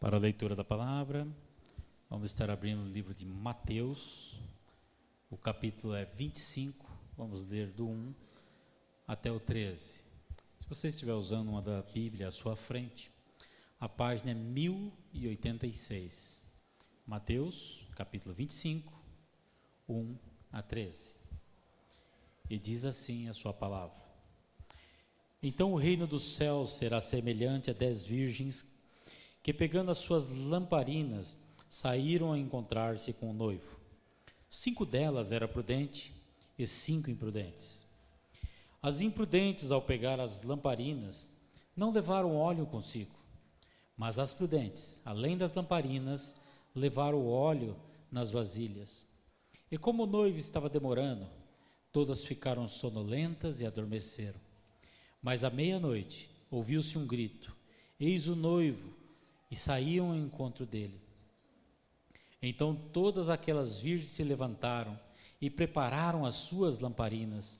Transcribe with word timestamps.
Para 0.00 0.16
a 0.16 0.20
leitura 0.20 0.56
da 0.56 0.64
palavra, 0.64 1.28
vamos 2.08 2.30
estar 2.30 2.48
abrindo 2.48 2.80
o 2.80 2.88
livro 2.88 3.14
de 3.14 3.26
Mateus, 3.26 4.40
o 5.30 5.36
capítulo 5.36 5.94
é 5.94 6.06
25, 6.06 6.90
vamos 7.18 7.46
ler 7.46 7.70
do 7.70 7.86
1 7.86 8.14
até 9.06 9.30
o 9.30 9.38
13. 9.38 10.00
Se 10.58 10.66
você 10.66 10.88
estiver 10.88 11.12
usando 11.12 11.50
uma 11.50 11.60
da 11.60 11.82
Bíblia 11.82 12.28
à 12.28 12.30
sua 12.30 12.56
frente, 12.56 13.12
a 13.78 13.90
página 13.90 14.30
é 14.30 14.34
1086. 14.34 16.46
Mateus, 17.06 17.86
capítulo 17.94 18.34
25, 18.34 18.90
1 19.86 20.16
a 20.50 20.62
13. 20.62 21.14
E 22.48 22.58
diz 22.58 22.86
assim 22.86 23.28
a 23.28 23.34
sua 23.34 23.52
palavra: 23.52 24.00
Então 25.42 25.74
o 25.74 25.76
reino 25.76 26.06
dos 26.06 26.36
céus 26.36 26.72
será 26.72 27.02
semelhante 27.02 27.70
a 27.70 27.74
dez 27.74 28.02
virgens 28.02 28.79
que, 29.42 29.52
pegando 29.52 29.90
as 29.90 29.98
suas 29.98 30.26
lamparinas, 30.26 31.38
saíram 31.68 32.32
a 32.32 32.38
encontrar-se 32.38 33.12
com 33.12 33.30
o 33.30 33.34
noivo. 33.34 33.76
Cinco 34.48 34.84
delas 34.84 35.32
eram 35.32 35.48
prudentes 35.48 36.12
e 36.58 36.66
cinco 36.66 37.10
imprudentes. 37.10 37.86
As 38.82 39.00
imprudentes, 39.00 39.70
ao 39.70 39.80
pegar 39.80 40.18
as 40.18 40.42
lamparinas, 40.42 41.30
não 41.76 41.92
levaram 41.92 42.36
óleo 42.36 42.66
consigo, 42.66 43.14
mas 43.96 44.18
as 44.18 44.32
prudentes, 44.32 45.00
além 45.04 45.36
das 45.36 45.54
lamparinas, 45.54 46.34
levaram 46.74 47.26
óleo 47.26 47.76
nas 48.10 48.30
vasilhas. 48.30 49.06
E 49.70 49.78
como 49.78 50.02
o 50.02 50.06
noivo 50.06 50.36
estava 50.36 50.68
demorando, 50.68 51.26
todas 51.92 52.24
ficaram 52.24 52.66
sonolentas 52.66 53.60
e 53.60 53.66
adormeceram. 53.66 54.40
Mas 55.22 55.44
à 55.44 55.50
meia-noite 55.50 56.30
ouviu-se 56.50 56.98
um 56.98 57.06
grito: 57.06 57.54
Eis 57.98 58.26
o 58.26 58.34
noivo, 58.34 58.99
e 59.50 59.56
saíam 59.56 60.10
ao 60.10 60.16
encontro 60.16 60.64
dele. 60.64 61.00
Então 62.42 62.74
todas 62.74 63.28
aquelas 63.28 63.78
virgens 63.78 64.12
se 64.12 64.22
levantaram 64.22 64.98
e 65.40 65.50
prepararam 65.50 66.24
as 66.24 66.34
suas 66.34 66.78
lamparinas. 66.78 67.58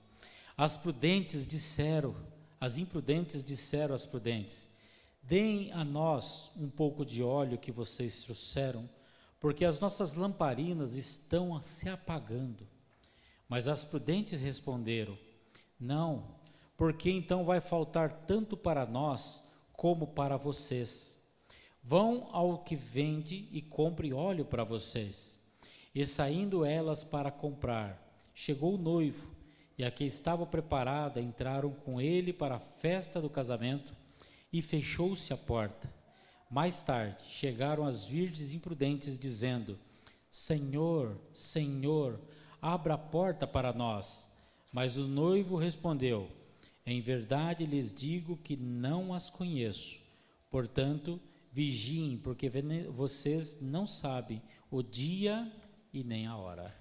As 0.57 0.77
prudentes 0.77 1.45
disseram, 1.45 2.15
as 2.59 2.77
imprudentes 2.77 3.43
disseram 3.43 3.93
às 3.93 4.05
prudentes: 4.05 4.69
Deem 5.21 5.71
a 5.71 5.83
nós 5.83 6.51
um 6.55 6.69
pouco 6.69 7.05
de 7.05 7.21
óleo 7.21 7.57
que 7.57 7.71
vocês 7.71 8.23
trouxeram, 8.23 8.89
porque 9.39 9.65
as 9.65 9.79
nossas 9.79 10.15
lamparinas 10.15 10.95
estão 10.95 11.61
se 11.61 11.89
apagando. 11.89 12.67
Mas 13.47 13.67
as 13.67 13.83
prudentes 13.83 14.39
responderam: 14.39 15.17
Não, 15.79 16.35
porque 16.75 17.11
então 17.11 17.43
vai 17.45 17.61
faltar 17.61 18.25
tanto 18.25 18.57
para 18.57 18.85
nós 18.85 19.43
como 19.73 20.07
para 20.07 20.37
vocês. 20.37 21.20
Vão 21.83 22.29
ao 22.31 22.59
que 22.59 22.75
vende 22.75 23.47
e 23.51 23.61
compre 23.61 24.13
óleo 24.13 24.45
para 24.45 24.63
vocês. 24.63 25.39
E 25.93 26.05
saindo 26.05 26.63
elas 26.63 27.03
para 27.03 27.31
comprar, 27.31 27.99
chegou 28.33 28.75
o 28.75 28.77
noivo, 28.77 29.29
e 29.77 29.83
a 29.83 29.91
que 29.91 30.03
estava 30.03 30.45
preparada 30.45 31.19
entraram 31.19 31.71
com 31.71 31.99
ele 31.99 32.31
para 32.31 32.55
a 32.55 32.59
festa 32.59 33.19
do 33.19 33.29
casamento, 33.29 33.93
e 34.53 34.61
fechou-se 34.61 35.33
a 35.33 35.37
porta. 35.37 35.91
Mais 36.49 36.83
tarde 36.83 37.23
chegaram 37.29 37.85
as 37.85 38.05
virgens 38.05 38.53
imprudentes, 38.53 39.17
dizendo: 39.17 39.79
Senhor, 40.29 41.17
Senhor, 41.33 42.19
abra 42.61 42.93
a 42.93 42.97
porta 42.97 43.47
para 43.47 43.73
nós. 43.73 44.29
Mas 44.71 44.97
o 44.97 45.07
noivo 45.07 45.57
respondeu: 45.57 46.29
Em 46.85 47.01
verdade 47.01 47.65
lhes 47.65 47.91
digo 47.91 48.37
que 48.37 48.55
não 48.55 49.13
as 49.13 49.29
conheço. 49.29 49.99
Portanto, 50.49 51.19
Vigiem, 51.51 52.17
porque 52.17 52.49
vocês 52.89 53.59
não 53.61 53.85
sabem 53.85 54.41
o 54.69 54.81
dia 54.81 55.51
e 55.93 56.03
nem 56.03 56.25
a 56.25 56.37
hora. 56.37 56.73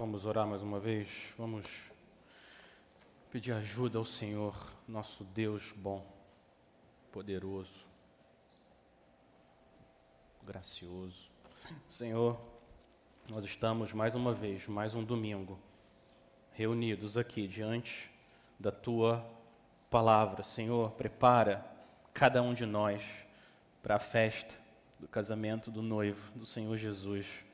Vamos 0.00 0.24
orar 0.24 0.46
mais 0.46 0.62
uma 0.62 0.80
vez. 0.80 1.34
Vamos 1.36 1.66
pedir 3.30 3.52
ajuda 3.52 3.96
ao 3.96 4.04
Senhor, 4.04 4.56
nosso 4.88 5.22
Deus 5.22 5.72
bom, 5.76 6.04
poderoso, 7.12 7.86
gracioso. 10.42 11.30
Senhor, 11.88 12.40
nós 13.28 13.44
estamos 13.44 13.92
mais 13.92 14.16
uma 14.16 14.34
vez, 14.34 14.66
mais 14.66 14.96
um 14.96 15.04
domingo, 15.04 15.60
reunidos 16.50 17.16
aqui 17.16 17.46
diante 17.46 18.10
da 18.58 18.72
tua 18.72 19.24
palavra. 19.88 20.42
Senhor, 20.42 20.90
prepara 20.92 21.64
cada 22.12 22.42
um 22.42 22.52
de 22.52 22.66
nós 22.66 23.04
para 23.80 23.94
a 23.94 24.00
festa 24.00 24.56
do 24.98 25.06
casamento 25.06 25.70
do 25.70 25.82
noivo, 25.82 26.32
do 26.36 26.44
Senhor 26.44 26.76
Jesus. 26.76 27.44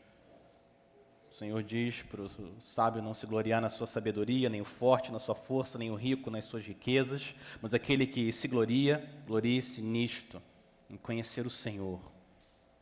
O 1.37 1.39
Senhor 1.39 1.63
diz 1.63 2.03
para 2.03 2.23
o 2.23 2.61
sábio 2.63 3.03
não 3.03 3.13
se 3.13 3.27
gloriar 3.27 3.61
na 3.61 3.69
sua 3.69 3.87
sabedoria, 3.87 4.49
nem 4.49 4.63
o 4.63 4.65
forte 4.65 5.13
na 5.13 5.19
sua 5.19 5.35
força, 5.35 5.77
nem 5.77 5.91
o 5.91 5.95
rico 5.95 6.31
nas 6.31 6.47
suas 6.47 6.67
riquezas, 6.67 7.35
mas 7.61 7.75
aquele 7.75 8.07
que 8.07 8.33
se 8.33 8.49
gloria, 8.49 9.07
glorie-se 9.27 9.83
nisto, 9.83 10.41
em 10.89 10.97
conhecer 10.97 11.45
o 11.45 11.51
Senhor. 11.51 12.01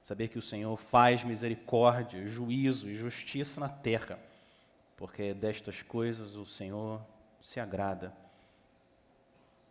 Saber 0.01 0.29
que 0.29 0.39
o 0.39 0.43
Senhor 0.43 0.77
faz 0.77 1.25
misericórdia, 1.25 2.29
juízo 2.29 2.89
e 2.89 2.95
justiça 2.95 3.59
na 3.59 3.69
terra, 3.69 4.21
porque 4.97 5.35
destas 5.35 5.83
coisas 5.83 6.37
o 6.37 6.47
Senhor 6.47 7.05
se 7.41 7.59
agrada. 7.59 8.15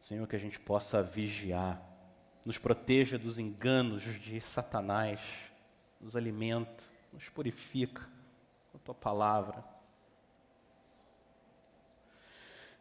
Senhor, 0.02 0.28
que 0.28 0.36
a 0.36 0.40
gente 0.40 0.60
possa 0.60 1.02
vigiar, 1.02 1.82
nos 2.44 2.58
proteja 2.58 3.18
dos 3.18 3.40
enganos 3.40 4.04
de 4.20 4.42
Satanás, 4.42 5.22
nos 6.02 6.18
alimenta, 6.18 6.84
nos 7.14 7.30
purifica 7.30 8.12
a 8.74 8.78
tua 8.80 8.96
palavra. 8.96 9.64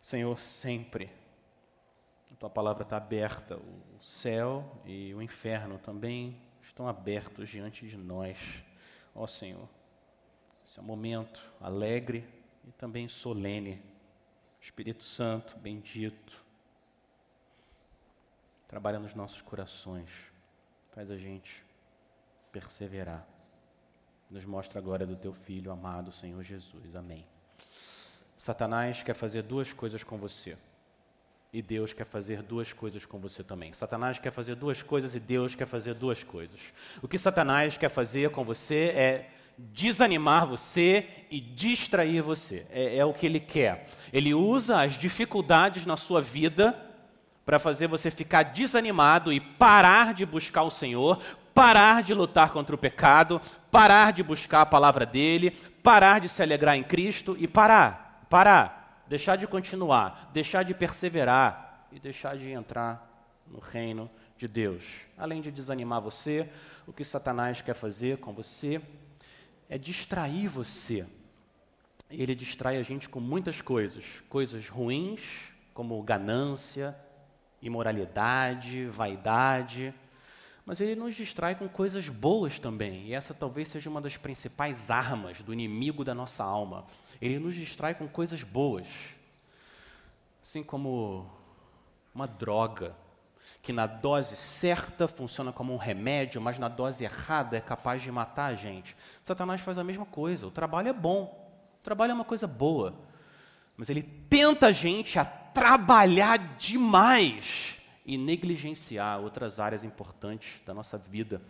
Senhor, 0.01 0.39
sempre 0.39 1.11
a 2.33 2.37
tua 2.37 2.51
palavra 2.51 2.83
está 2.83 2.97
aberta, 2.97 3.57
o 3.57 4.03
céu 4.03 4.81
e 4.85 5.15
o 5.15 5.23
inferno 5.23 5.79
também 5.79 6.41
estão 6.63 6.89
abertos 6.89 7.49
diante 7.49 7.87
de 7.87 7.97
nós, 7.97 8.65
ó 9.15 9.27
Senhor. 9.27 9.69
Esse 10.65 10.79
é 10.79 10.83
um 10.83 10.87
momento 10.87 11.53
alegre 11.61 12.27
e 12.67 12.73
também 12.73 13.07
solene. 13.07 13.83
Espírito 14.61 15.05
Santo, 15.05 15.57
bendito, 15.59 16.45
trabalha 18.67 18.99
nos 18.99 19.15
nossos 19.15 19.43
corações, 19.43 20.11
faz 20.93 21.11
a 21.11 21.17
gente 21.17 21.65
perseverar. 22.51 23.32
Nos 24.33 24.47
mostra 24.47 24.79
a 24.79 24.83
glória 24.83 25.07
do 25.07 25.15
teu 25.15 25.35
filho 25.35 25.71
amado, 25.71 26.11
Senhor 26.11 26.43
Jesus. 26.43 26.97
Amém. 26.97 27.23
Satanás 28.35 29.03
quer 29.03 29.13
fazer 29.13 29.43
duas 29.43 29.75
coisas 29.75 30.03
com 30.03 30.17
você. 30.17 30.57
E 31.53 31.61
Deus 31.61 31.93
quer 31.93 32.07
fazer 32.07 32.43
duas 32.43 32.73
coisas 32.73 33.05
com 33.05 33.19
você 33.19 33.45
também. 33.45 33.75
Satanás 33.75 34.19
quer 34.19 34.31
fazer 34.31 34.55
duas 34.55 34.81
coisas 34.81 35.15
e 35.15 35.21
Deus 35.21 35.55
quer 35.55 35.67
fazer 35.67 35.93
duas 35.93 36.25
coisas. 36.25 36.73
O 37.03 37.07
que 37.07 37.19
Satanás 37.19 37.77
quer 37.77 37.91
fazer 37.91 38.31
com 38.31 38.43
você 38.43 38.87
é 38.97 39.31
desanimar 39.59 40.47
você 40.47 41.07
e 41.31 41.39
distrair 41.39 42.23
você. 42.23 42.67
É, 42.71 42.97
é, 42.97 43.05
o 43.05 43.13
que 43.13 43.27
ele 43.27 43.39
quer. 43.39 43.85
Ele 44.11 44.33
usa 44.33 44.81
as 44.81 44.95
dificuldades 44.95 45.85
na 45.85 45.99
sua 45.99 46.23
vida 46.23 46.75
para 47.45 47.59
fazer 47.59 47.87
você 47.87 48.11
ficar 48.11 48.45
desanimado 48.45 49.31
e 49.31 49.39
parar 49.41 50.15
de 50.15 50.25
buscar 50.25 50.63
o 50.63 50.71
Senhor, 50.71 51.21
parar 51.55 52.03
de 52.03 52.15
lutar 52.15 52.51
contra 52.53 52.75
o 52.75 52.79
pecado, 52.79 53.41
parar 53.71 54.13
de 54.13 54.23
buscar 54.23 54.63
a 54.63 54.67
palavra 54.67 55.07
dele, 55.07 55.51
parar 55.83 56.21
de 56.21 56.29
se 56.29 56.43
alegrar 56.43 56.77
em 56.77 56.83
Cristo 56.83 57.37
e 57.39 57.47
parar, 57.47 58.27
parar, 58.29 59.05
deixar 59.09 59.37
de 59.37 59.47
continuar, 59.47 60.31
deixar 60.33 60.63
de 60.63 60.75
perseverar 60.75 61.87
e 61.93 61.99
deixar 61.99 62.37
de 62.37 62.51
entrar 62.51 63.09
no 63.47 63.59
reino 63.59 64.11
de 64.37 64.49
Deus. 64.49 65.03
Além 65.17 65.41
de 65.41 65.51
desanimar 65.51 66.01
você, 66.01 66.49
o 66.87 66.93
que 66.93 67.05
Satanás 67.05 67.61
quer 67.61 67.75
fazer 67.75 68.19
com 68.19 68.33
você 68.33 68.81
é 69.69 69.79
distrair 69.79 70.49
você. 70.49 71.07
Ele 72.11 72.35
distrai 72.35 72.77
a 72.77 72.83
gente 72.83 73.09
com 73.09 73.21
muitas 73.21 73.61
coisas, 73.61 74.23
coisas 74.29 74.69
ruins, 74.69 75.53
como 75.73 76.03
ganância, 76.03 76.95
imoralidade, 77.63 78.87
vaidade, 78.87 79.95
mas 80.65 80.81
ele 80.81 80.95
nos 80.95 81.15
distrai 81.15 81.55
com 81.55 81.69
coisas 81.69 82.09
boas 82.09 82.59
também, 82.59 83.07
e 83.07 83.15
essa 83.15 83.35
talvez 83.35 83.69
seja 83.69 83.91
uma 83.91 84.01
das 84.01 84.17
principais 84.17 84.91
armas 84.91 85.41
do 85.43 85.53
inimigo 85.53 86.05
da 86.05 86.15
nossa 86.15 86.45
alma. 86.45 86.85
Ele 87.21 87.39
nos 87.39 87.55
distrai 87.55 87.95
com 87.95 88.07
coisas 88.07 88.43
boas. 88.43 88.87
Assim 90.43 90.63
como 90.63 91.29
uma 92.15 92.27
droga, 92.27 92.95
que 93.61 93.73
na 93.73 93.87
dose 93.87 94.37
certa 94.37 95.07
funciona 95.09 95.53
como 95.53 95.73
um 95.73 95.77
remédio, 95.77 96.41
mas 96.41 96.59
na 96.59 96.69
dose 96.69 97.05
errada 97.05 97.57
é 97.57 97.61
capaz 97.61 98.03
de 98.03 98.11
matar 98.11 98.47
a 98.47 98.55
gente. 98.55 98.97
Satanás 99.23 99.61
faz 99.61 99.79
a 99.79 99.85
mesma 99.85 100.05
coisa. 100.05 100.47
O 100.47 100.51
trabalho 100.51 100.89
é 100.89 100.93
bom, 100.93 101.51
o 101.81 101.83
trabalho 101.83 102.11
é 102.11 102.15
uma 102.15 102.25
coisa 102.25 102.47
boa, 102.47 102.95
mas 103.77 103.89
ele 103.89 104.03
tenta 104.03 104.69
a 104.69 104.73
gente 104.73 105.19
a 105.19 105.25
trabalhar 105.25 106.57
demais 106.57 107.79
e 108.05 108.19
negligenciar 108.19 109.21
outras 109.21 109.61
áreas 109.61 109.85
importantes 109.85 110.61
da 110.67 110.75
nossa 110.75 110.99
vida. 110.99 111.41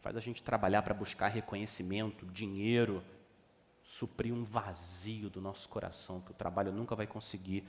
Faz 0.00 0.16
a 0.16 0.20
gente 0.20 0.42
trabalhar 0.42 0.82
para 0.82 0.94
buscar 0.94 1.28
reconhecimento, 1.28 2.26
dinheiro, 2.26 3.02
suprir 3.84 4.32
um 4.32 4.44
vazio 4.44 5.30
do 5.30 5.40
nosso 5.40 5.68
coração 5.68 6.20
que 6.20 6.32
o 6.32 6.34
trabalho 6.34 6.72
nunca 6.72 6.96
vai 6.96 7.06
conseguir. 7.06 7.64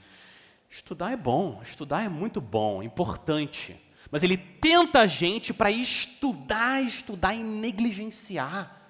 Estudar 0.68 1.12
é 1.12 1.16
bom, 1.16 1.60
estudar 1.62 2.02
é 2.02 2.08
muito 2.08 2.40
bom, 2.40 2.82
importante. 2.82 3.80
Mas 4.10 4.22
ele 4.22 4.36
tenta 4.36 5.00
a 5.00 5.06
gente 5.06 5.54
para 5.54 5.70
estudar, 5.70 6.82
estudar 6.82 7.34
e 7.34 7.42
negligenciar 7.42 8.84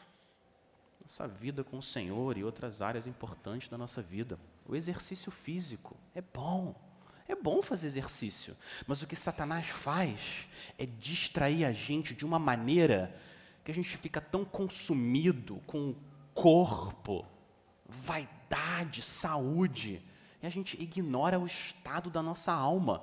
nossa 1.14 1.29
vida 1.29 1.62
com 1.62 1.79
o 1.79 1.82
Senhor 1.82 2.37
e 2.37 2.43
outras 2.43 2.82
áreas 2.82 3.06
importantes 3.06 3.69
da 3.69 3.79
nossa 3.79 4.02
vida. 4.02 4.37
O 4.67 4.75
exercício 4.75 5.31
físico 5.31 5.97
é 6.12 6.20
bom. 6.20 6.75
É 7.26 7.35
bom 7.35 7.62
fazer 7.62 7.87
exercício, 7.87 8.56
mas 8.87 9.03
o 9.03 9.06
que 9.06 9.17
Satanás 9.17 9.67
faz 9.67 10.47
é 10.79 10.85
distrair 10.85 11.65
a 11.65 11.73
gente 11.73 12.15
de 12.15 12.25
uma 12.25 12.38
maneira 12.38 13.19
que 13.65 13.71
a 13.71 13.75
gente 13.75 13.97
fica 13.97 14.21
tão 14.21 14.44
consumido 14.44 15.62
com 15.67 15.91
o 15.91 15.97
corpo, 16.35 17.25
vaidade, 17.87 19.00
saúde, 19.00 20.03
e 20.43 20.47
a 20.47 20.50
gente 20.50 20.81
ignora 20.81 21.38
o 21.38 21.47
estado 21.47 22.11
da 22.11 22.23
nossa 22.23 22.53
alma. 22.53 23.03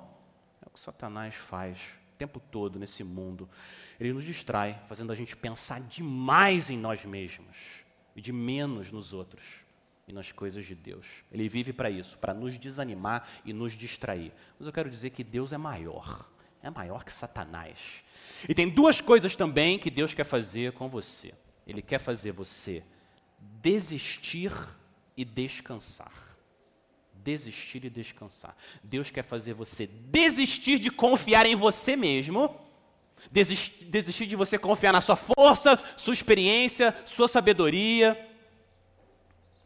É 0.64 0.68
o 0.68 0.70
que 0.70 0.78
Satanás 0.78 1.34
faz 1.34 1.78
o 2.14 2.16
tempo 2.16 2.38
todo 2.38 2.78
nesse 2.78 3.02
mundo. 3.02 3.50
Ele 3.98 4.12
nos 4.12 4.22
distrai, 4.22 4.80
fazendo 4.88 5.10
a 5.10 5.16
gente 5.16 5.36
pensar 5.36 5.80
demais 5.80 6.70
em 6.70 6.78
nós 6.78 7.04
mesmos 7.04 7.84
e 8.14 8.20
de 8.20 8.32
menos 8.32 8.92
nos 8.92 9.12
outros 9.12 9.62
nas 10.12 10.30
coisas 10.30 10.64
de 10.64 10.74
Deus. 10.74 11.06
Ele 11.30 11.48
vive 11.48 11.72
para 11.72 11.90
isso, 11.90 12.18
para 12.18 12.34
nos 12.34 12.58
desanimar 12.58 13.28
e 13.44 13.52
nos 13.52 13.72
distrair. 13.72 14.32
Mas 14.58 14.66
eu 14.66 14.72
quero 14.72 14.90
dizer 14.90 15.10
que 15.10 15.24
Deus 15.24 15.52
é 15.52 15.58
maior. 15.58 16.28
É 16.62 16.70
maior 16.70 17.04
que 17.04 17.12
Satanás. 17.12 18.04
E 18.48 18.54
tem 18.54 18.68
duas 18.68 19.00
coisas 19.00 19.34
também 19.34 19.78
que 19.78 19.90
Deus 19.90 20.14
quer 20.14 20.24
fazer 20.24 20.72
com 20.72 20.88
você. 20.88 21.34
Ele 21.66 21.82
quer 21.82 21.98
fazer 21.98 22.32
você 22.32 22.84
desistir 23.60 24.52
e 25.16 25.24
descansar. 25.24 26.12
Desistir 27.14 27.84
e 27.84 27.90
descansar. 27.90 28.56
Deus 28.82 29.10
quer 29.10 29.24
fazer 29.24 29.54
você 29.54 29.86
desistir 29.86 30.78
de 30.78 30.90
confiar 30.90 31.46
em 31.46 31.54
você 31.54 31.96
mesmo, 31.96 32.60
desistir, 33.30 33.84
desistir 33.84 34.26
de 34.26 34.36
você 34.36 34.58
confiar 34.58 34.92
na 34.92 35.00
sua 35.00 35.16
força, 35.16 35.78
sua 35.96 36.14
experiência, 36.14 36.94
sua 37.04 37.28
sabedoria, 37.28 38.31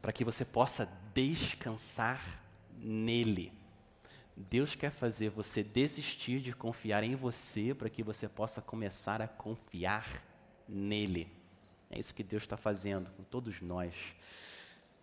para 0.07 0.13
que 0.13 0.25
você 0.25 0.45
possa 0.45 0.89
descansar 1.13 2.41
nele. 2.79 3.53
Deus 4.37 4.77
quer 4.77 4.93
fazer 4.93 5.31
você 5.31 5.65
desistir 5.65 6.39
de 6.39 6.53
confiar 6.53 7.03
em 7.03 7.17
você 7.17 7.75
para 7.75 7.91
que 7.91 8.05
você 8.05 8.29
possa 8.29 8.63
começar 8.63 9.21
a 9.21 9.27
confiar 9.27 10.23
nele. 10.69 11.29
É 11.91 11.99
isso 11.99 12.15
que 12.15 12.23
Deus 12.23 12.45
está 12.45 12.57
fazendo 12.57 13.11
com 13.11 13.25
todos 13.25 13.61
nós. 13.61 14.15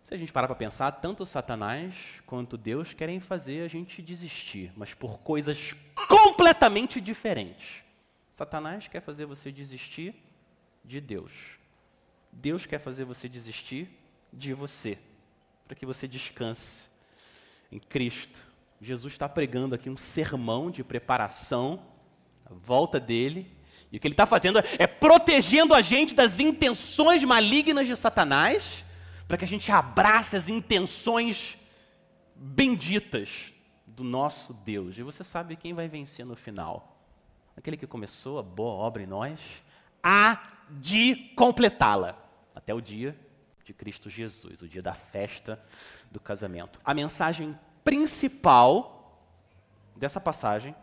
Se 0.06 0.14
a 0.14 0.16
gente 0.16 0.32
parar 0.32 0.46
para 0.46 0.56
pensar, 0.56 0.90
tanto 0.92 1.26
Satanás 1.26 2.22
quanto 2.24 2.56
Deus 2.56 2.94
querem 2.94 3.20
fazer 3.20 3.62
a 3.62 3.68
gente 3.68 4.00
desistir, 4.00 4.72
mas 4.74 4.94
por 4.94 5.18
coisas 5.18 5.74
completamente 6.08 6.98
diferentes. 6.98 7.84
Satanás 8.32 8.88
quer 8.88 9.02
fazer 9.02 9.26
você 9.26 9.52
desistir 9.52 10.14
de 10.82 10.98
Deus. 10.98 11.58
Deus 12.32 12.64
quer 12.64 12.78
fazer 12.78 13.04
você 13.04 13.28
desistir 13.28 14.00
de 14.34 14.52
você, 14.52 14.98
para 15.66 15.76
que 15.76 15.86
você 15.86 16.08
descanse 16.08 16.88
em 17.70 17.78
Cristo. 17.78 18.40
Jesus 18.80 19.14
está 19.14 19.28
pregando 19.28 19.74
aqui 19.74 19.88
um 19.88 19.96
sermão 19.96 20.70
de 20.70 20.84
preparação, 20.84 21.82
a 22.44 22.52
volta 22.52 23.00
dele, 23.00 23.50
e 23.90 23.96
o 23.96 24.00
que 24.00 24.08
ele 24.08 24.14
está 24.14 24.26
fazendo 24.26 24.58
é 24.78 24.86
protegendo 24.86 25.72
a 25.72 25.80
gente 25.80 26.14
das 26.14 26.40
intenções 26.40 27.22
malignas 27.24 27.86
de 27.86 27.94
Satanás, 27.96 28.84
para 29.28 29.38
que 29.38 29.44
a 29.44 29.48
gente 29.48 29.70
abrace 29.70 30.36
as 30.36 30.48
intenções 30.48 31.56
benditas 32.34 33.52
do 33.86 34.02
nosso 34.02 34.52
Deus. 34.52 34.98
E 34.98 35.02
você 35.02 35.22
sabe 35.22 35.56
quem 35.56 35.72
vai 35.72 35.88
vencer 35.88 36.26
no 36.26 36.34
final? 36.34 37.00
Aquele 37.56 37.76
que 37.76 37.86
começou 37.86 38.38
a 38.38 38.42
boa 38.42 38.72
obra 38.72 39.02
em 39.02 39.06
nós, 39.06 39.38
há 40.02 40.42
de 40.68 41.14
completá-la 41.36 42.18
até 42.54 42.74
o 42.74 42.80
dia 42.80 43.16
de 43.64 43.72
Cristo 43.72 44.10
Jesus, 44.10 44.60
o 44.60 44.68
dia 44.68 44.82
da 44.82 44.92
festa 44.92 45.60
do 46.10 46.20
casamento. 46.20 46.78
A 46.84 46.92
mensagem 46.92 47.58
principal 47.82 49.20
dessa 49.96 50.20
passagem 50.20 50.74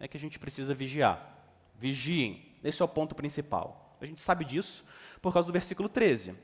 é 0.00 0.08
que 0.08 0.16
a 0.16 0.20
gente 0.20 0.38
precisa 0.38 0.74
vigiar. 0.74 1.36
Vigiem. 1.78 2.54
Esse 2.62 2.80
é 2.80 2.84
o 2.84 2.88
ponto 2.88 3.14
principal. 3.14 3.96
A 4.00 4.06
gente 4.06 4.20
sabe 4.20 4.44
disso 4.44 4.84
por 5.20 5.32
causa 5.32 5.46
do 5.46 5.52
versículo 5.52 5.88
13. 5.88 6.34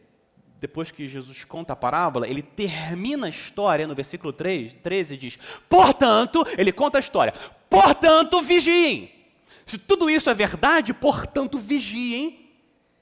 Depois 0.60 0.90
que 0.90 1.08
Jesus 1.08 1.44
conta 1.44 1.72
a 1.72 1.76
parábola, 1.76 2.28
ele 2.28 2.42
termina 2.42 3.26
a 3.26 3.30
história 3.30 3.86
no 3.86 3.94
versículo 3.94 4.32
3, 4.32 4.74
13 4.74 5.16
diz: 5.16 5.38
Portanto, 5.68 6.44
ele 6.58 6.70
conta 6.70 6.98
a 6.98 7.00
história. 7.00 7.32
Portanto, 7.70 8.42
vigiem. 8.42 9.10
Se 9.64 9.78
tudo 9.78 10.10
isso 10.10 10.28
é 10.28 10.34
verdade, 10.34 10.92
portanto, 10.92 11.58
vigiem. 11.58 12.50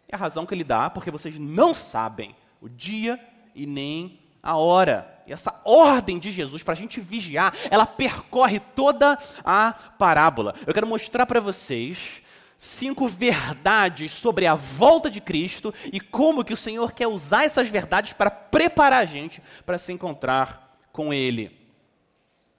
É 0.09 0.15
a 0.15 0.19
razão 0.19 0.47
que 0.47 0.55
ele 0.55 0.65
dá, 0.65 0.89
porque 0.89 1.11
vocês 1.11 1.37
não 1.39 1.75
sabem 1.75 2.35
o 2.60 2.69
dia 2.69 3.20
e 3.55 3.66
nem 3.66 4.20
a 4.43 4.56
hora. 4.56 5.22
E 5.26 5.32
essa 5.32 5.60
ordem 5.64 6.19
de 6.19 6.32
Jesus 6.32 6.62
para 6.62 6.72
a 6.72 6.76
gente 6.76 7.00
vigiar, 7.00 7.55
ela 7.70 7.84
percorre 7.84 8.60
toda 8.60 9.19
a 9.44 9.72
parábola. 9.72 10.55
Eu 10.66 10.72
quero 10.72 10.87
mostrar 10.87 11.26
para 11.26 11.40
vocês 11.40 12.22
cinco 12.56 13.06
verdades 13.06 14.10
sobre 14.10 14.46
a 14.46 14.55
volta 14.55 15.10
de 15.10 15.20
Cristo 15.20 15.72
e 15.93 16.00
como 16.00 16.44
que 16.44 16.52
o 16.52 16.56
Senhor 16.56 16.93
quer 16.93 17.06
usar 17.06 17.44
essas 17.44 17.69
verdades 17.69 18.12
para 18.12 18.31
preparar 18.31 19.02
a 19.02 19.05
gente 19.05 19.40
para 19.64 19.78
se 19.78 19.93
encontrar 19.93 20.77
com 20.91 21.15
Ele, 21.15 21.56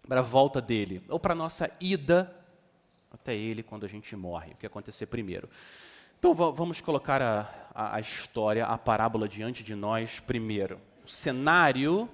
para 0.08 0.22
a 0.22 0.24
volta 0.24 0.62
dele, 0.62 1.04
ou 1.10 1.20
para 1.20 1.34
a 1.34 1.36
nossa 1.36 1.70
ida 1.82 2.34
até 3.12 3.36
Ele 3.36 3.62
quando 3.62 3.86
a 3.86 3.90
gente 3.90 4.16
morre, 4.16 4.54
o 4.54 4.56
que 4.56 4.66
acontecer 4.66 5.08
primeiro. 5.08 5.50
Então 6.20 6.34
vamos 6.34 6.82
colocar 6.82 7.22
a, 7.22 7.50
a, 7.74 7.96
a 7.96 8.00
história, 8.02 8.66
a 8.66 8.78
parábola 8.78 9.26
diante 9.26 9.64
de 9.64 9.74
nós 9.74 10.20
primeiro. 10.20 10.78
O 11.06 11.08
cenário 11.08 12.10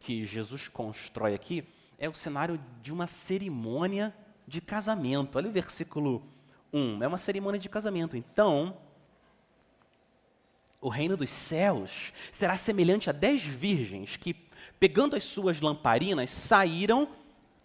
que 0.00 0.24
Jesus 0.24 0.68
constrói 0.68 1.34
aqui 1.34 1.62
é 1.98 2.08
o 2.08 2.14
cenário 2.14 2.58
de 2.82 2.94
uma 2.94 3.06
cerimônia 3.06 4.14
de 4.48 4.62
casamento. 4.62 5.36
Olha 5.36 5.50
o 5.50 5.52
versículo 5.52 6.22
1. 6.72 7.02
É 7.02 7.06
uma 7.06 7.18
cerimônia 7.18 7.60
de 7.60 7.68
casamento. 7.68 8.16
Então, 8.16 8.74
o 10.80 10.88
reino 10.88 11.14
dos 11.14 11.28
céus 11.28 12.14
será 12.32 12.56
semelhante 12.56 13.10
a 13.10 13.12
dez 13.12 13.42
virgens 13.42 14.16
que, 14.16 14.32
pegando 14.80 15.14
as 15.14 15.24
suas 15.24 15.60
lamparinas, 15.60 16.30
saíram 16.30 17.06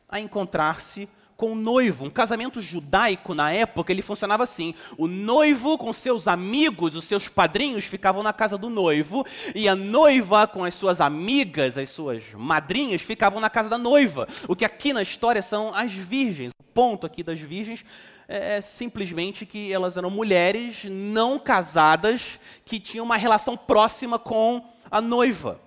a 0.09 0.19
encontrar-se 0.19 1.07
com 1.41 1.53
o 1.53 1.55
noivo. 1.55 2.05
Um 2.05 2.09
casamento 2.11 2.61
judaico 2.61 3.33
na 3.33 3.51
época, 3.51 3.91
ele 3.91 4.03
funcionava 4.03 4.43
assim: 4.43 4.75
o 4.95 5.07
noivo 5.07 5.75
com 5.75 5.91
seus 5.91 6.27
amigos, 6.27 6.95
os 6.95 7.05
seus 7.05 7.27
padrinhos 7.27 7.85
ficavam 7.85 8.21
na 8.21 8.31
casa 8.31 8.59
do 8.59 8.69
noivo, 8.69 9.25
e 9.55 9.67
a 9.67 9.75
noiva 9.75 10.45
com 10.45 10.63
as 10.63 10.75
suas 10.75 11.01
amigas, 11.01 11.79
as 11.79 11.89
suas 11.89 12.21
madrinhas, 12.35 13.01
ficavam 13.01 13.39
na 13.39 13.49
casa 13.49 13.69
da 13.69 13.77
noiva. 13.79 14.27
O 14.47 14.55
que 14.55 14.63
aqui 14.63 14.93
na 14.93 15.01
história 15.01 15.41
são 15.41 15.73
as 15.73 15.91
virgens. 15.91 16.51
O 16.59 16.63
ponto 16.63 17.07
aqui 17.07 17.23
das 17.23 17.39
virgens 17.39 17.83
é, 18.27 18.57
é 18.57 18.61
simplesmente 18.61 19.43
que 19.43 19.73
elas 19.73 19.97
eram 19.97 20.11
mulheres 20.11 20.85
não 20.85 21.39
casadas 21.39 22.39
que 22.63 22.79
tinham 22.79 23.03
uma 23.03 23.17
relação 23.17 23.57
próxima 23.57 24.19
com 24.19 24.63
a 24.91 25.01
noiva. 25.01 25.59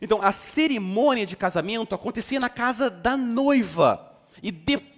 Então, 0.00 0.22
a 0.22 0.32
cerimônia 0.32 1.26
de 1.26 1.36
casamento 1.36 1.94
acontecia 1.94 2.40
na 2.40 2.48
casa 2.48 2.88
da 2.88 3.14
noiva. 3.14 4.06
E 4.42 4.50
depois 4.50 4.97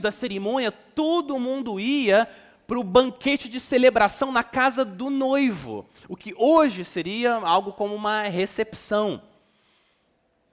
da 0.00 0.10
cerimônia, 0.12 0.70
todo 0.70 1.38
mundo 1.38 1.80
ia 1.80 2.28
para 2.66 2.78
o 2.78 2.84
banquete 2.84 3.48
de 3.48 3.58
celebração 3.58 4.30
na 4.30 4.44
casa 4.44 4.84
do 4.84 5.10
noivo, 5.10 5.84
o 6.08 6.16
que 6.16 6.32
hoje 6.38 6.84
seria 6.84 7.34
algo 7.34 7.72
como 7.72 7.94
uma 7.94 8.22
recepção. 8.22 9.20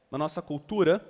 Na 0.10 0.18
nossa 0.18 0.42
cultura, 0.42 1.06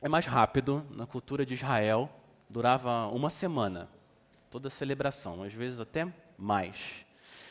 é 0.00 0.08
mais 0.08 0.26
rápido, 0.26 0.86
na 0.90 1.06
cultura 1.06 1.44
de 1.44 1.54
Israel, 1.54 2.08
durava 2.48 3.08
uma 3.08 3.30
semana 3.30 3.88
toda 4.48 4.68
a 4.68 4.70
celebração, 4.70 5.42
às 5.42 5.52
vezes 5.52 5.80
até 5.80 6.06
mais. 6.38 7.04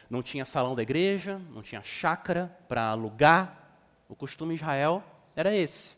Não 0.10 0.24
tinha 0.24 0.46
salão 0.46 0.74
da 0.74 0.82
igreja, 0.82 1.42
não 1.54 1.62
tinha 1.62 1.84
chácara 1.84 2.58
para 2.70 2.88
alugar. 2.88 3.70
O 4.08 4.16
costume 4.16 4.54
em 4.54 4.56
Israel 4.56 5.04
era 5.36 5.54
esse. 5.54 5.98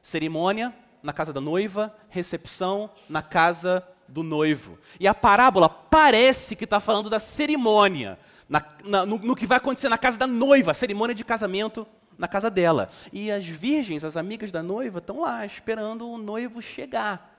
Cerimônia, 0.00 0.74
na 1.02 1.12
casa 1.12 1.32
da 1.32 1.40
noiva, 1.40 1.94
recepção 2.08 2.90
na 3.08 3.22
casa 3.22 3.86
do 4.08 4.22
noivo. 4.22 4.78
E 5.00 5.08
a 5.08 5.14
parábola 5.14 5.68
parece 5.68 6.54
que 6.54 6.64
está 6.64 6.80
falando 6.80 7.08
da 7.08 7.18
cerimônia, 7.18 8.18
na, 8.48 8.62
na, 8.84 9.06
no, 9.06 9.18
no 9.18 9.34
que 9.34 9.46
vai 9.46 9.56
acontecer 9.56 9.88
na 9.88 9.98
casa 9.98 10.18
da 10.18 10.26
noiva, 10.26 10.70
a 10.70 10.74
cerimônia 10.74 11.14
de 11.14 11.24
casamento 11.24 11.86
na 12.18 12.28
casa 12.28 12.50
dela. 12.50 12.88
E 13.12 13.30
as 13.30 13.46
virgens, 13.46 14.04
as 14.04 14.16
amigas 14.16 14.52
da 14.52 14.62
noiva, 14.62 14.98
estão 14.98 15.22
lá 15.22 15.44
esperando 15.46 16.08
o 16.08 16.18
noivo 16.18 16.60
chegar 16.60 17.31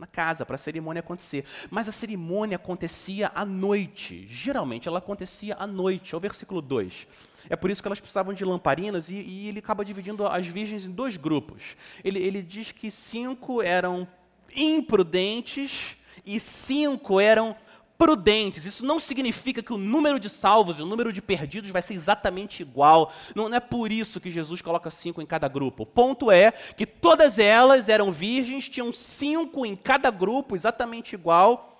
na 0.00 0.06
casa 0.06 0.46
para 0.46 0.54
a 0.54 0.58
cerimônia 0.58 1.00
acontecer. 1.00 1.44
Mas 1.70 1.88
a 1.88 1.92
cerimônia 1.92 2.56
acontecia 2.56 3.30
à 3.34 3.44
noite. 3.44 4.26
Geralmente 4.26 4.88
ela 4.88 4.98
acontecia 4.98 5.54
à 5.58 5.66
noite. 5.66 6.14
É 6.14 6.16
o 6.16 6.20
versículo 6.20 6.62
2. 6.62 7.06
É 7.48 7.54
por 7.54 7.70
isso 7.70 7.82
que 7.82 7.88
elas 7.88 8.00
precisavam 8.00 8.32
de 8.32 8.44
lamparinas 8.44 9.10
e, 9.10 9.16
e 9.16 9.48
ele 9.48 9.58
acaba 9.58 9.84
dividindo 9.84 10.26
as 10.26 10.46
virgens 10.46 10.84
em 10.84 10.90
dois 10.90 11.16
grupos. 11.16 11.76
Ele, 12.02 12.18
ele 12.18 12.42
diz 12.42 12.72
que 12.72 12.90
cinco 12.90 13.62
eram 13.62 14.08
imprudentes 14.56 15.96
e 16.24 16.40
cinco 16.40 17.20
eram 17.20 17.54
prudentes. 18.00 18.64
Isso 18.64 18.82
não 18.82 18.98
significa 18.98 19.62
que 19.62 19.74
o 19.74 19.76
número 19.76 20.18
de 20.18 20.30
salvos 20.30 20.78
e 20.78 20.82
o 20.82 20.86
número 20.86 21.12
de 21.12 21.20
perdidos 21.20 21.68
vai 21.68 21.82
ser 21.82 21.92
exatamente 21.92 22.62
igual. 22.62 23.12
Não, 23.34 23.52
é 23.54 23.60
por 23.60 23.92
isso 23.92 24.18
que 24.18 24.30
Jesus 24.30 24.62
coloca 24.62 24.90
cinco 24.90 25.20
em 25.20 25.26
cada 25.26 25.46
grupo. 25.48 25.82
O 25.82 25.86
ponto 25.86 26.30
é 26.30 26.50
que 26.50 26.86
todas 26.86 27.38
elas 27.38 27.90
eram 27.90 28.10
virgens, 28.10 28.70
tinham 28.70 28.90
cinco 28.90 29.66
em 29.66 29.76
cada 29.76 30.10
grupo, 30.10 30.56
exatamente 30.56 31.12
igual, 31.12 31.78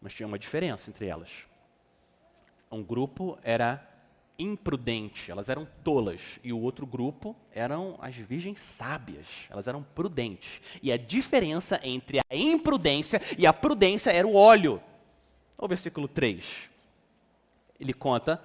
mas 0.00 0.14
tinha 0.14 0.26
uma 0.26 0.38
diferença 0.38 0.88
entre 0.88 1.06
elas. 1.06 1.46
Um 2.70 2.82
grupo 2.82 3.38
era 3.42 3.86
imprudente, 4.38 5.30
elas 5.30 5.50
eram 5.50 5.68
tolas, 5.84 6.40
e 6.42 6.54
o 6.54 6.58
outro 6.58 6.86
grupo 6.86 7.36
eram 7.52 7.98
as 8.00 8.16
virgens 8.16 8.62
sábias, 8.62 9.26
elas 9.50 9.68
eram 9.68 9.82
prudentes. 9.82 10.62
E 10.82 10.90
a 10.90 10.96
diferença 10.96 11.78
entre 11.82 12.18
a 12.18 12.24
imprudência 12.34 13.20
e 13.36 13.46
a 13.46 13.52
prudência 13.52 14.10
era 14.10 14.26
o 14.26 14.34
óleo. 14.34 14.82
O 15.56 15.68
versículo 15.68 16.08
3. 16.08 16.70
Ele 17.78 17.92
conta, 17.92 18.42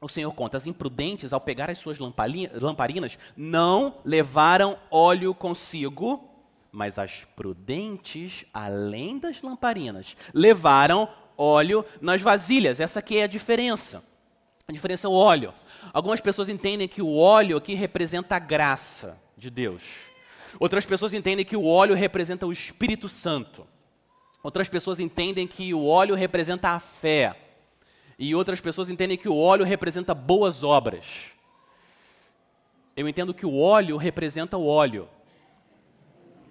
o 0.00 0.08
Senhor 0.08 0.32
conta, 0.32 0.56
as 0.56 0.66
imprudentes, 0.66 1.32
ao 1.32 1.40
pegar 1.40 1.68
as 1.70 1.78
suas 1.78 1.98
lamparinas, 1.98 3.18
não 3.36 3.98
levaram 4.04 4.78
óleo 4.90 5.34
consigo, 5.34 6.28
mas 6.70 6.98
as 6.98 7.24
prudentes, 7.36 8.44
além 8.52 9.18
das 9.18 9.42
lamparinas, 9.42 10.16
levaram 10.32 11.08
óleo 11.36 11.84
nas 12.00 12.20
vasilhas. 12.20 12.78
Essa 12.78 13.00
aqui 13.00 13.18
é 13.18 13.24
a 13.24 13.28
diferença. 13.28 14.02
A 14.68 14.72
diferença 14.72 15.06
é 15.06 15.10
o 15.10 15.14
óleo. 15.14 15.54
Algumas 15.92 16.20
pessoas 16.20 16.48
entendem 16.48 16.86
que 16.86 17.00
o 17.00 17.16
óleo 17.16 17.56
aqui 17.56 17.74
representa 17.74 18.36
a 18.36 18.38
graça 18.38 19.18
de 19.36 19.50
Deus. 19.50 19.82
Outras 20.60 20.84
pessoas 20.84 21.12
entendem 21.12 21.44
que 21.44 21.56
o 21.56 21.64
óleo 21.64 21.94
representa 21.94 22.46
o 22.46 22.52
Espírito 22.52 23.08
Santo. 23.08 23.66
Outras 24.42 24.68
pessoas 24.68 25.00
entendem 25.00 25.46
que 25.46 25.74
o 25.74 25.84
óleo 25.86 26.14
representa 26.14 26.70
a 26.70 26.80
fé. 26.80 27.36
E 28.18 28.34
outras 28.34 28.60
pessoas 28.60 28.88
entendem 28.88 29.16
que 29.16 29.28
o 29.28 29.36
óleo 29.36 29.64
representa 29.64 30.14
boas 30.14 30.62
obras. 30.62 31.32
Eu 32.96 33.08
entendo 33.08 33.32
que 33.32 33.46
o 33.46 33.56
óleo 33.56 33.96
representa 33.96 34.56
o 34.56 34.66
óleo. 34.66 35.08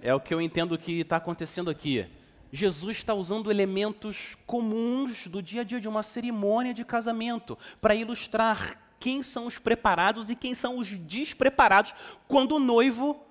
É 0.02 0.14
o 0.14 0.20
que 0.20 0.34
eu 0.34 0.40
entendo 0.40 0.78
que 0.78 1.02
está 1.02 1.18
acontecendo 1.18 1.70
aqui. 1.70 2.06
Jesus 2.52 2.98
está 2.98 3.14
usando 3.14 3.52
elementos 3.52 4.38
comuns 4.46 5.28
do 5.28 5.42
dia 5.42 5.62
a 5.62 5.64
dia 5.64 5.82
de 5.82 5.88
uma 5.88 6.04
cerimônia 6.04 6.74
de 6.74 6.86
casamento 6.86 7.58
para 7.82 7.96
ilustrar 7.96 8.82
quem 9.00 9.22
são 9.22 9.46
os 9.46 9.60
preparados 9.60 10.30
e 10.30 10.36
quem 10.36 10.54
são 10.54 10.78
os 10.78 10.88
despreparados 10.88 11.94
quando 12.28 12.56
o 12.56 12.60
noivo 12.60 13.22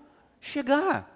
chegar. 0.40 1.15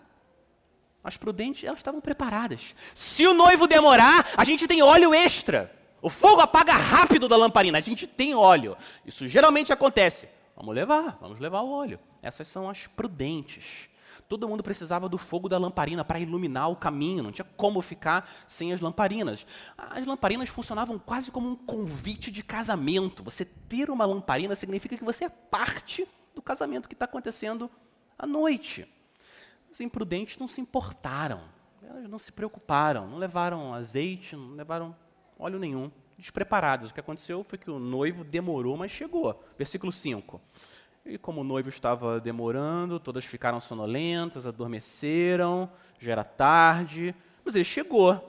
As 1.02 1.16
prudentes, 1.16 1.64
elas 1.64 1.80
estavam 1.80 2.00
preparadas. 2.00 2.74
Se 2.94 3.26
o 3.26 3.32
noivo 3.32 3.66
demorar, 3.66 4.28
a 4.36 4.44
gente 4.44 4.66
tem 4.66 4.82
óleo 4.82 5.14
extra. 5.14 5.74
O 6.02 6.10
fogo 6.10 6.40
apaga 6.40 6.72
rápido 6.72 7.28
da 7.28 7.36
lamparina, 7.36 7.78
a 7.78 7.80
gente 7.80 8.06
tem 8.06 8.34
óleo. 8.34 8.76
Isso 9.04 9.28
geralmente 9.28 9.72
acontece. 9.72 10.28
Vamos 10.56 10.74
levar, 10.74 11.18
vamos 11.20 11.40
levar 11.40 11.60
o 11.60 11.70
óleo. 11.70 11.98
Essas 12.22 12.48
são 12.48 12.68
as 12.68 12.86
prudentes. 12.86 13.88
Todo 14.28 14.48
mundo 14.48 14.62
precisava 14.62 15.08
do 15.08 15.18
fogo 15.18 15.48
da 15.48 15.58
lamparina 15.58 16.04
para 16.04 16.20
iluminar 16.20 16.70
o 16.70 16.76
caminho, 16.76 17.22
não 17.22 17.32
tinha 17.32 17.46
como 17.56 17.80
ficar 17.80 18.30
sem 18.46 18.72
as 18.72 18.80
lamparinas. 18.80 19.46
As 19.76 20.06
lamparinas 20.06 20.48
funcionavam 20.48 20.98
quase 20.98 21.32
como 21.32 21.48
um 21.48 21.56
convite 21.56 22.30
de 22.30 22.42
casamento. 22.42 23.24
Você 23.24 23.44
ter 23.44 23.90
uma 23.90 24.04
lamparina 24.04 24.54
significa 24.54 24.96
que 24.96 25.04
você 25.04 25.24
é 25.24 25.28
parte 25.28 26.06
do 26.34 26.40
casamento 26.40 26.88
que 26.88 26.94
está 26.94 27.06
acontecendo 27.06 27.70
à 28.18 28.26
noite. 28.26 28.86
Os 29.70 29.80
imprudentes 29.80 30.36
não 30.38 30.48
se 30.48 30.60
importaram, 30.60 31.40
elas 31.82 32.08
não 32.08 32.18
se 32.18 32.32
preocuparam, 32.32 33.06
não 33.06 33.18
levaram 33.18 33.72
azeite, 33.72 34.34
não 34.34 34.54
levaram 34.54 34.96
óleo 35.38 35.58
nenhum. 35.58 35.90
Despreparados. 36.18 36.90
O 36.90 36.94
que 36.94 37.00
aconteceu 37.00 37.42
foi 37.44 37.58
que 37.58 37.70
o 37.70 37.78
noivo 37.78 38.22
demorou, 38.22 38.76
mas 38.76 38.90
chegou. 38.90 39.42
Versículo 39.56 39.90
5. 39.90 40.40
E 41.06 41.16
como 41.16 41.40
o 41.40 41.44
noivo 41.44 41.68
estava 41.68 42.20
demorando, 42.20 43.00
todas 43.00 43.24
ficaram 43.24 43.58
sonolentas, 43.58 44.46
adormeceram, 44.46 45.70
já 45.98 46.12
era 46.12 46.24
tarde, 46.24 47.14
mas 47.44 47.54
ele 47.54 47.64
chegou. 47.64 48.26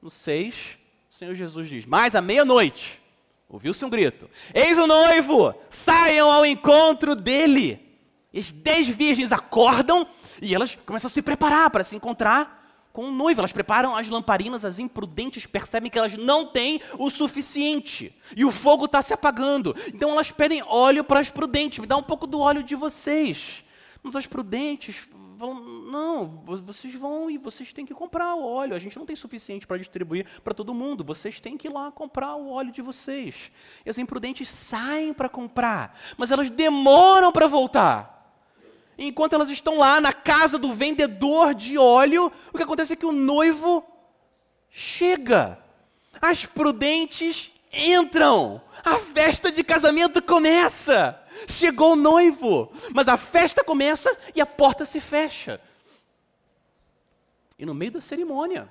No 0.00 0.10
6, 0.10 0.78
o 1.10 1.14
Senhor 1.14 1.34
Jesus 1.34 1.68
diz: 1.68 1.84
Mais 1.84 2.14
à 2.14 2.20
meia-noite, 2.20 3.02
ouviu-se 3.48 3.84
um 3.84 3.90
grito: 3.90 4.30
Eis 4.54 4.78
o 4.78 4.86
noivo, 4.86 5.54
saiam 5.68 6.30
ao 6.30 6.46
encontro 6.46 7.16
dele. 7.16 7.91
E 8.32 8.38
as 8.38 8.50
dez 8.50 8.88
virgens 8.88 9.32
acordam 9.32 10.06
e 10.40 10.54
elas 10.54 10.76
começam 10.86 11.08
a 11.08 11.12
se 11.12 11.20
preparar 11.20 11.70
para 11.70 11.84
se 11.84 11.94
encontrar 11.94 12.62
com 12.92 13.06
o 13.06 13.12
noivo. 13.12 13.40
Elas 13.40 13.52
preparam 13.52 13.96
as 13.96 14.08
lamparinas, 14.08 14.64
as 14.64 14.78
imprudentes 14.78 15.46
percebem 15.46 15.90
que 15.90 15.98
elas 15.98 16.16
não 16.16 16.46
têm 16.46 16.80
o 16.98 17.10
suficiente. 17.10 18.14
E 18.36 18.44
o 18.44 18.50
fogo 18.50 18.84
está 18.86 19.02
se 19.02 19.12
apagando. 19.12 19.74
Então 19.88 20.10
elas 20.10 20.30
pedem 20.30 20.62
óleo 20.66 21.04
para 21.04 21.20
as 21.20 21.30
prudentes. 21.30 21.78
Me 21.78 21.86
dá 21.86 21.96
um 21.96 22.02
pouco 22.02 22.26
do 22.26 22.40
óleo 22.40 22.62
de 22.62 22.74
vocês. 22.74 23.64
Mas 24.02 24.16
as 24.16 24.26
prudentes 24.26 25.08
falam: 25.38 25.60
não, 25.90 26.42
vocês 26.44 26.94
vão 26.94 27.30
e 27.30 27.36
vocês 27.36 27.72
têm 27.72 27.84
que 27.84 27.94
comprar 27.94 28.34
o 28.34 28.44
óleo. 28.44 28.74
A 28.74 28.78
gente 28.78 28.96
não 28.98 29.06
tem 29.06 29.16
suficiente 29.16 29.66
para 29.66 29.78
distribuir 29.78 30.26
para 30.42 30.54
todo 30.54 30.74
mundo. 30.74 31.04
Vocês 31.04 31.40
têm 31.40 31.56
que 31.56 31.68
ir 31.68 31.72
lá 31.72 31.90
comprar 31.90 32.36
o 32.36 32.50
óleo 32.50 32.72
de 32.72 32.82
vocês. 32.82 33.50
E 33.84 33.90
as 33.90 33.98
imprudentes 33.98 34.48
saem 34.48 35.12
para 35.12 35.28
comprar, 35.28 35.98
mas 36.16 36.30
elas 36.30 36.48
demoram 36.48 37.32
para 37.32 37.46
voltar. 37.46 38.21
Enquanto 39.04 39.32
elas 39.32 39.50
estão 39.50 39.78
lá 39.78 40.00
na 40.00 40.12
casa 40.12 40.56
do 40.56 40.72
vendedor 40.72 41.54
de 41.54 41.76
óleo, 41.76 42.30
o 42.52 42.56
que 42.56 42.62
acontece 42.62 42.92
é 42.92 42.96
que 42.96 43.04
o 43.04 43.10
noivo 43.10 43.84
chega. 44.70 45.58
As 46.20 46.46
prudentes 46.46 47.50
entram. 47.72 48.62
A 48.84 48.98
festa 48.98 49.50
de 49.50 49.64
casamento 49.64 50.22
começa. 50.22 51.20
Chegou 51.48 51.94
o 51.94 51.96
noivo, 51.96 52.70
mas 52.94 53.08
a 53.08 53.16
festa 53.16 53.64
começa 53.64 54.16
e 54.36 54.40
a 54.40 54.46
porta 54.46 54.84
se 54.84 55.00
fecha. 55.00 55.60
E 57.58 57.66
no 57.66 57.74
meio 57.74 57.90
da 57.90 58.00
cerimônia, 58.00 58.70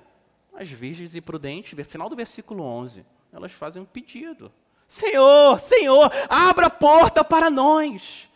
as 0.54 0.70
virgens 0.70 1.14
e 1.14 1.20
prudentes, 1.20 1.78
final 1.86 2.08
do 2.08 2.16
versículo 2.16 2.64
11, 2.64 3.04
elas 3.30 3.52
fazem 3.52 3.82
um 3.82 3.86
pedido: 3.86 4.50
Senhor, 4.88 5.60
Senhor, 5.60 6.10
abra 6.30 6.68
a 6.68 6.70
porta 6.70 7.22
para 7.22 7.50
nós. 7.50 8.31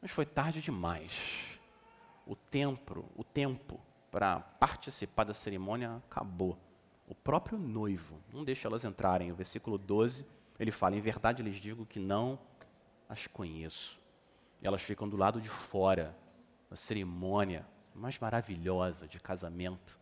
Mas 0.00 0.10
foi 0.10 0.26
tarde 0.26 0.60
demais. 0.60 1.58
O 2.26 2.34
tempo, 2.34 3.04
o 3.16 3.24
tempo 3.24 3.80
para 4.10 4.40
participar 4.40 5.24
da 5.24 5.34
cerimônia 5.34 5.96
acabou. 6.08 6.58
O 7.06 7.14
próprio 7.14 7.58
noivo 7.58 8.20
não 8.32 8.44
deixa 8.44 8.66
elas 8.66 8.84
entrarem. 8.84 9.30
O 9.30 9.36
versículo 9.36 9.78
12, 9.78 10.26
ele 10.58 10.72
fala: 10.72 10.96
Em 10.96 11.00
verdade 11.00 11.42
lhes 11.42 11.56
digo 11.56 11.86
que 11.86 11.98
não 11.98 12.38
as 13.08 13.26
conheço. 13.26 14.00
E 14.60 14.66
elas 14.66 14.82
ficam 14.82 15.08
do 15.08 15.16
lado 15.16 15.40
de 15.40 15.48
fora 15.48 16.16
da 16.68 16.76
cerimônia 16.76 17.66
mais 17.94 18.18
maravilhosa 18.18 19.06
de 19.06 19.20
casamento. 19.20 19.98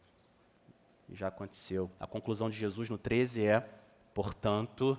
E 1.08 1.14
já 1.14 1.28
aconteceu. 1.28 1.90
A 2.00 2.06
conclusão 2.06 2.48
de 2.48 2.56
Jesus 2.56 2.88
no 2.88 2.96
13 2.96 3.44
é: 3.44 3.60
portanto, 4.14 4.98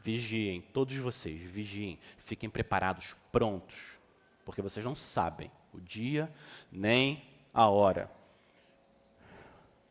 vigiem, 0.00 0.60
todos 0.60 0.96
vocês, 0.96 1.40
vigiem, 1.40 1.98
fiquem 2.18 2.50
preparados, 2.50 3.14
prontos, 3.30 3.97
porque 4.48 4.62
vocês 4.62 4.82
não 4.82 4.94
sabem 4.94 5.50
o 5.74 5.78
dia 5.78 6.32
nem 6.72 7.22
a 7.52 7.68
hora. 7.68 8.10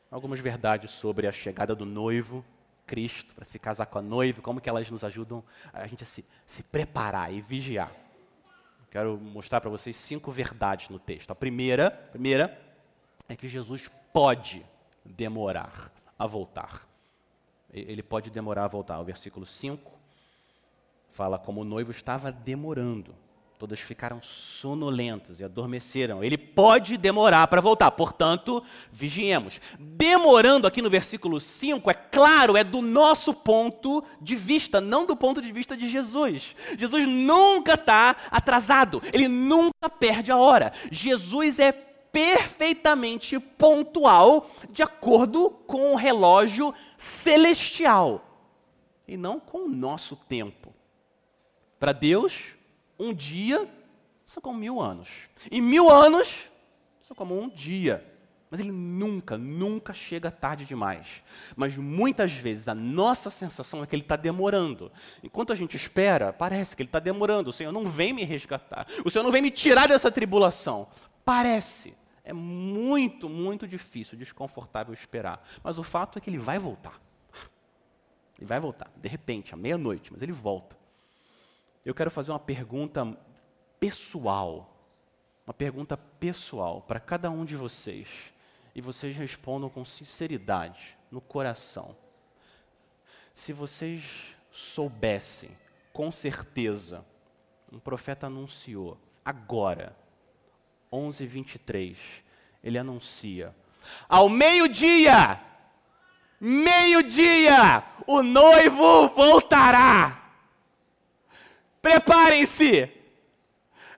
Algumas 0.09 0.39
verdades 0.39 0.89
sobre 0.89 1.27
a 1.27 1.31
chegada 1.31 1.75
do 1.75 1.85
noivo, 1.85 2.43
Cristo, 2.83 3.35
para 3.35 3.45
se 3.45 3.59
casar 3.59 3.85
com 3.85 3.99
a 3.99 4.01
noiva, 4.01 4.41
como 4.41 4.59
que 4.59 4.67
elas 4.67 4.89
nos 4.89 5.03
ajudam 5.03 5.43
a 5.71 5.85
gente 5.85 6.01
a 6.01 6.07
se, 6.07 6.25
se 6.47 6.63
preparar 6.63 7.31
e 7.31 7.39
vigiar. 7.39 7.91
Quero 8.89 9.19
mostrar 9.19 9.61
para 9.61 9.69
vocês 9.69 9.95
cinco 9.95 10.31
verdades 10.31 10.89
no 10.89 10.97
texto. 10.97 11.29
A 11.29 11.35
primeira, 11.35 11.89
a 11.89 11.91
primeira 11.91 12.59
é 13.29 13.35
que 13.35 13.47
Jesus 13.47 13.91
pode 14.11 14.65
demorar 15.05 15.93
a 16.17 16.25
voltar. 16.25 16.87
Ele 17.71 18.01
pode 18.01 18.31
demorar 18.31 18.63
a 18.63 18.67
voltar. 18.67 18.99
O 18.99 19.05
versículo 19.05 19.45
5 19.45 19.91
fala 21.11 21.37
como 21.37 21.61
o 21.61 21.63
noivo 21.63 21.91
estava 21.91 22.31
demorando 22.31 23.13
Todas 23.57 23.79
ficaram 23.79 24.21
sonolentas 24.21 25.39
e 25.39 25.43
adormeceram. 25.43 26.23
Ele 26.23 26.37
pode 26.37 26.95
demorar 26.95 27.47
para 27.47 27.59
voltar, 27.59 27.89
portanto, 27.89 28.63
vigiemos. 28.91 29.59
Demorando 29.79 30.67
aqui 30.67 30.79
no 30.79 30.91
versículo 30.91 31.41
5, 31.41 31.89
é 31.89 31.93
claro, 31.95 32.55
é 32.55 32.63
do 32.63 32.83
nosso 32.83 33.33
ponto 33.33 34.03
de 34.21 34.35
vista, 34.35 34.79
não 34.79 35.07
do 35.07 35.15
ponto 35.15 35.41
de 35.41 35.51
vista 35.51 35.75
de 35.75 35.89
Jesus. 35.89 36.55
Jesus 36.77 37.07
nunca 37.07 37.73
está 37.73 38.15
atrasado, 38.29 39.01
ele 39.11 39.27
nunca 39.27 39.89
perde 39.89 40.31
a 40.31 40.37
hora. 40.37 40.71
Jesus 40.91 41.57
é 41.57 41.71
perfeitamente 41.71 43.39
pontual, 43.39 44.51
de 44.69 44.83
acordo 44.83 45.49
com 45.49 45.93
o 45.93 45.95
relógio 45.95 46.73
celestial, 46.95 48.23
e 49.07 49.17
não 49.17 49.39
com 49.39 49.65
o 49.65 49.69
nosso 49.69 50.15
tempo. 50.15 50.75
Para 51.79 51.91
Deus, 51.91 52.56
um 52.99 53.13
dia 53.13 53.67
são 54.25 54.41
como 54.41 54.59
mil 54.59 54.81
anos. 54.81 55.29
E 55.49 55.61
mil 55.61 55.89
anos 55.89 56.51
são 57.01 57.15
como 57.15 57.39
um 57.39 57.49
dia. 57.49 58.05
Mas 58.49 58.61
ele 58.61 58.71
nunca, 58.71 59.37
nunca 59.37 59.93
chega 59.93 60.31
tarde 60.31 60.65
demais. 60.65 61.23
Mas 61.55 61.75
muitas 61.75 62.31
vezes 62.31 62.67
a 62.67 62.75
nossa 62.75 63.29
sensação 63.29 63.83
é 63.83 63.87
que 63.87 63.95
ele 63.95 64.03
está 64.03 64.15
demorando. 64.15 64.91
Enquanto 65.21 65.51
a 65.51 65.55
gente 65.55 65.75
espera, 65.75 66.31
parece 66.31 66.75
que 66.75 66.81
ele 66.81 66.87
está 66.87 66.99
demorando. 66.99 67.49
O 67.49 67.53
Senhor 67.53 67.71
não 67.71 67.85
vem 67.85 68.13
me 68.13 68.23
resgatar. 68.23 68.87
O 69.03 69.09
Senhor 69.09 69.23
não 69.23 69.31
vem 69.31 69.41
me 69.41 69.51
tirar 69.51 69.87
dessa 69.87 70.09
tribulação. 70.09 70.87
Parece. 71.25 71.93
É 72.23 72.33
muito, 72.33 73.29
muito 73.29 73.67
difícil, 73.67 74.17
desconfortável 74.17 74.93
esperar. 74.93 75.45
Mas 75.61 75.77
o 75.77 75.83
fato 75.83 76.17
é 76.17 76.21
que 76.21 76.29
ele 76.29 76.37
vai 76.37 76.57
voltar. 76.57 77.01
Ele 78.37 78.45
vai 78.45 78.59
voltar. 78.59 78.89
De 78.95 79.09
repente, 79.09 79.53
à 79.53 79.57
meia-noite, 79.57 80.11
mas 80.11 80.21
ele 80.21 80.31
volta 80.31 80.77
eu 81.87 81.95
quero 81.95 82.11
fazer 82.11 82.31
uma 82.31 82.39
pergunta 82.39 83.17
pessoal. 83.79 84.77
Uma 85.47 85.53
pergunta 85.53 85.95
pessoal 85.95 86.81
para 86.81 86.99
cada 86.99 87.31
um 87.31 87.45
de 87.45 87.55
vocês. 87.55 88.33
E 88.75 88.81
vocês 88.81 89.15
respondam 89.15 89.69
com 89.69 89.85
sinceridade, 89.85 90.97
no 91.09 91.21
coração. 91.21 91.95
Se 93.33 93.53
vocês 93.53 94.35
soubessem, 94.51 95.49
com 95.93 96.11
certeza, 96.11 97.05
um 97.71 97.79
profeta 97.79 98.27
anunciou, 98.27 98.97
agora, 99.23 99.95
11:23, 100.91 102.21
ele 102.61 102.77
anuncia: 102.77 103.55
ao 104.09 104.27
meio-dia, 104.27 105.39
meio-dia, 106.37 107.81
o 108.05 108.21
noivo 108.21 109.07
voltará. 109.07 110.26
Preparem-se! 111.81 112.91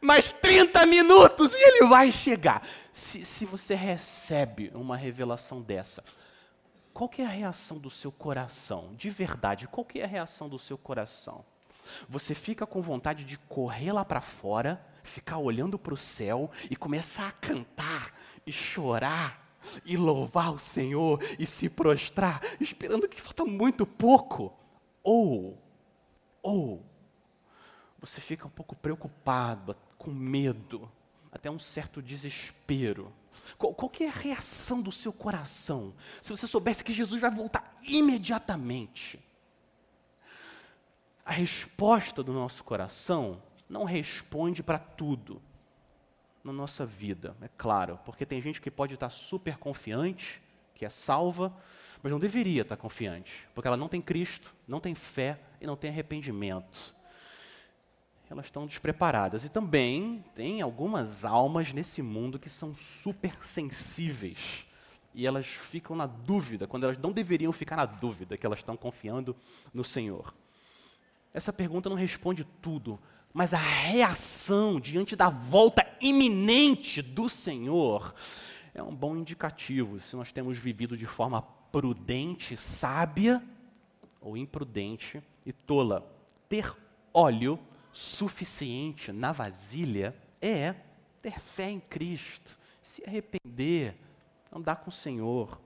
Mais 0.02 0.32
30 0.32 0.86
minutos 0.86 1.54
e 1.54 1.58
ele 1.58 1.88
vai 1.88 2.12
chegar. 2.12 2.66
Se, 2.92 3.26
se 3.26 3.46
você 3.46 3.76
recebe 3.76 4.72
uma 4.74 4.96
revelação 4.96 5.62
dessa, 5.62 6.04
qual 6.94 7.10
é 7.18 7.24
a 7.24 7.30
reação 7.30 7.78
do 7.78 7.90
seu 7.90 8.12
coração? 8.12 8.94
De 8.96 9.10
verdade, 9.10 9.68
qual 9.68 9.86
é 9.96 10.04
a 10.04 10.08
reação 10.08 10.48
do 10.48 10.58
seu 10.58 10.78
coração? 10.78 11.44
Você 12.08 12.34
fica 12.34 12.66
com 12.66 12.82
vontade 12.82 13.24
de 13.24 13.38
correr 13.38 13.92
lá 13.92 14.06
para 14.06 14.22
fora, 14.22 14.86
ficar 15.04 15.38
olhando 15.38 15.78
para 15.78 15.94
o 15.94 15.98
céu 15.98 16.50
e 16.70 16.76
começar 16.76 17.28
a 17.28 17.32
cantar 17.32 18.14
e 18.46 18.52
chorar 18.52 19.50
e 19.86 19.98
louvar 19.98 20.54
o 20.54 20.60
Senhor 20.60 21.22
e 21.38 21.46
se 21.46 21.70
prostrar, 21.70 22.42
esperando 22.60 23.08
que 23.08 23.22
falta 23.22 23.44
muito 23.46 23.86
pouco. 23.86 24.54
Ou, 25.04 25.58
ou, 26.42 26.86
você 28.00 28.22
fica 28.22 28.48
um 28.48 28.52
pouco 28.52 28.76
preocupado, 28.76 29.76
com 29.98 30.12
medo, 30.12 30.90
até 31.32 31.52
um 31.52 31.60
certo 31.60 32.02
desespero. 32.02 33.14
Qual, 33.58 33.74
qual 33.74 33.92
é 34.00 34.08
a 34.08 34.12
reação 34.12 34.82
do 34.82 34.92
seu 34.92 35.12
coração 35.12 35.94
se 36.22 36.32
você 36.32 36.48
soubesse 36.48 36.84
que 36.84 36.94
Jesus 36.94 37.22
vai 37.22 37.32
voltar 37.32 37.78
imediatamente? 37.84 39.20
A 41.26 41.32
resposta 41.32 42.24
do 42.24 42.34
nosso 42.34 42.64
coração 42.64 43.42
não 43.70 43.84
responde 43.84 44.64
para 44.64 44.80
tudo 44.80 45.42
na 46.44 46.54
nossa 46.54 46.86
vida, 46.86 47.36
é 47.42 47.50
claro, 47.58 48.00
porque 48.06 48.26
tem 48.26 48.42
gente 48.42 48.62
que 48.62 48.72
pode 48.72 48.94
estar 48.94 49.10
super 49.10 49.58
confiante, 49.58 50.42
que 50.74 50.86
é 50.86 50.90
salva, 50.90 51.54
mas 52.02 52.12
não 52.12 52.18
deveria 52.20 52.62
estar 52.62 52.78
confiante, 52.78 53.48
porque 53.54 53.68
ela 53.68 53.78
não 53.78 53.90
tem 53.90 54.02
Cristo, 54.02 54.56
não 54.66 54.80
tem 54.80 54.96
fé 54.96 55.40
e 55.60 55.68
não 55.68 55.76
tem 55.76 55.92
arrependimento 55.92 56.96
elas 58.30 58.46
estão 58.46 58.66
despreparadas. 58.66 59.44
E 59.44 59.50
também 59.50 60.24
tem 60.36 60.62
algumas 60.62 61.26
almas 61.26 61.74
nesse 61.74 62.02
mundo 62.02 62.38
que 62.38 62.50
são 62.50 62.76
super 62.76 63.34
sensíveis. 63.44 64.66
E 65.14 65.26
elas 65.26 65.48
ficam 65.48 65.96
na 65.96 66.06
dúvida, 66.06 66.68
quando 66.68 66.84
elas 66.84 66.98
não 66.98 67.12
deveriam 67.12 67.52
ficar 67.52 67.76
na 67.76 67.86
dúvida, 67.86 68.38
que 68.38 68.46
elas 68.46 68.60
estão 68.60 68.78
confiando 68.78 69.36
no 69.74 69.84
Senhor. 69.84 70.34
Essa 71.34 71.52
pergunta 71.52 71.90
não 71.90 71.96
responde 71.96 72.44
tudo, 72.62 73.00
mas 73.34 73.54
a 73.54 73.58
reação 73.58 74.80
diante 74.80 75.16
da 75.16 75.30
volta 75.30 75.86
iminente 76.00 77.02
do 77.02 77.28
Senhor 77.28 78.14
é 78.74 78.82
um 78.82 78.96
bom 78.96 79.16
indicativo 79.16 80.00
se 80.00 80.16
nós 80.16 80.32
temos 80.32 80.58
vivido 80.58 80.96
de 80.96 81.06
forma 81.06 81.42
prudente, 81.42 82.56
sábia 82.56 83.44
ou 84.22 84.38
imprudente 84.38 85.22
e 85.46 85.52
tola. 85.52 86.08
Ter 86.48 86.76
óleo 87.14 87.60
suficiente 88.00 89.12
na 89.12 89.34
vasilha 89.34 90.16
é 90.42 90.74
ter 91.22 91.38
fé 91.38 91.70
em 91.70 91.82
Cristo, 91.82 92.58
se 92.82 93.04
arrepender, 93.06 93.94
andar 94.50 94.78
com 94.78 94.90
o 94.90 94.94
Senhor, 94.94 95.60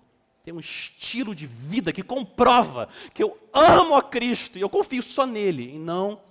ter 0.43 0.51
um 0.51 0.59
estilo 0.59 1.35
de 1.35 1.45
vida 1.45 1.93
que 1.93 2.01
comprova 2.01 2.89
que 3.13 3.21
eu 3.21 3.37
amo 3.53 3.95
a 3.95 4.01
Cristo 4.01 4.57
e 4.57 4.61
eu 4.61 4.69
confio 4.69 5.03
só 5.03 5.27
nele 5.27 5.75
e 5.75 5.77
não 5.77 6.21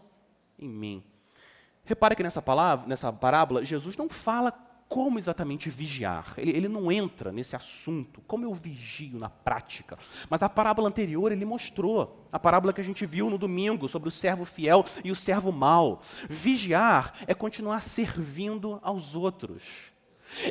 em 0.59 0.69
mim. 0.69 1.05
Repare 1.85 2.17
que 2.17 2.23
nessa 2.23 2.43
palavra, 2.43 2.87
nessa 2.89 3.13
parábola, 3.13 3.65
Jesus 3.65 3.97
não 3.97 4.09
fala 4.09 4.53
como 4.93 5.19
exatamente 5.19 5.71
vigiar. 5.71 6.35
Ele, 6.37 6.51
ele, 6.51 6.69
não 6.69 6.93
entra 6.93 7.33
nesse 7.33 7.57
assunto, 7.57 8.21
como 8.27 8.45
eu 8.45 8.53
vigio 8.53 9.19
na 9.19 9.31
prática. 9.31 9.97
Mas 10.29 10.43
a 10.43 10.51
parábola 10.51 10.87
anterior 10.87 11.33
ele 11.33 11.47
mostrou, 11.47 12.29
a 12.31 12.39
parábola 12.39 12.75
que 12.75 12.81
a 12.83 12.85
gente 12.85 13.07
viu 13.07 13.31
no 13.31 13.39
domingo 13.39 13.89
sobre 13.89 14.11
o 14.11 14.13
servo 14.13 14.45
fiel 14.45 14.85
e 15.03 15.11
o 15.11 15.17
servo 15.17 15.51
mau. 15.51 16.03
Vigiar 16.29 17.15
é 17.27 17.33
continuar 17.33 17.81
servindo 17.81 18.79
aos 18.83 19.15
outros. 19.15 19.63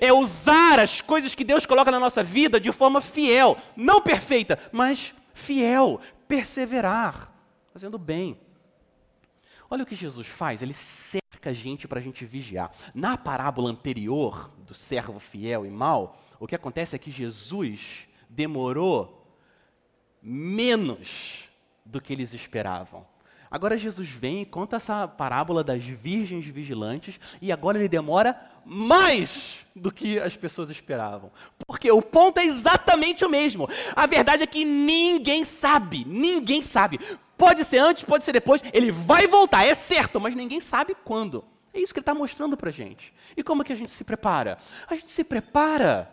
É 0.02 0.12
usar 0.12 0.80
as 0.80 1.02
coisas 1.02 1.36
que 1.36 1.44
Deus 1.44 1.68
coloca 1.68 1.92
na 1.92 2.00
nossa 2.00 2.24
vida 2.24 2.60
de 2.60 2.72
forma 2.72 3.00
fiel, 3.00 3.56
não 3.76 4.02
perfeita, 4.02 4.58
mas 4.72 5.14
fiel, 5.36 6.02
perseverar, 6.28 7.32
fazendo 7.72 8.00
bem. 8.00 8.40
Olha 9.70 9.84
o 9.84 9.86
que 9.86 9.94
Jesus 9.94 10.26
faz, 10.26 10.64
ele 10.64 10.74
cerca 11.42 11.50
a 11.50 11.54
gente 11.54 11.88
para 11.88 12.00
a 12.00 12.02
gente 12.02 12.24
vigiar. 12.24 12.72
Na 12.94 13.18
parábola 13.18 13.72
anterior 13.72 14.52
do 14.60 14.76
servo 14.76 15.20
fiel 15.20 15.66
e 15.66 15.70
mau, 15.72 16.16
o 16.40 16.46
que 16.46 16.56
acontece 16.56 16.96
é 16.96 17.00
que 17.00 17.10
Jesus 17.10 18.08
demorou 18.30 19.28
menos 20.22 21.50
do 21.84 22.00
que 22.00 22.14
eles 22.14 22.34
esperavam. 22.34 23.06
Agora 23.52 23.78
Jesus 23.78 24.10
vem 24.10 24.42
e 24.42 24.46
conta 24.46 24.78
essa 24.78 25.08
parábola 25.08 25.64
das 25.64 25.84
virgens 25.84 26.46
vigilantes 26.46 27.20
e 27.42 27.52
agora 27.52 27.78
ele 27.78 27.90
demora 27.90 28.40
mais 28.66 29.66
do 29.76 29.92
que 29.92 30.18
as 30.20 30.36
pessoas 30.38 30.70
esperavam. 30.70 31.32
Porque 31.68 31.92
o 31.92 32.02
ponto 32.02 32.40
é 32.40 32.46
exatamente 32.46 33.26
o 33.26 33.30
mesmo. 33.30 33.68
A 33.96 34.06
verdade 34.06 34.44
é 34.44 34.48
que 34.48 34.64
ninguém 34.64 35.44
sabe, 35.44 36.06
ninguém 36.08 36.62
sabe 36.62 37.00
Pode 37.42 37.66
ser 37.66 37.80
antes, 37.80 38.04
pode 38.04 38.24
ser 38.24 38.34
depois, 38.34 38.62
ele 38.72 38.92
vai 38.92 39.26
voltar, 39.26 39.66
é 39.66 39.74
certo, 39.74 40.22
mas 40.22 40.36
ninguém 40.36 40.62
sabe 40.62 40.96
quando. 41.04 41.44
É 41.74 41.80
isso 41.80 41.92
que 41.92 41.98
ele 41.98 42.04
está 42.04 42.14
mostrando 42.14 42.56
para 42.56 42.70
a 42.70 42.72
gente. 42.72 43.12
E 43.36 43.42
como 43.42 43.64
que 43.64 43.74
a 43.74 43.76
gente 43.76 43.90
se 43.90 44.04
prepara? 44.04 44.60
A 44.88 44.94
gente 44.94 45.10
se 45.10 45.24
prepara 45.24 46.08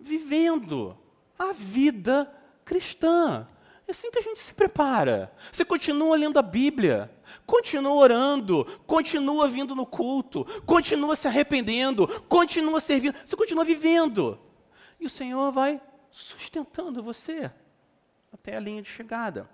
vivendo 0.00 0.98
a 1.38 1.52
vida 1.52 2.28
cristã. 2.64 3.46
É 3.90 3.92
assim 3.92 4.08
que 4.08 4.20
a 4.20 4.22
gente 4.22 4.38
se 4.38 4.54
prepara. 4.54 5.32
Você 5.50 5.64
continua 5.64 6.16
lendo 6.16 6.38
a 6.38 6.42
Bíblia, 6.42 7.10
continua 7.44 7.92
orando, 7.92 8.64
continua 8.86 9.48
vindo 9.48 9.74
no 9.74 9.84
culto, 9.84 10.44
continua 10.64 11.16
se 11.16 11.26
arrependendo, 11.26 12.06
continua 12.28 12.80
servindo, 12.80 13.16
você 13.26 13.34
continua 13.34 13.64
vivendo. 13.64 14.38
E 15.00 15.06
o 15.06 15.10
Senhor 15.10 15.50
vai 15.50 15.80
sustentando 16.08 17.02
você 17.02 17.50
até 18.32 18.56
a 18.56 18.60
linha 18.60 18.80
de 18.80 18.88
chegada 18.88 19.50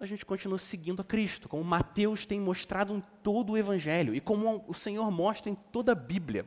a 0.00 0.06
gente 0.06 0.24
continua 0.24 0.58
seguindo 0.58 1.02
a 1.02 1.04
Cristo, 1.04 1.48
como 1.48 1.64
Mateus 1.64 2.24
tem 2.24 2.40
mostrado 2.40 2.94
em 2.94 3.02
todo 3.20 3.52
o 3.52 3.58
Evangelho 3.58 4.14
e 4.14 4.20
como 4.20 4.64
o 4.68 4.72
Senhor 4.72 5.10
mostra 5.10 5.50
em 5.50 5.56
toda 5.72 5.90
a 5.90 5.94
Bíblia. 5.94 6.46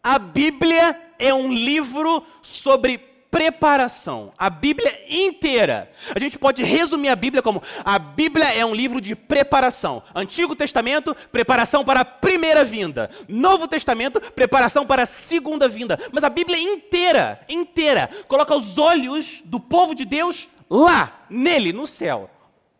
A 0.00 0.16
Bíblia 0.18 1.12
é 1.18 1.34
um 1.34 1.52
livro 1.52 2.24
sobre 2.40 3.09
preparação. 3.30 4.32
A 4.36 4.50
Bíblia 4.50 4.92
inteira. 5.08 5.90
A 6.14 6.18
gente 6.18 6.38
pode 6.38 6.62
resumir 6.62 7.08
a 7.08 7.16
Bíblia 7.16 7.42
como: 7.42 7.62
a 7.84 7.98
Bíblia 7.98 8.52
é 8.52 8.64
um 8.64 8.74
livro 8.74 9.00
de 9.00 9.14
preparação. 9.14 10.02
Antigo 10.14 10.56
Testamento, 10.56 11.14
preparação 11.30 11.84
para 11.84 12.00
a 12.00 12.04
primeira 12.04 12.64
vinda. 12.64 13.10
Novo 13.28 13.68
Testamento, 13.68 14.20
preparação 14.32 14.84
para 14.84 15.04
a 15.04 15.06
segunda 15.06 15.68
vinda. 15.68 15.98
Mas 16.12 16.24
a 16.24 16.28
Bíblia 16.28 16.58
inteira, 16.58 17.40
inteira, 17.48 18.10
coloca 18.26 18.54
os 18.54 18.76
olhos 18.78 19.42
do 19.44 19.60
povo 19.60 19.94
de 19.94 20.04
Deus 20.04 20.48
lá, 20.68 21.24
nele, 21.30 21.72
no 21.72 21.86
céu. 21.86 22.28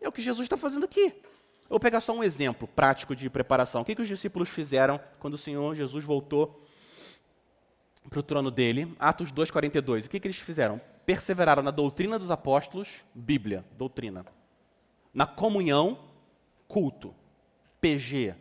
É 0.01 0.07
o 0.07 0.11
que 0.11 0.21
Jesus 0.21 0.45
está 0.45 0.57
fazendo 0.57 0.83
aqui. 0.85 1.13
Eu 1.71 1.75
vou 1.75 1.79
pegar 1.79 2.01
só 2.01 2.11
um 2.11 2.23
exemplo 2.23 2.67
prático 2.67 3.15
de 3.15 3.29
preparação. 3.29 3.81
O 3.81 3.85
que, 3.85 3.95
que 3.95 4.01
os 4.01 4.07
discípulos 4.07 4.49
fizeram 4.49 4.99
quando 5.19 5.35
o 5.35 5.37
Senhor 5.37 5.73
Jesus 5.73 6.03
voltou 6.03 6.61
para 8.09 8.19
o 8.19 8.23
trono 8.23 8.51
dele? 8.51 8.95
Atos 8.99 9.31
2,42. 9.31 10.05
O 10.05 10.09
que, 10.09 10.19
que 10.19 10.27
eles 10.27 10.37
fizeram? 10.37 10.79
Perseveraram 11.05 11.63
na 11.63 11.71
doutrina 11.71 12.17
dos 12.17 12.31
apóstolos, 12.31 13.03
Bíblia, 13.13 13.65
doutrina. 13.77 14.25
Na 15.13 15.25
comunhão, 15.25 15.99
culto. 16.67 17.13
PG, 17.79 18.35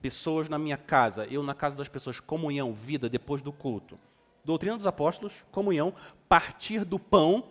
pessoas 0.00 0.48
na 0.48 0.58
minha 0.58 0.76
casa, 0.76 1.26
eu 1.26 1.42
na 1.42 1.54
casa 1.54 1.76
das 1.76 1.88
pessoas, 1.88 2.20
comunhão, 2.20 2.72
vida 2.72 3.08
depois 3.08 3.42
do 3.42 3.52
culto. 3.52 3.98
Doutrina 4.44 4.76
dos 4.76 4.86
apóstolos, 4.86 5.44
comunhão, 5.50 5.92
partir 6.28 6.84
do 6.84 6.98
pão, 6.98 7.44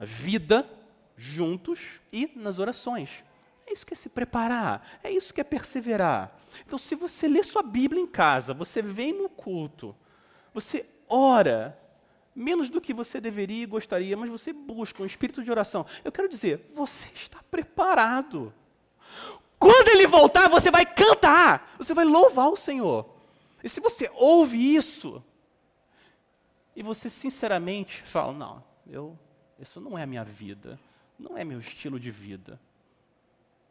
vida 0.00 0.68
juntos 1.16 2.00
e 2.12 2.30
nas 2.34 2.58
orações. 2.58 3.22
É 3.66 3.72
isso 3.72 3.86
que 3.86 3.94
é 3.94 3.96
se 3.96 4.08
preparar, 4.08 4.98
é 5.02 5.10
isso 5.10 5.32
que 5.32 5.40
é 5.40 5.44
perseverar. 5.44 6.36
Então, 6.66 6.78
se 6.78 6.94
você 6.94 7.28
lê 7.28 7.42
sua 7.42 7.62
Bíblia 7.62 8.02
em 8.02 8.06
casa, 8.06 8.52
você 8.52 8.82
vem 8.82 9.12
no 9.12 9.28
culto, 9.28 9.94
você 10.52 10.86
ora, 11.08 11.78
menos 12.34 12.70
do 12.70 12.80
que 12.80 12.94
você 12.94 13.20
deveria 13.20 13.62
e 13.62 13.66
gostaria, 13.66 14.16
mas 14.16 14.30
você 14.30 14.52
busca 14.52 15.02
um 15.02 15.06
espírito 15.06 15.42
de 15.42 15.50
oração. 15.50 15.86
Eu 16.04 16.12
quero 16.12 16.28
dizer, 16.28 16.70
você 16.74 17.08
está 17.14 17.40
preparado. 17.50 18.52
Quando 19.58 19.88
ele 19.88 20.06
voltar, 20.06 20.48
você 20.48 20.70
vai 20.70 20.84
cantar, 20.84 21.74
você 21.78 21.94
vai 21.94 22.04
louvar 22.04 22.48
o 22.48 22.56
Senhor. 22.56 23.08
E 23.62 23.68
se 23.68 23.80
você 23.80 24.10
ouve 24.14 24.74
isso, 24.74 25.22
e 26.74 26.82
você 26.82 27.08
sinceramente 27.08 28.02
fala: 28.02 28.32
Não, 28.32 28.64
eu, 28.86 29.18
isso 29.58 29.80
não 29.80 29.96
é 29.96 30.02
a 30.02 30.06
minha 30.06 30.24
vida, 30.24 30.80
não 31.18 31.36
é 31.36 31.44
meu 31.44 31.60
estilo 31.60 32.00
de 32.00 32.10
vida. 32.10 32.58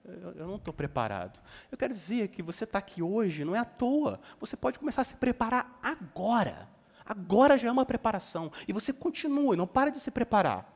Eu, 0.04 0.48
não 0.48 0.56
estou 0.56 0.74
preparado. 0.74 1.40
Eu 1.72 1.78
quero 1.78 1.94
dizer 1.94 2.30
que 2.30 2.42
você 2.42 2.64
está 2.64 2.80
aqui 2.80 3.02
hoje, 3.02 3.46
não 3.46 3.56
é 3.56 3.60
à 3.60 3.66
toa. 3.66 4.20
Você 4.40 4.58
pode 4.58 4.80
começar 4.80 5.02
a 5.02 5.06
se 5.06 5.16
preparar 5.16 5.80
agora. 5.82 6.68
Agora 7.06 7.58
já 7.58 7.68
é 7.68 7.72
uma 7.72 7.86
preparação. 7.86 8.52
E 8.68 8.74
você 8.74 8.92
continua, 8.92 9.56
não 9.56 9.68
para 9.68 9.92
de 9.92 10.00
se 10.00 10.10
preparar. 10.10 10.68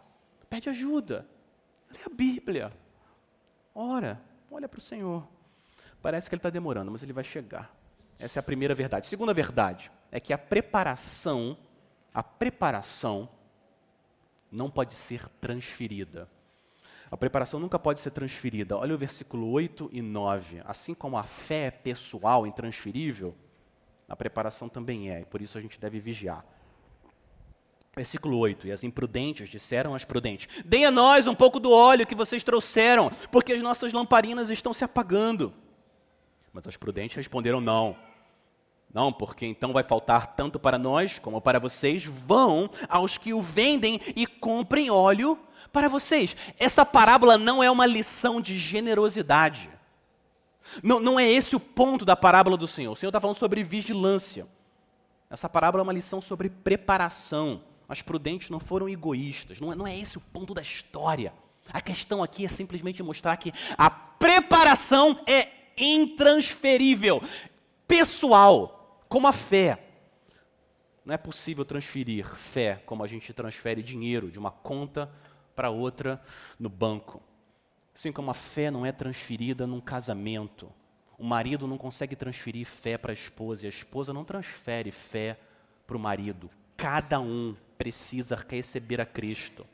Pede 0.50 0.70
ajuda. 0.70 1.28
Lê 1.92 2.00
a 2.06 2.10
Bíblia. 2.10 2.72
Ora, 3.74 4.22
olha 4.52 4.70
para 4.70 4.78
o 4.78 4.82
Senhor. 4.82 5.28
Parece 6.02 6.30
que 6.30 6.36
ele 6.36 6.40
está 6.40 6.50
demorando, 6.50 6.92
mas 6.92 7.02
ele 7.02 7.14
vai 7.14 7.24
chegar. 7.24 7.76
Essa 8.20 8.40
é 8.40 8.42
a 8.42 8.44
primeira 8.44 8.76
verdade. 8.76 9.08
Segunda 9.08 9.34
verdade 9.34 9.92
é 10.12 10.20
que 10.20 10.32
a 10.32 10.38
preparação, 10.38 11.58
a 12.14 12.22
preparação 12.22 13.28
não 14.52 14.70
pode 14.70 14.94
ser 14.94 15.28
transferida. 15.42 16.30
A 17.16 17.18
preparação 17.18 17.62
nunca 17.62 17.80
pode 17.80 18.02
ser 18.02 18.12
transferida. 18.12 18.76
Olha 18.76 18.94
o 18.94 18.98
versículo 18.98 19.50
8 19.50 19.90
e 19.94 20.02
9. 20.02 20.62
Assim 20.66 20.94
como 20.94 21.16
a 21.16 21.24
fé 21.24 21.68
é 21.68 21.72
pessoal, 21.72 22.46
intransferível, 22.46 23.34
a 24.06 24.18
preparação 24.18 24.68
também 24.68 25.10
é, 25.10 25.22
e 25.22 25.26
por 25.26 25.42
isso 25.42 25.58
a 25.58 25.62
gente 25.62 25.80
deve 25.80 25.98
vigiar. 25.98 26.44
Versículo 27.96 28.38
8: 28.38 28.68
E 28.68 28.72
as 28.74 28.84
imprudentes 28.84 29.48
disseram 29.48 29.96
às 29.96 30.04
prudentes: 30.04 30.62
Deem 30.66 30.86
a 30.86 30.92
nós 30.92 31.26
um 31.26 31.34
pouco 31.34 31.58
do 31.58 31.72
óleo 31.72 32.06
que 32.06 32.14
vocês 32.14 32.44
trouxeram, 32.44 33.10
porque 33.32 33.54
as 33.54 33.62
nossas 33.62 33.94
lamparinas 33.94 34.50
estão 34.50 34.74
se 34.74 34.84
apagando. 34.84 35.54
Mas 36.52 36.68
as 36.68 36.76
prudentes 36.76 37.16
responderam: 37.16 37.62
Não. 37.62 37.96
Não, 38.94 39.14
porque 39.14 39.46
então 39.46 39.72
vai 39.72 39.84
faltar 39.84 40.36
tanto 40.36 40.60
para 40.60 40.78
nós 40.78 41.18
como 41.18 41.40
para 41.40 41.60
vocês. 41.60 42.04
Vão 42.04 42.70
aos 42.90 43.18
que 43.18 43.34
o 43.34 43.42
vendem 43.42 44.02
e 44.18 44.28
comprem 44.28 44.90
óleo 44.90 45.40
para 45.72 45.88
vocês. 45.88 46.36
Essa 46.60 46.86
parábola 46.86 47.38
não 47.38 47.64
é 47.64 47.70
uma 47.70 47.86
lição 47.86 48.42
de 48.42 48.58
generosidade. 48.58 49.70
Não, 50.84 51.00
não 51.00 51.20
é 51.20 51.30
esse 51.30 51.56
o 51.56 51.60
ponto 51.60 52.04
da 52.06 52.16
parábola 52.16 52.58
do 52.58 52.68
Senhor. 52.68 52.92
O 52.92 52.96
Senhor 52.96 53.10
está 53.10 53.22
falando 53.22 53.38
sobre 53.38 53.64
vigilância. 53.64 54.48
Essa 55.30 55.50
parábola 55.50 55.82
é 55.82 55.86
uma 55.86 55.94
lição 55.94 56.22
sobre 56.22 56.50
preparação. 56.50 57.62
As 57.88 58.02
prudentes 58.02 58.50
não 58.50 58.60
foram 58.60 58.90
egoístas. 58.90 59.60
Não 59.60 59.72
é, 59.72 59.76
não 59.76 59.88
é 59.88 59.98
esse 59.98 60.18
o 60.18 60.22
ponto 60.22 60.54
da 60.54 60.62
história. 60.62 61.34
A 61.72 61.82
questão 61.82 62.22
aqui 62.22 62.46
é 62.46 62.48
simplesmente 62.48 63.02
mostrar 63.02 63.36
que 63.38 63.54
a 63.78 63.90
preparação 63.90 65.20
é 65.26 65.50
intransferível, 65.78 67.22
pessoal, 67.88 69.04
como 69.10 69.28
a 69.28 69.34
fé. 69.34 69.80
Não 71.04 71.14
é 71.14 71.18
possível 71.18 71.66
transferir 71.66 72.26
fé 72.36 72.82
como 72.86 73.04
a 73.04 73.08
gente 73.08 73.34
transfere 73.34 73.84
dinheiro 73.84 74.32
de 74.32 74.40
uma 74.40 74.52
conta 74.52 75.12
para 75.56 75.70
outra 75.70 76.22
no 76.60 76.70
banco. 76.70 77.22
Assim 77.96 78.12
como 78.12 78.30
a 78.30 78.34
fé 78.34 78.70
não 78.70 78.86
é 78.86 78.92
transferida 78.92 79.66
num 79.66 79.80
casamento. 79.80 80.72
O 81.18 81.24
marido 81.24 81.66
não 81.66 81.78
consegue 81.78 82.16
transferir 82.16 82.66
fé 82.66 82.98
para 82.98 83.12
a 83.12 83.14
esposa 83.14 83.64
e 83.64 83.68
a 83.68 83.70
esposa 83.70 84.14
não 84.14 84.26
transfere 84.26 84.92
fé 84.92 85.40
para 85.88 85.96
o 85.96 86.00
marido. 86.00 86.50
Cada 86.76 87.20
um 87.22 87.56
precisa 87.78 88.36
receber 88.50 89.00
a 89.00 89.06
Cristo. 89.06 89.66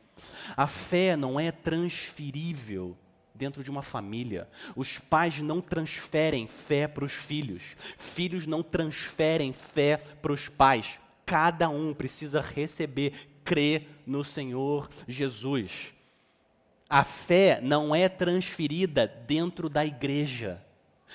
A 0.55 0.67
fé 0.67 1.15
não 1.15 1.39
é 1.39 1.51
transferível 1.51 2.95
dentro 3.33 3.63
de 3.63 3.71
uma 3.71 3.81
família. 3.81 4.47
Os 4.75 4.99
pais 4.99 5.39
não 5.39 5.61
transferem 5.61 6.45
fé 6.45 6.87
para 6.87 7.05
os 7.05 7.13
filhos. 7.13 7.75
Filhos 7.97 8.45
não 8.45 8.61
transferem 8.61 9.51
fé 9.51 9.97
para 9.97 10.31
os 10.31 10.47
pais. 10.47 10.99
Cada 11.25 11.69
um 11.69 11.91
precisa 11.93 12.39
receber 12.39 13.30
crê 13.43 13.83
no 14.05 14.23
Senhor 14.23 14.89
Jesus. 15.07 15.93
A 16.89 17.03
fé 17.03 17.59
não 17.61 17.95
é 17.95 18.09
transferida 18.09 19.07
dentro 19.07 19.69
da 19.69 19.85
igreja, 19.85 20.61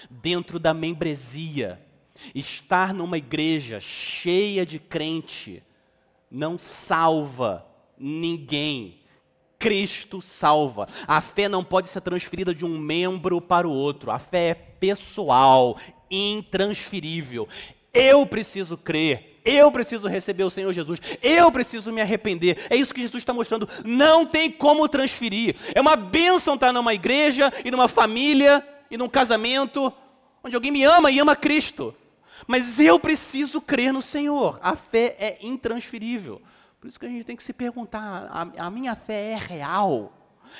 dentro 0.08 0.58
da 0.58 0.72
membresia. 0.72 1.80
Estar 2.34 2.94
numa 2.94 3.18
igreja 3.18 3.78
cheia 3.78 4.64
de 4.64 4.78
crente 4.78 5.62
não 6.30 6.58
salva 6.58 7.66
ninguém. 7.98 9.00
Cristo 9.58 10.20
salva. 10.20 10.86
A 11.06 11.20
fé 11.20 11.48
não 11.48 11.64
pode 11.64 11.88
ser 11.88 12.00
transferida 12.00 12.54
de 12.54 12.64
um 12.64 12.78
membro 12.78 13.40
para 13.40 13.66
o 13.66 13.72
outro. 13.72 14.10
A 14.10 14.18
fé 14.18 14.48
é 14.50 14.54
pessoal, 14.54 15.78
intransferível. 16.10 17.48
Eu 17.96 18.26
preciso 18.26 18.76
crer 18.76 19.36
eu 19.46 19.70
preciso 19.70 20.08
receber 20.08 20.42
o 20.42 20.50
Senhor 20.50 20.72
Jesus. 20.72 21.00
Eu 21.22 21.52
preciso 21.52 21.92
me 21.92 22.02
arrepender. 22.02 22.66
É 22.68 22.74
isso 22.74 22.92
que 22.92 23.00
Jesus 23.00 23.22
está 23.22 23.32
mostrando. 23.32 23.68
Não 23.84 24.26
tem 24.26 24.50
como 24.50 24.88
transferir. 24.88 25.54
É 25.72 25.80
uma 25.80 25.94
bênção 25.94 26.56
estar 26.56 26.72
numa 26.72 26.92
igreja 26.92 27.52
e 27.64 27.70
numa 27.70 27.86
família 27.86 28.66
e 28.90 28.96
num 28.96 29.08
casamento 29.08 29.92
onde 30.42 30.56
alguém 30.56 30.72
me 30.72 30.82
ama 30.82 31.12
e 31.12 31.20
ama 31.20 31.36
Cristo. 31.36 31.94
Mas 32.46 32.80
eu 32.80 32.98
preciso 32.98 33.60
crer 33.60 33.92
no 33.92 34.02
Senhor. 34.02 34.58
A 34.60 34.74
fé 34.74 35.14
é 35.18 35.38
intransferível. 35.40 36.42
Por 36.80 36.88
isso 36.88 36.98
que 36.98 37.06
a 37.06 37.08
gente 37.08 37.24
tem 37.24 37.36
que 37.36 37.42
se 37.42 37.52
perguntar: 37.52 38.28
a, 38.28 38.66
a 38.66 38.70
minha 38.70 38.96
fé 38.96 39.30
é 39.30 39.36
real? 39.36 40.12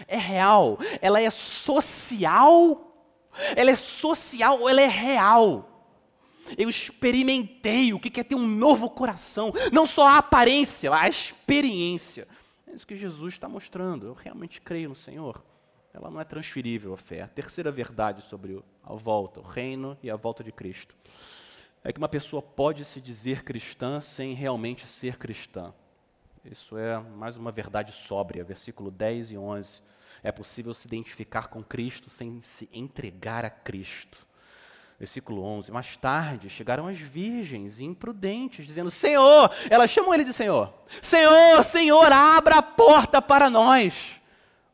É 0.07 0.17
real? 0.17 0.79
Ela 1.03 1.21
é 1.21 1.29
social? 1.29 2.93
Ela 3.57 3.73
é 3.73 3.75
social 3.75 4.61
ou 4.61 4.69
ela 4.69 4.81
é 4.81 4.87
real? 4.87 5.76
Eu 6.57 6.69
experimentei 6.69 7.93
o 7.93 8.01
que 8.01 8.21
é 8.21 8.25
ter 8.25 8.35
um 8.35 8.47
novo 8.47 8.91
coração. 8.91 9.53
Não 9.73 9.87
só 9.87 10.09
a 10.09 10.19
aparência, 10.19 10.95
a 10.95 11.09
experiência. 11.09 12.29
É 12.67 12.75
isso 12.75 12.87
que 12.87 12.97
Jesus 12.97 13.35
está 13.35 13.49
mostrando. 13.49 14.07
Eu 14.07 14.15
realmente 14.15 14.61
creio 14.61 14.91
no 14.91 14.95
Senhor. 14.95 15.43
Ela 15.93 16.11
não 16.11 16.21
é 16.21 16.25
transferível 16.25 16.93
a 16.93 16.99
fé. 16.99 17.23
A 17.23 17.29
terceira 17.29 17.73
verdade 17.73 18.21
sobre 18.21 18.63
a 18.85 18.95
volta, 18.95 19.41
o 19.41 19.43
reino 19.43 19.97
e 20.03 20.11
a 20.11 20.17
volta 20.17 20.45
de 20.45 20.53
Cristo, 20.53 20.95
é 21.83 21.93
que 21.93 21.99
uma 21.99 22.09
pessoa 22.09 22.43
pode 22.43 22.85
se 22.85 23.01
dizer 23.01 23.45
cristã 23.45 24.01
sem 24.01 24.35
realmente 24.35 24.87
ser 24.87 25.17
cristã. 25.17 25.73
Isso 26.45 26.77
é 26.77 26.99
mais 27.01 27.37
uma 27.37 27.51
verdade 27.51 27.93
sóbria, 27.93 28.45
versículo 28.45 28.91
10 28.91 29.33
e 29.33 29.39
11. 29.39 29.83
É 30.23 30.31
possível 30.31 30.75
se 30.75 30.87
identificar 30.87 31.49
com 31.49 31.63
Cristo 31.63 32.11
sem 32.11 32.41
se 32.43 32.69
entregar 32.73 33.45
a 33.45 33.51
Cristo. 33.51 34.27
Versículo 34.99 35.43
11. 35.43 35.71
Mais 35.71 35.97
tarde 35.97 36.49
chegaram 36.49 36.87
as 36.87 36.99
virgens 36.99 37.81
imprudentes, 37.81 38.67
dizendo: 38.67 38.91
Senhor, 38.91 39.51
elas 39.69 39.91
chamam 39.91 40.15
ele 40.15 40.25
de 40.25 40.33
Senhor. 40.33 40.73
Senhor, 41.03 41.63
Senhor, 41.65 42.11
abra 42.11 42.57
a 42.57 42.63
porta 42.63 43.21
para 43.21 43.51
nós. 43.51 44.21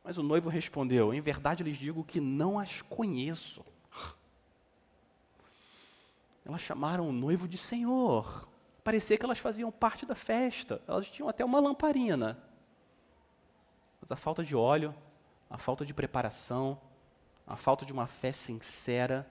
Mas 0.05 0.19
o 0.19 0.23
noivo 0.23 0.49
respondeu: 0.49 1.13
Em 1.13 1.21
verdade 1.21 1.65
lhes 1.65 1.77
digo 1.77 2.05
que 2.05 2.21
não 2.21 2.59
as 2.59 2.83
conheço. 2.83 3.65
Elas 6.45 6.61
chamaram 6.61 7.09
o 7.09 7.13
noivo 7.13 7.49
de 7.49 7.57
Senhor. 7.57 8.49
Parecia 8.83 9.17
que 9.17 9.25
elas 9.25 9.39
faziam 9.39 9.71
parte 9.71 10.05
da 10.05 10.15
festa, 10.15 10.83
elas 10.89 11.09
tinham 11.09 11.29
até 11.29 11.45
uma 11.45 11.61
lamparina. 11.61 12.37
Mas 14.01 14.11
a 14.11 14.17
falta 14.17 14.43
de 14.43 14.57
óleo, 14.57 14.93
a 15.49 15.57
falta 15.57 15.87
de 15.87 15.95
preparação, 15.95 16.81
a 17.47 17.57
falta 17.57 17.87
de 17.87 17.93
uma 17.93 18.09
fé 18.09 18.33
sincera, 18.33 19.31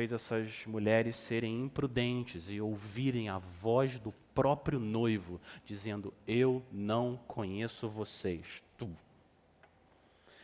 fez 0.00 0.12
essas 0.12 0.64
mulheres 0.66 1.14
serem 1.14 1.60
imprudentes 1.60 2.48
e 2.48 2.58
ouvirem 2.58 3.28
a 3.28 3.36
voz 3.36 3.98
do 3.98 4.10
próprio 4.34 4.80
noivo, 4.80 5.38
dizendo: 5.62 6.14
Eu 6.26 6.62
não 6.72 7.20
conheço 7.28 7.86
vocês. 7.86 8.62
Tu. 8.78 8.88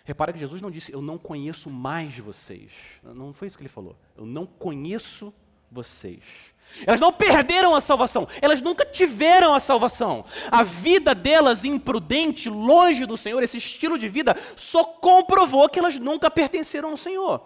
Repara 0.04 0.30
que 0.30 0.38
Jesus 0.38 0.60
não 0.60 0.70
disse: 0.70 0.92
Eu 0.92 1.00
não 1.00 1.16
conheço 1.16 1.72
mais 1.72 2.18
vocês. 2.18 2.70
Não 3.02 3.32
foi 3.32 3.48
isso 3.48 3.56
que 3.56 3.62
ele 3.62 3.70
falou. 3.70 3.96
Eu 4.14 4.26
não 4.26 4.44
conheço 4.44 5.32
vocês. 5.72 6.52
Elas 6.86 7.00
não 7.00 7.10
perderam 7.10 7.74
a 7.74 7.80
salvação, 7.80 8.28
elas 8.42 8.60
nunca 8.60 8.84
tiveram 8.84 9.54
a 9.54 9.60
salvação. 9.60 10.26
A 10.50 10.62
vida 10.62 11.14
delas 11.14 11.64
imprudente, 11.64 12.50
longe 12.50 13.06
do 13.06 13.16
Senhor, 13.16 13.42
esse 13.42 13.56
estilo 13.56 13.96
de 13.96 14.06
vida, 14.06 14.36
só 14.54 14.84
comprovou 14.84 15.66
que 15.66 15.78
elas 15.78 15.98
nunca 15.98 16.30
pertenceram 16.30 16.90
ao 16.90 16.96
Senhor. 16.98 17.40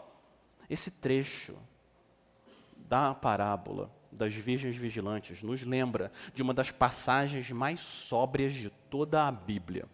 Esse 0.68 0.90
trecho 0.90 1.54
da 2.90 3.14
parábola 3.14 3.88
das 4.10 4.34
virgens 4.34 4.74
vigilantes 4.74 5.44
nos 5.44 5.62
lembra 5.62 6.10
de 6.34 6.42
uma 6.42 6.52
das 6.52 6.72
passagens 6.72 7.48
mais 7.52 7.78
sóbrias 7.78 8.52
de 8.52 8.68
toda 8.90 9.28
a 9.28 9.30
Bíblia. 9.30 9.86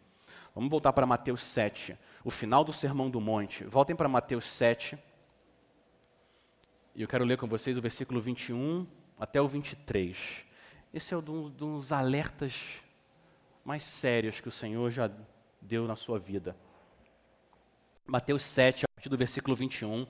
Vamos 0.54 0.70
voltar 0.70 0.94
para 0.94 1.04
Mateus 1.04 1.42
7, 1.42 1.94
o 2.24 2.30
final 2.30 2.64
do 2.64 2.72
Sermão 2.72 3.10
do 3.10 3.20
Monte. 3.20 3.64
Voltem 3.64 3.94
para 3.94 4.08
Mateus 4.08 4.46
7. 4.46 4.98
E 6.94 7.02
eu 7.02 7.06
quero 7.06 7.26
ler 7.26 7.36
com 7.36 7.46
vocês 7.46 7.76
o 7.76 7.82
versículo 7.82 8.18
21 8.18 8.86
até 9.20 9.42
o 9.42 9.46
23. 9.46 10.46
Esse 10.94 11.12
é 11.12 11.18
um 11.18 11.50
dos 11.50 11.92
alertas 11.92 12.82
mais 13.62 13.84
sérios 13.84 14.40
que 14.40 14.48
o 14.48 14.52
Senhor 14.52 14.90
já 14.90 15.10
deu 15.60 15.86
na 15.86 15.96
sua 15.96 16.18
vida. 16.18 16.56
Mateus 18.06 18.40
7, 18.40 18.86
a 18.86 18.88
partir 18.94 19.10
do 19.10 19.18
versículo 19.18 19.54
21, 19.54 20.06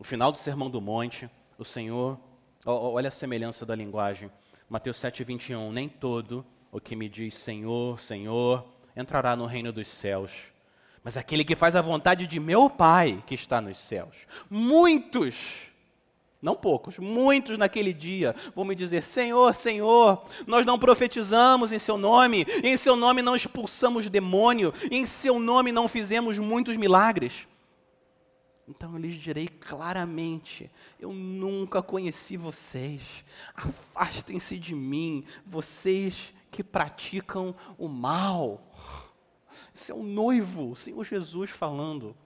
o 0.00 0.02
final 0.02 0.32
do 0.32 0.38
Sermão 0.38 0.68
do 0.68 0.80
Monte 0.80 1.30
o 1.58 1.64
Senhor, 1.64 2.18
olha 2.64 3.08
a 3.08 3.12
semelhança 3.12 3.64
da 3.64 3.74
linguagem. 3.74 4.30
Mateus 4.68 4.96
7, 4.96 5.22
21. 5.24 5.70
Nem 5.70 5.88
todo 5.88 6.44
o 6.72 6.80
que 6.80 6.96
me 6.96 7.08
diz 7.08 7.34
Senhor, 7.34 8.00
Senhor, 8.00 8.64
entrará 8.96 9.36
no 9.36 9.46
reino 9.46 9.72
dos 9.72 9.88
céus, 9.88 10.52
mas 11.02 11.16
aquele 11.16 11.44
que 11.44 11.54
faz 11.54 11.76
a 11.76 11.82
vontade 11.82 12.26
de 12.26 12.40
meu 12.40 12.70
Pai 12.70 13.22
que 13.26 13.34
está 13.34 13.60
nos 13.60 13.78
céus. 13.78 14.26
Muitos, 14.48 15.68
não 16.40 16.56
poucos, 16.56 16.98
muitos 16.98 17.58
naquele 17.58 17.92
dia 17.92 18.34
vão 18.54 18.64
me 18.64 18.74
dizer: 18.74 19.04
Senhor, 19.04 19.54
Senhor, 19.54 20.24
nós 20.46 20.64
não 20.64 20.78
profetizamos 20.78 21.72
em 21.72 21.78
Seu 21.78 21.96
nome, 21.96 22.46
em 22.62 22.76
Seu 22.76 22.96
nome 22.96 23.22
não 23.22 23.36
expulsamos 23.36 24.08
demônio, 24.08 24.72
em 24.90 25.06
Seu 25.06 25.38
nome 25.38 25.70
não 25.70 25.86
fizemos 25.86 26.38
muitos 26.38 26.76
milagres. 26.76 27.46
Então 28.66 28.92
eu 28.92 28.98
lhes 28.98 29.14
direi 29.14 29.48
claramente: 29.48 30.70
eu 30.98 31.12
nunca 31.12 31.82
conheci 31.82 32.36
vocês. 32.36 33.24
Afastem-se 33.54 34.58
de 34.58 34.74
mim, 34.74 35.24
vocês 35.46 36.32
que 36.50 36.64
praticam 36.64 37.54
o 37.76 37.88
mal. 37.88 38.72
Isso 39.72 39.92
é 39.92 39.94
o 39.94 40.02
noivo, 40.02 40.70
o 40.70 40.76
Senhor 40.76 41.04
Jesus 41.04 41.50
falando. 41.50 42.16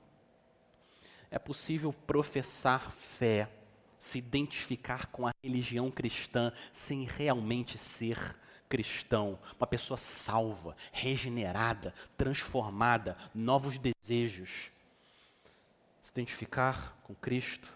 É 1.30 1.38
possível 1.38 1.92
professar 1.92 2.90
fé, 2.92 3.50
se 3.98 4.18
identificar 4.18 5.06
com 5.06 5.26
a 5.26 5.32
religião 5.42 5.90
cristã, 5.90 6.52
sem 6.72 7.04
realmente 7.04 7.76
ser 7.76 8.36
cristão, 8.68 9.38
uma 9.58 9.66
pessoa 9.66 9.96
salva, 9.96 10.76
regenerada, 10.92 11.92
transformada, 12.16 13.16
novos 13.34 13.78
desejos 13.78 14.70
se 16.08 16.12
identificar 16.12 16.96
com 17.04 17.14
Cristo 17.14 17.68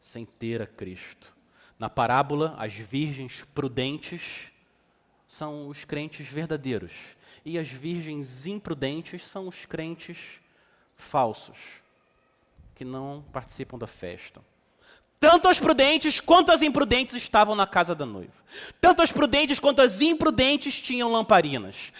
sem 0.00 0.24
ter 0.24 0.62
a 0.62 0.66
Cristo. 0.66 1.34
Na 1.78 1.90
parábola, 1.90 2.54
as 2.58 2.72
virgens 2.72 3.44
prudentes 3.54 4.50
são 5.28 5.68
os 5.68 5.84
crentes 5.84 6.26
verdadeiros 6.26 6.92
e 7.44 7.58
as 7.58 7.68
virgens 7.68 8.46
imprudentes 8.46 9.22
são 9.22 9.46
os 9.46 9.66
crentes 9.66 10.40
falsos, 10.96 11.58
que 12.74 12.86
não 12.86 13.22
participam 13.32 13.76
da 13.76 13.86
festa. 13.86 14.40
Tanto 15.20 15.48
as 15.48 15.58
prudentes 15.58 16.20
quanto 16.20 16.52
as 16.52 16.62
imprudentes 16.62 17.14
estavam 17.16 17.54
na 17.54 17.66
casa 17.66 17.94
da 17.94 18.06
noiva. 18.06 18.32
Tanto 18.80 19.02
as 19.02 19.12
prudentes 19.12 19.58
quanto 19.58 19.82
as 19.82 20.00
imprudentes 20.00 20.80
tinham 20.80 21.12
lamparinas. 21.12 21.92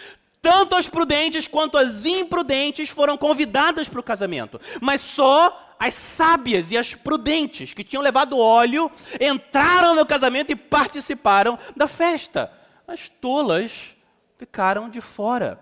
Tanto 0.44 0.76
as 0.76 0.86
prudentes 0.86 1.46
quanto 1.48 1.78
as 1.78 2.04
imprudentes 2.04 2.90
foram 2.90 3.16
convidadas 3.16 3.88
para 3.88 3.98
o 3.98 4.02
casamento, 4.02 4.60
mas 4.78 5.00
só 5.00 5.74
as 5.80 5.94
sábias 5.94 6.70
e 6.70 6.76
as 6.76 6.94
prudentes 6.94 7.72
que 7.72 7.82
tinham 7.82 8.02
levado 8.02 8.38
óleo 8.38 8.90
entraram 9.18 9.94
no 9.94 10.04
casamento 10.04 10.52
e 10.52 10.56
participaram 10.56 11.58
da 11.74 11.88
festa. 11.88 12.52
As 12.86 13.08
tolas 13.08 13.96
ficaram 14.36 14.90
de 14.90 15.00
fora. 15.00 15.58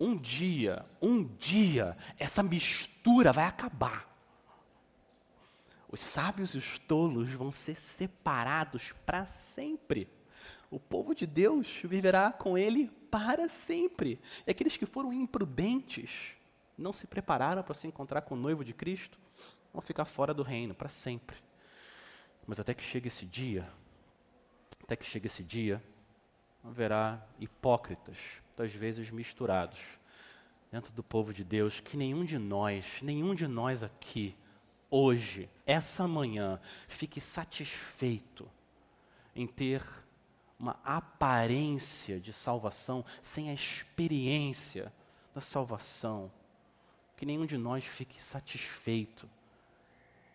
Um 0.00 0.16
dia, 0.16 0.86
um 1.02 1.22
dia, 1.22 1.94
essa 2.18 2.42
mistura 2.42 3.30
vai 3.30 3.44
acabar. 3.44 4.08
Os 5.86 6.00
sábios 6.00 6.54
e 6.54 6.56
os 6.56 6.78
tolos 6.78 7.30
vão 7.30 7.52
ser 7.52 7.74
separados 7.74 8.94
para 9.04 9.26
sempre. 9.26 10.08
O 10.70 10.80
povo 10.80 11.14
de 11.14 11.26
Deus 11.26 11.68
viverá 11.84 12.32
com 12.32 12.56
ele 12.56 12.90
para 13.14 13.48
sempre. 13.48 14.18
E 14.44 14.50
aqueles 14.50 14.76
que 14.76 14.84
foram 14.84 15.12
imprudentes, 15.12 16.34
não 16.76 16.92
se 16.92 17.06
prepararam 17.06 17.62
para 17.62 17.72
se 17.72 17.86
encontrar 17.86 18.22
com 18.22 18.34
o 18.34 18.36
noivo 18.36 18.64
de 18.64 18.74
Cristo, 18.74 19.16
vão 19.72 19.80
ficar 19.80 20.04
fora 20.04 20.34
do 20.34 20.42
reino 20.42 20.74
para 20.74 20.88
sempre. 20.88 21.36
Mas 22.44 22.58
até 22.58 22.74
que 22.74 22.82
chegue 22.82 23.06
esse 23.06 23.24
dia, 23.24 23.70
até 24.82 24.96
que 24.96 25.06
chegue 25.06 25.28
esse 25.28 25.44
dia, 25.44 25.80
haverá 26.64 27.24
hipócritas, 27.38 28.18
muitas 28.48 28.74
vezes 28.74 29.12
misturados, 29.12 29.80
dentro 30.72 30.92
do 30.92 31.04
povo 31.04 31.32
de 31.32 31.44
Deus, 31.44 31.78
que 31.78 31.96
nenhum 31.96 32.24
de 32.24 32.36
nós, 32.36 33.00
nenhum 33.00 33.32
de 33.32 33.46
nós 33.46 33.84
aqui, 33.84 34.36
hoje, 34.90 35.48
essa 35.64 36.08
manhã, 36.08 36.60
fique 36.88 37.20
satisfeito 37.20 38.50
em 39.36 39.46
ter 39.46 39.84
uma 40.64 40.80
aparência 40.82 42.18
de 42.18 42.32
salvação 42.32 43.04
sem 43.20 43.50
a 43.50 43.52
experiência 43.52 44.90
da 45.34 45.40
salvação. 45.40 46.32
Que 47.18 47.26
nenhum 47.26 47.44
de 47.44 47.58
nós 47.58 47.84
fique 47.84 48.22
satisfeito 48.22 49.28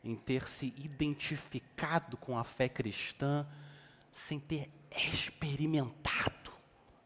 em 0.04 0.16
ter 0.16 0.48
se 0.48 0.68
identificado 0.78 2.16
com 2.16 2.38
a 2.38 2.44
fé 2.44 2.70
cristã 2.70 3.46
sem 4.12 4.40
ter 4.40 4.70
experimentado 4.92 6.52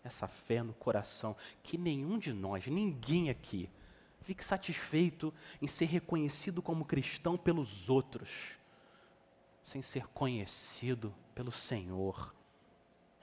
essa 0.04 0.28
fé 0.28 0.62
no 0.62 0.74
coração. 0.74 1.34
Que 1.64 1.78
nenhum 1.78 2.20
de 2.20 2.34
nós, 2.34 2.68
ninguém 2.68 3.30
aqui, 3.30 3.70
fique 4.22 4.44
satisfeito 4.44 5.34
em 5.62 5.68
ser 5.68 5.86
reconhecido 5.86 6.62
como 6.62 6.84
cristão 6.84 7.38
pelos 7.38 7.90
outros, 7.90 8.58
sem 9.62 9.82
ser 9.82 10.08
conhecido 10.08 11.16
pelo 11.34 11.54
Senhor 11.54 12.34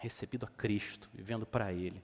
recebido 0.01 0.47
a 0.47 0.49
Cristo, 0.49 1.09
vivendo 1.13 1.47
para 1.47 1.73
Ele. 1.73 2.03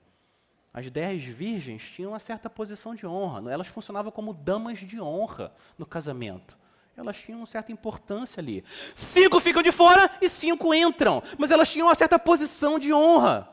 As 0.73 0.91
dez 0.91 1.25
virgens 1.25 1.83
tinham 1.83 2.13
uma 2.13 2.19
certa 2.19 2.51
posição 2.51 2.95
de 2.95 3.07
honra, 3.07 3.51
elas 3.51 3.67
funcionavam 3.67 4.13
como 4.13 4.35
damas 4.35 4.79
de 4.79 5.01
honra 5.01 5.53
no 5.79 5.87
casamento. 5.87 6.57
Elas 6.95 7.17
tinham 7.19 7.41
uma 7.41 7.47
certa 7.47 7.73
importância 7.73 8.41
ali. 8.41 8.63
Cinco 8.95 9.41
ficam 9.41 9.63
de 9.63 9.73
fora 9.73 10.11
e 10.21 10.29
cinco 10.29 10.75
entram, 10.75 11.23
mas 11.39 11.51
elas 11.51 11.71
tinham 11.71 11.89
uma 11.89 11.95
certa 11.95 12.19
posição 12.19 12.79
de 12.79 12.93
honra. 12.93 13.49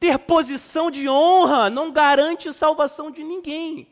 Ter 0.00 0.18
posição 0.18 0.90
de 0.90 1.08
honra 1.08 1.70
não 1.70 1.92
garante 1.92 2.52
salvação 2.52 3.10
de 3.10 3.22
ninguém. 3.22 3.88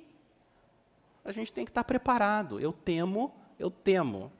A 1.24 1.32
gente 1.32 1.52
tem 1.52 1.64
que 1.64 1.70
estar 1.70 1.84
preparado. 1.84 2.60
Eu 2.60 2.72
temo, 2.72 3.34
eu 3.58 3.70
temo 3.70 4.32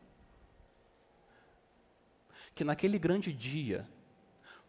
que 2.55 2.65
naquele 2.65 2.99
grande 2.99 3.33
dia 3.33 3.89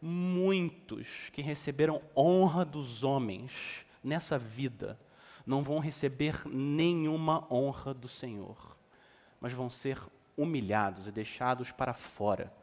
muitos 0.05 1.31
que 1.31 1.41
receberam 1.41 1.99
honra 2.15 2.63
dos 2.63 3.03
homens 3.03 3.87
nessa 4.03 4.37
vida 4.37 4.99
não 5.47 5.63
vão 5.63 5.79
receber 5.79 6.45
nenhuma 6.45 7.51
honra 7.51 7.91
do 7.91 8.07
Senhor, 8.07 8.77
mas 9.41 9.51
vão 9.51 9.67
ser 9.67 9.99
humilhados 10.37 11.07
e 11.07 11.11
deixados 11.11 11.71
para 11.71 11.93
fora, 11.93 12.53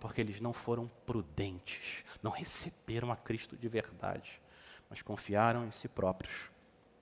porque 0.00 0.22
eles 0.22 0.40
não 0.40 0.54
foram 0.54 0.90
prudentes, 1.04 2.02
não 2.22 2.30
receberam 2.30 3.12
a 3.12 3.16
Cristo 3.16 3.58
de 3.58 3.68
verdade, 3.68 4.40
mas 4.88 5.02
confiaram 5.02 5.66
em 5.66 5.70
si 5.70 5.86
próprios, 5.86 6.50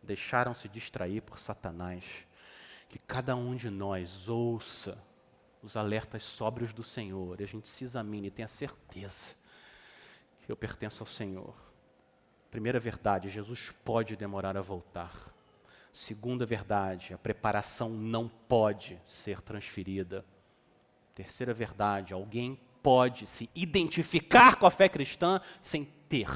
deixaram-se 0.02 0.68
distrair 0.68 1.20
por 1.20 1.38
Satanás. 1.38 2.26
Que 2.88 2.98
cada 2.98 3.36
um 3.36 3.54
de 3.54 3.70
nós 3.70 4.28
ouça 4.28 4.98
os 5.62 5.76
alertas 5.76 6.24
sóbrios 6.24 6.72
do 6.72 6.82
Senhor, 6.82 7.40
e 7.40 7.44
a 7.44 7.46
gente 7.46 7.68
se 7.68 7.84
examine 7.84 8.26
e 8.26 8.30
tenha 8.30 8.48
certeza 8.48 9.40
eu 10.48 10.56
pertenço 10.56 11.02
ao 11.02 11.06
Senhor. 11.06 11.54
Primeira 12.50 12.78
verdade, 12.78 13.28
Jesus 13.28 13.72
pode 13.84 14.16
demorar 14.16 14.56
a 14.56 14.60
voltar. 14.60 15.32
Segunda 15.92 16.46
verdade, 16.46 17.14
a 17.14 17.18
preparação 17.18 17.90
não 17.90 18.28
pode 18.28 19.00
ser 19.04 19.40
transferida. 19.40 20.24
Terceira 21.14 21.52
verdade, 21.52 22.14
alguém 22.14 22.58
pode 22.82 23.26
se 23.26 23.48
identificar 23.54 24.56
com 24.56 24.66
a 24.66 24.70
fé 24.70 24.88
cristã 24.88 25.40
sem 25.60 25.84
ter 26.08 26.28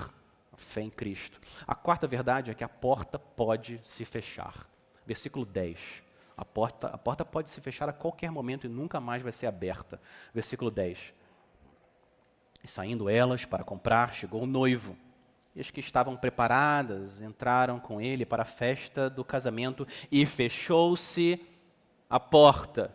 a 0.52 0.56
fé 0.56 0.82
em 0.82 0.90
Cristo. 0.90 1.40
A 1.66 1.74
quarta 1.74 2.06
verdade 2.06 2.50
é 2.50 2.54
que 2.54 2.64
a 2.64 2.68
porta 2.68 3.18
pode 3.18 3.80
se 3.82 4.04
fechar. 4.04 4.68
Versículo 5.06 5.44
10. 5.44 6.02
A 6.36 6.44
porta, 6.44 6.88
a 6.88 6.98
porta 6.98 7.24
pode 7.24 7.48
se 7.48 7.60
fechar 7.60 7.88
a 7.88 7.92
qualquer 7.92 8.30
momento 8.30 8.66
e 8.66 8.70
nunca 8.70 9.00
mais 9.00 9.22
vai 9.22 9.32
ser 9.32 9.46
aberta. 9.46 10.00
Versículo 10.34 10.70
10. 10.70 11.14
E 12.66 12.68
saindo 12.68 13.08
elas 13.08 13.44
para 13.44 13.62
comprar, 13.62 14.12
chegou 14.12 14.42
o 14.42 14.46
noivo. 14.46 14.96
E 15.54 15.60
as 15.60 15.70
que 15.70 15.78
estavam 15.78 16.16
preparadas 16.16 17.22
entraram 17.22 17.78
com 17.78 18.00
ele 18.00 18.26
para 18.26 18.42
a 18.42 18.44
festa 18.44 19.08
do 19.08 19.24
casamento 19.24 19.86
e 20.10 20.26
fechou-se 20.26 21.40
a 22.10 22.18
porta. 22.18 22.92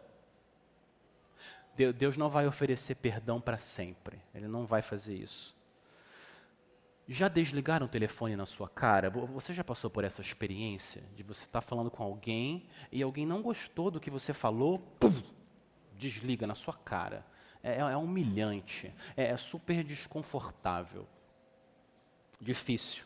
Deus 1.96 2.18
não 2.18 2.30
vai 2.30 2.46
oferecer 2.46 2.96
perdão 2.96 3.40
para 3.40 3.58
sempre. 3.58 4.20
Ele 4.36 4.46
não 4.46 4.66
vai 4.66 4.82
fazer 4.82 5.16
isso. 5.16 5.56
Já 7.08 7.30
desligaram 7.30 7.86
o 7.86 7.90
telefone 7.90 8.36
na 8.36 8.46
sua 8.46 8.68
cara? 8.68 9.10
Você 9.10 9.54
já 9.54 9.64
passou 9.64 9.90
por 9.90 10.04
essa 10.04 10.20
experiência 10.20 11.02
de 11.16 11.24
você 11.24 11.46
estar 11.46 11.62
tá 11.62 11.66
falando 11.66 11.90
com 11.90 12.04
alguém 12.04 12.68
e 12.92 13.02
alguém 13.02 13.26
não 13.26 13.42
gostou 13.42 13.90
do 13.90 14.02
que 14.02 14.10
você 14.10 14.34
falou? 14.34 14.80
Pum, 15.00 15.24
desliga 15.96 16.46
na 16.46 16.56
sua 16.56 16.74
cara. 16.74 17.26
É, 17.64 17.74
é, 17.74 17.80
é 17.80 17.98
humilhante, 17.98 18.94
é, 19.16 19.26
é 19.26 19.38
super 19.38 19.84
desconfortável, 19.84 21.08
difícil. 22.40 23.06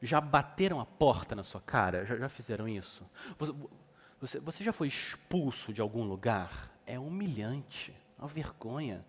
Já 0.00 0.20
bateram 0.20 0.80
a 0.80 0.86
porta 0.86 1.34
na 1.34 1.44
sua 1.44 1.60
cara? 1.60 2.04
Já, 2.04 2.16
já 2.16 2.28
fizeram 2.28 2.68
isso? 2.68 3.04
Você, 4.20 4.40
você, 4.40 4.64
já 4.64 4.72
foi 4.72 4.88
expulso 4.88 5.72
de 5.72 5.80
algum 5.80 6.04
lugar? 6.04 6.72
É 6.86 6.98
humilhante, 6.98 7.94
é 8.18 8.22
uma 8.22 8.28
vergonha. 8.28 9.04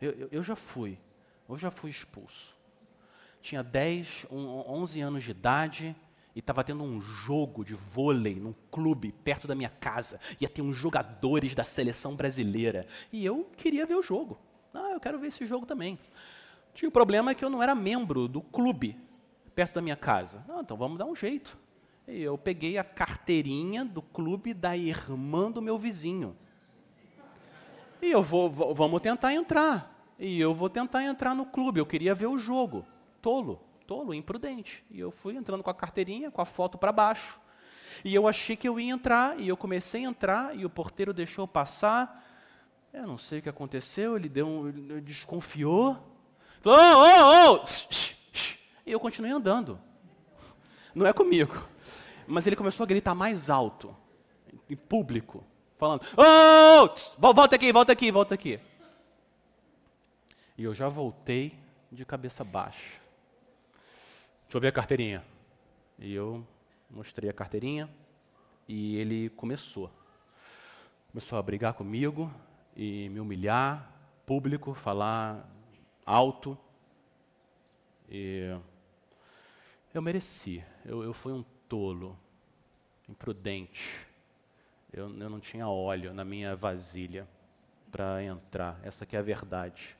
Eu, 0.00 0.12
eu, 0.12 0.28
eu 0.30 0.42
já 0.42 0.54
fui, 0.54 0.98
eu 1.48 1.56
já 1.56 1.70
fui 1.70 1.90
expulso 1.90 2.58
tinha 3.40 3.62
10, 3.62 4.26
11 4.30 5.00
anos 5.00 5.24
de 5.24 5.30
idade 5.30 5.96
e 6.34 6.40
estava 6.40 6.62
tendo 6.62 6.84
um 6.84 7.00
jogo 7.00 7.64
de 7.64 7.74
vôlei 7.74 8.36
num 8.36 8.54
clube 8.70 9.12
perto 9.12 9.48
da 9.48 9.54
minha 9.54 9.68
casa. 9.68 10.20
Ia 10.40 10.48
ter 10.48 10.62
uns 10.62 10.76
jogadores 10.76 11.54
da 11.54 11.64
seleção 11.64 12.14
brasileira. 12.14 12.86
E 13.12 13.24
eu 13.24 13.50
queria 13.56 13.86
ver 13.86 13.96
o 13.96 14.02
jogo. 14.02 14.38
Ah, 14.72 14.90
eu 14.92 15.00
quero 15.00 15.18
ver 15.18 15.28
esse 15.28 15.44
jogo 15.46 15.66
também. 15.66 15.98
Tinha 16.74 16.88
o 16.88 16.92
problema 16.92 17.34
que 17.34 17.44
eu 17.44 17.50
não 17.50 17.62
era 17.62 17.74
membro 17.74 18.28
do 18.28 18.40
clube 18.40 18.96
perto 19.54 19.74
da 19.74 19.82
minha 19.82 19.96
casa. 19.96 20.44
Ah, 20.48 20.60
então 20.60 20.76
vamos 20.76 20.98
dar 20.98 21.06
um 21.06 21.16
jeito. 21.16 21.58
E 22.06 22.22
eu 22.22 22.38
peguei 22.38 22.78
a 22.78 22.84
carteirinha 22.84 23.84
do 23.84 24.00
clube 24.00 24.54
da 24.54 24.76
irmã 24.76 25.50
do 25.50 25.60
meu 25.60 25.76
vizinho. 25.76 26.36
E 28.00 28.10
eu 28.10 28.22
vou, 28.22 28.48
vou, 28.48 28.74
vamos 28.74 29.00
tentar 29.00 29.34
entrar. 29.34 30.14
E 30.18 30.40
eu 30.40 30.54
vou 30.54 30.70
tentar 30.70 31.02
entrar 31.02 31.34
no 31.34 31.44
clube. 31.44 31.80
Eu 31.80 31.86
queria 31.86 32.14
ver 32.14 32.26
o 32.26 32.38
jogo 32.38 32.86
tolo, 33.20 33.60
tolo, 33.88 34.12
imprudente. 34.12 34.84
E 34.90 35.00
eu 35.00 35.10
fui 35.10 35.34
entrando 35.34 35.62
com 35.62 35.70
a 35.70 35.74
carteirinha, 35.74 36.30
com 36.30 36.42
a 36.42 36.44
foto 36.44 36.76
para 36.76 36.92
baixo. 36.92 37.40
E 38.04 38.14
eu 38.14 38.28
achei 38.28 38.54
que 38.54 38.68
eu 38.68 38.78
ia 38.78 38.92
entrar, 38.92 39.40
e 39.40 39.48
eu 39.48 39.56
comecei 39.56 40.04
a 40.04 40.08
entrar, 40.10 40.54
e 40.54 40.66
o 40.66 40.70
porteiro 40.70 41.14
deixou 41.14 41.48
passar. 41.48 42.22
Eu 42.92 43.06
não 43.06 43.16
sei 43.16 43.38
o 43.38 43.42
que 43.42 43.48
aconteceu, 43.48 44.14
ele 44.14 44.28
deu 44.28 44.46
um, 44.46 44.68
ele 44.68 45.00
desconfiou. 45.00 45.96
Falou, 46.60 46.78
ô, 46.78 47.54
ô, 47.54 47.54
ô! 47.54 47.64
E 48.84 48.92
eu 48.92 49.00
continuei 49.00 49.32
andando. 49.32 49.80
Não 50.94 51.06
é 51.06 51.12
comigo. 51.12 51.56
Mas 52.26 52.46
ele 52.46 52.56
começou 52.56 52.84
a 52.84 52.86
gritar 52.86 53.14
mais 53.14 53.48
alto, 53.48 53.96
em 54.68 54.76
público, 54.76 55.42
falando: 55.78 56.02
oh, 56.14 57.32
volta 57.32 57.56
aqui, 57.56 57.72
volta 57.72 57.92
aqui, 57.92 58.12
volta 58.12 58.34
aqui. 58.34 58.60
E 60.58 60.64
eu 60.64 60.74
já 60.74 60.90
voltei 60.90 61.58
de 61.90 62.04
cabeça 62.04 62.44
baixa. 62.44 63.07
Deixa 64.48 64.56
eu 64.56 64.62
ver 64.62 64.68
a 64.68 64.72
carteirinha. 64.72 65.22
E 65.98 66.14
eu 66.14 66.42
mostrei 66.88 67.28
a 67.28 67.34
carteirinha 67.34 67.86
e 68.66 68.96
ele 68.96 69.28
começou. 69.28 69.92
Começou 71.12 71.38
a 71.38 71.42
brigar 71.42 71.74
comigo 71.74 72.32
e 72.74 73.10
me 73.10 73.20
humilhar, 73.20 73.92
público, 74.24 74.72
falar 74.72 75.46
alto. 76.06 76.56
E 78.08 78.58
eu 79.92 80.00
mereci. 80.00 80.64
Eu, 80.82 81.04
eu 81.04 81.12
fui 81.12 81.34
um 81.34 81.44
tolo, 81.68 82.18
imprudente. 83.06 84.06
Eu, 84.90 85.14
eu 85.14 85.28
não 85.28 85.40
tinha 85.40 85.68
óleo 85.68 86.14
na 86.14 86.24
minha 86.24 86.56
vasilha 86.56 87.28
para 87.92 88.24
entrar. 88.24 88.80
Essa 88.82 89.04
aqui 89.04 89.14
é 89.14 89.18
a 89.18 89.22
verdade. 89.22 89.94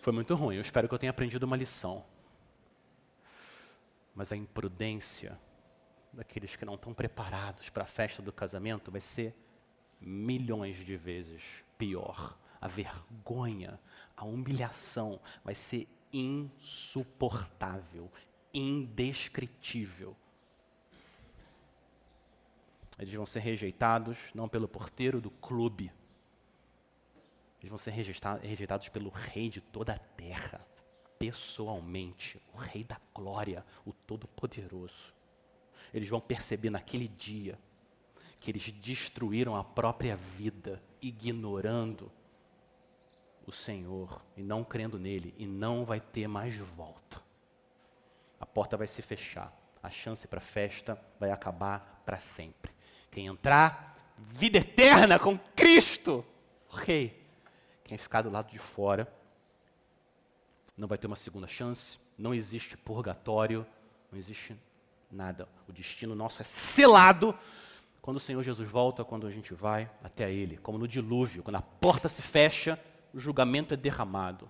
Foi 0.00 0.14
muito 0.14 0.34
ruim. 0.34 0.54
Eu 0.54 0.62
espero 0.62 0.88
que 0.88 0.94
eu 0.94 0.98
tenha 0.98 1.10
aprendido 1.10 1.42
uma 1.42 1.58
lição 1.58 2.02
mas 4.18 4.32
a 4.32 4.36
imprudência 4.36 5.38
daqueles 6.12 6.56
que 6.56 6.64
não 6.64 6.74
estão 6.74 6.92
preparados 6.92 7.70
para 7.70 7.84
a 7.84 7.86
festa 7.86 8.20
do 8.20 8.32
casamento 8.32 8.90
vai 8.90 9.00
ser 9.00 9.32
milhões 10.00 10.78
de 10.78 10.96
vezes 10.96 11.64
pior. 11.78 12.36
A 12.60 12.66
vergonha, 12.66 13.78
a 14.16 14.24
humilhação 14.24 15.20
vai 15.44 15.54
ser 15.54 15.86
insuportável, 16.12 18.10
indescritível. 18.52 20.16
Eles 22.98 23.14
vão 23.14 23.24
ser 23.24 23.38
rejeitados 23.38 24.34
não 24.34 24.48
pelo 24.48 24.66
porteiro 24.66 25.20
do 25.20 25.30
clube, 25.30 25.92
eles 27.60 27.68
vão 27.68 27.78
ser 27.78 27.92
rejeitados 27.92 28.88
pelo 28.88 29.10
rei 29.10 29.48
de 29.48 29.60
toda 29.60 29.92
a 29.92 29.98
terra 29.98 30.66
pessoalmente, 31.18 32.40
o 32.54 32.58
Rei 32.58 32.84
da 32.84 33.00
Glória, 33.14 33.64
o 33.84 33.92
Todo-Poderoso. 33.92 35.14
Eles 35.92 36.08
vão 36.08 36.20
perceber 36.20 36.70
naquele 36.70 37.08
dia 37.08 37.58
que 38.40 38.50
eles 38.50 38.70
destruíram 38.70 39.56
a 39.56 39.64
própria 39.64 40.16
vida, 40.16 40.82
ignorando 41.02 42.10
o 43.46 43.52
Senhor 43.52 44.22
e 44.36 44.42
não 44.42 44.62
crendo 44.62 44.98
nele, 44.98 45.34
e 45.38 45.46
não 45.46 45.84
vai 45.84 46.00
ter 46.00 46.28
mais 46.28 46.56
volta. 46.56 47.20
A 48.38 48.46
porta 48.46 48.76
vai 48.76 48.86
se 48.86 49.02
fechar, 49.02 49.52
a 49.82 49.90
chance 49.90 50.28
para 50.28 50.38
a 50.38 50.42
festa 50.42 51.00
vai 51.18 51.30
acabar 51.30 52.02
para 52.04 52.18
sempre. 52.18 52.72
Quem 53.10 53.26
entrar, 53.26 54.14
vida 54.16 54.58
eterna 54.58 55.18
com 55.18 55.38
Cristo, 55.56 56.24
Rei. 56.70 57.26
Quem 57.84 57.96
ficar 57.96 58.22
do 58.22 58.30
lado 58.30 58.50
de 58.50 58.58
fora, 58.58 59.10
não 60.78 60.86
vai 60.86 60.96
ter 60.96 61.08
uma 61.08 61.16
segunda 61.16 61.48
chance, 61.48 61.98
não 62.16 62.32
existe 62.32 62.76
purgatório, 62.76 63.66
não 64.12 64.18
existe 64.18 64.56
nada. 65.10 65.48
O 65.68 65.72
destino 65.72 66.14
nosso 66.14 66.40
é 66.40 66.44
selado 66.44 67.36
quando 68.00 68.18
o 68.18 68.20
Senhor 68.20 68.42
Jesus 68.42 68.70
volta, 68.70 69.04
quando 69.04 69.26
a 69.26 69.30
gente 69.30 69.52
vai 69.52 69.90
até 70.02 70.32
Ele, 70.32 70.56
como 70.56 70.78
no 70.78 70.86
dilúvio, 70.86 71.42
quando 71.42 71.56
a 71.56 71.62
porta 71.62 72.08
se 72.08 72.22
fecha, 72.22 72.80
o 73.12 73.18
julgamento 73.18 73.74
é 73.74 73.76
derramado. 73.76 74.48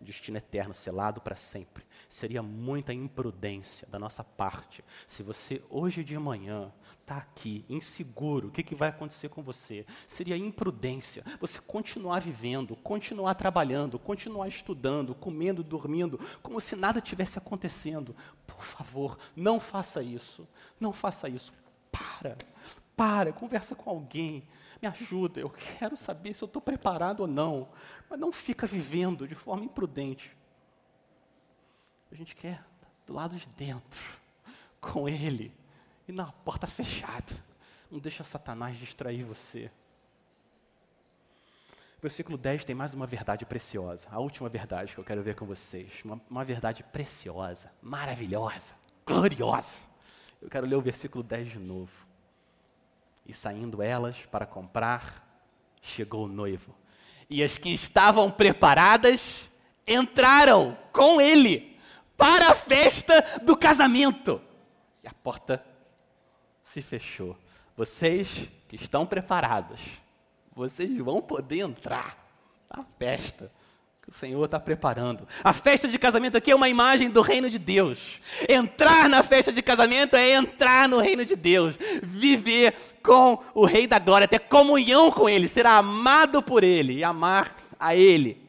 Destino 0.00 0.38
eterno, 0.38 0.74
selado 0.74 1.20
para 1.20 1.36
sempre. 1.36 1.84
Seria 2.08 2.42
muita 2.42 2.92
imprudência 2.92 3.86
da 3.90 3.98
nossa 3.98 4.24
parte 4.24 4.82
se 5.06 5.22
você, 5.22 5.62
hoje 5.68 6.02
de 6.02 6.18
manhã, 6.18 6.72
está 7.10 7.16
aqui, 7.16 7.64
inseguro, 7.68 8.48
o 8.48 8.50
que, 8.52 8.62
que 8.62 8.74
vai 8.74 8.88
acontecer 8.88 9.28
com 9.28 9.42
você? 9.42 9.84
Seria 10.06 10.36
imprudência 10.36 11.24
você 11.40 11.58
continuar 11.60 12.20
vivendo, 12.20 12.76
continuar 12.76 13.34
trabalhando, 13.34 13.98
continuar 13.98 14.46
estudando, 14.46 15.14
comendo, 15.14 15.64
dormindo, 15.64 16.20
como 16.40 16.60
se 16.60 16.76
nada 16.76 17.00
tivesse 17.00 17.36
acontecendo. 17.36 18.14
Por 18.46 18.62
favor, 18.62 19.18
não 19.34 19.58
faça 19.58 20.02
isso. 20.02 20.46
Não 20.78 20.92
faça 20.92 21.28
isso. 21.28 21.52
Para, 21.90 22.38
para, 22.96 23.32
conversa 23.32 23.74
com 23.74 23.90
alguém. 23.90 24.44
Me 24.80 24.88
ajuda, 24.88 25.40
eu 25.40 25.50
quero 25.50 25.96
saber 25.96 26.34
se 26.34 26.42
eu 26.42 26.46
estou 26.46 26.62
preparado 26.62 27.20
ou 27.20 27.26
não. 27.26 27.68
Mas 28.08 28.18
não 28.18 28.32
fica 28.32 28.66
vivendo 28.66 29.28
de 29.28 29.34
forma 29.34 29.64
imprudente. 29.64 30.36
A 32.10 32.14
gente 32.14 32.34
quer 32.34 32.64
do 33.06 33.12
lado 33.12 33.36
de 33.36 33.48
dentro, 33.50 34.04
com 34.80 35.08
Ele 35.08 35.52
e 36.08 36.12
na 36.12 36.32
porta 36.32 36.66
fechada. 36.66 37.32
Não 37.90 37.98
deixa 37.98 38.24
Satanás 38.24 38.76
distrair 38.76 39.24
você. 39.24 39.70
Versículo 42.00 42.38
10 42.38 42.64
tem 42.64 42.74
mais 42.74 42.94
uma 42.94 43.06
verdade 43.06 43.44
preciosa. 43.44 44.08
A 44.10 44.18
última 44.18 44.48
verdade 44.48 44.94
que 44.94 45.00
eu 45.00 45.04
quero 45.04 45.22
ver 45.22 45.34
com 45.34 45.44
vocês. 45.44 46.02
Uma, 46.02 46.20
uma 46.30 46.44
verdade 46.44 46.82
preciosa, 46.82 47.70
maravilhosa, 47.82 48.74
gloriosa. 49.04 49.80
Eu 50.40 50.48
quero 50.48 50.66
ler 50.66 50.76
o 50.76 50.80
versículo 50.80 51.22
10 51.22 51.50
de 51.50 51.58
novo. 51.58 52.09
E 53.26 53.32
saindo 53.32 53.82
elas 53.82 54.16
para 54.26 54.46
comprar, 54.46 55.26
chegou 55.80 56.24
o 56.24 56.28
noivo. 56.28 56.74
E 57.28 57.42
as 57.42 57.56
que 57.56 57.70
estavam 57.70 58.30
preparadas 58.30 59.48
entraram 59.86 60.76
com 60.92 61.20
ele 61.20 61.78
para 62.16 62.50
a 62.50 62.54
festa 62.54 63.40
do 63.42 63.56
casamento. 63.56 64.40
E 65.02 65.08
a 65.08 65.12
porta 65.12 65.64
se 66.62 66.82
fechou. 66.82 67.36
Vocês 67.76 68.48
que 68.68 68.76
estão 68.76 69.06
preparados, 69.06 69.80
vocês 70.52 70.96
vão 70.98 71.22
poder 71.22 71.60
entrar 71.60 72.18
na 72.68 72.84
festa 72.84 73.50
que 74.02 74.08
o 74.08 74.12
Senhor 74.12 74.44
está 74.44 74.58
preparando. 74.58 75.26
A 75.44 75.52
festa 75.52 75.86
de 75.86 75.98
casamento 75.98 76.36
aqui 76.36 76.50
é 76.50 76.54
uma 76.54 76.68
imagem 76.68 77.10
do 77.10 77.20
reino 77.20 77.50
de 77.50 77.58
Deus. 77.58 78.20
Entrar 78.48 79.08
na 79.08 79.22
festa 79.22 79.52
de 79.52 79.60
casamento 79.60 80.16
é 80.16 80.32
entrar 80.32 80.88
no 80.88 80.98
reino 80.98 81.24
de 81.24 81.36
Deus, 81.36 81.76
viver 82.02 82.74
com 83.02 83.38
o 83.54 83.64
Rei 83.64 83.86
da 83.86 83.98
Glória, 83.98 84.26
ter 84.26 84.40
comunhão 84.40 85.10
com 85.10 85.28
Ele, 85.28 85.48
ser 85.48 85.66
amado 85.66 86.42
por 86.42 86.64
Ele 86.64 86.94
e 86.94 87.04
amar 87.04 87.54
a 87.78 87.94
Ele. 87.94 88.40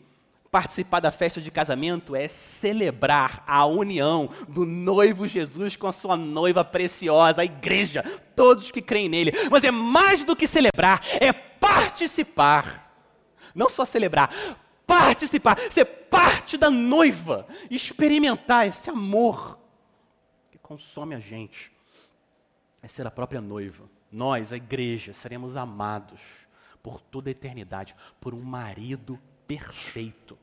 Participar 0.49 0.99
da 0.99 1.11
festa 1.11 1.39
de 1.39 1.49
casamento 1.49 2.13
é 2.13 2.27
celebrar 2.27 3.41
a 3.47 3.65
união 3.65 4.29
do 4.49 4.65
noivo 4.65 5.25
Jesus 5.25 5.77
com 5.77 5.87
a 5.87 5.93
sua 5.93 6.17
noiva 6.17 6.63
preciosa, 6.63 7.41
a 7.41 7.45
igreja, 7.45 8.03
todos 8.35 8.69
que 8.69 8.81
creem 8.81 9.07
nele. 9.07 9.31
Mas 9.49 9.63
é 9.63 9.71
mais 9.71 10.25
do 10.25 10.35
que 10.35 10.45
celebrar, 10.45 11.01
é 11.21 11.31
participar. 11.31 12.91
Não 13.55 13.69
só 13.69 13.85
celebrar, 13.85 14.29
participar, 14.91 15.57
ser 15.71 15.85
parte 15.85 16.57
da 16.57 16.69
noiva, 16.69 17.47
experimentar 17.69 18.67
esse 18.67 18.89
amor 18.89 19.57
que 20.51 20.57
consome 20.57 21.15
a 21.15 21.19
gente. 21.19 21.71
É 22.81 22.87
ser 22.87 23.07
a 23.07 23.11
própria 23.11 23.39
noiva. 23.39 23.89
Nós, 24.11 24.51
a 24.51 24.57
igreja, 24.57 25.13
seremos 25.13 25.55
amados 25.55 26.19
por 26.83 26.99
toda 26.99 27.29
a 27.29 27.31
eternidade 27.31 27.95
por 28.19 28.33
um 28.33 28.43
marido 28.43 29.17
perfeito. 29.47 30.37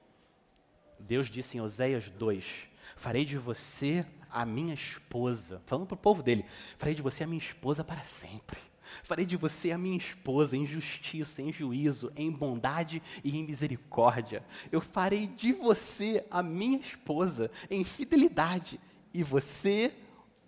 Deus 0.98 1.28
disse 1.28 1.58
em 1.58 1.60
Oséias 1.60 2.08
2: 2.08 2.68
Farei 2.96 3.24
de 3.24 3.36
você 3.36 4.06
a 4.30 4.46
minha 4.46 4.72
esposa, 4.72 5.60
falando 5.66 5.86
para 5.86 5.94
o 5.94 5.98
povo 5.98 6.22
dele: 6.22 6.44
Farei 6.78 6.94
de 6.94 7.02
você 7.02 7.24
a 7.24 7.26
minha 7.26 7.38
esposa 7.38 7.84
para 7.84 8.02
sempre. 8.02 8.58
Farei 9.02 9.24
de 9.24 9.36
você 9.36 9.70
a 9.70 9.78
minha 9.78 9.96
esposa 9.96 10.56
em 10.56 10.66
justiça, 10.66 11.42
em 11.42 11.52
juízo, 11.52 12.12
em 12.16 12.30
bondade 12.30 13.02
e 13.22 13.38
em 13.38 13.44
misericórdia. 13.44 14.44
Eu 14.70 14.80
farei 14.80 15.26
de 15.26 15.52
você 15.52 16.24
a 16.30 16.42
minha 16.42 16.78
esposa 16.78 17.50
em 17.70 17.84
fidelidade, 17.84 18.80
e 19.12 19.22
você 19.22 19.94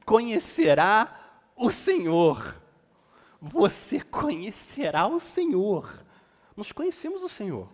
conhecerá 0.05 1.41
o 1.57 1.71
Senhor. 1.71 2.61
Você 3.41 4.01
conhecerá 4.01 5.07
o 5.07 5.19
Senhor. 5.19 6.05
Nós 6.57 6.73
conhecemos 6.73 7.23
o 7.23 7.29
Senhor. 7.29 7.69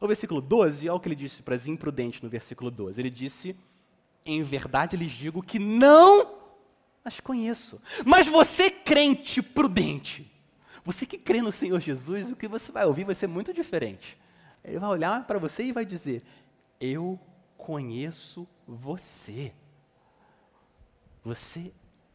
No 0.00 0.06
versículo 0.06 0.40
12, 0.40 0.88
olha 0.88 0.96
o 0.96 1.00
que 1.00 1.08
ele 1.08 1.16
disse 1.16 1.42
para 1.42 1.54
as 1.54 1.66
imprudentes 1.66 2.20
no 2.20 2.28
versículo 2.28 2.70
12. 2.70 3.00
Ele 3.00 3.08
disse: 3.08 3.56
Em 4.26 4.42
verdade 4.42 4.96
lhes 4.96 5.12
digo 5.12 5.42
que 5.42 5.58
não 5.58 6.43
as 7.04 7.20
conheço. 7.20 7.80
Mas 8.04 8.26
você, 8.26 8.70
crente 8.70 9.42
prudente, 9.42 10.30
você 10.84 11.04
que 11.06 11.18
crê 11.18 11.40
no 11.40 11.52
Senhor 11.52 11.80
Jesus, 11.80 12.30
o 12.30 12.36
que 12.36 12.48
você 12.48 12.72
vai 12.72 12.84
ouvir 12.84 13.04
vai 13.04 13.14
ser 13.14 13.26
muito 13.26 13.52
diferente. 13.52 14.18
Ele 14.62 14.78
vai 14.78 14.90
olhar 14.90 15.26
para 15.26 15.38
você 15.38 15.64
e 15.64 15.72
vai 15.72 15.84
dizer: 15.84 16.22
Eu 16.80 17.18
conheço 17.56 18.48
você. 18.66 19.52
Você 21.22 21.72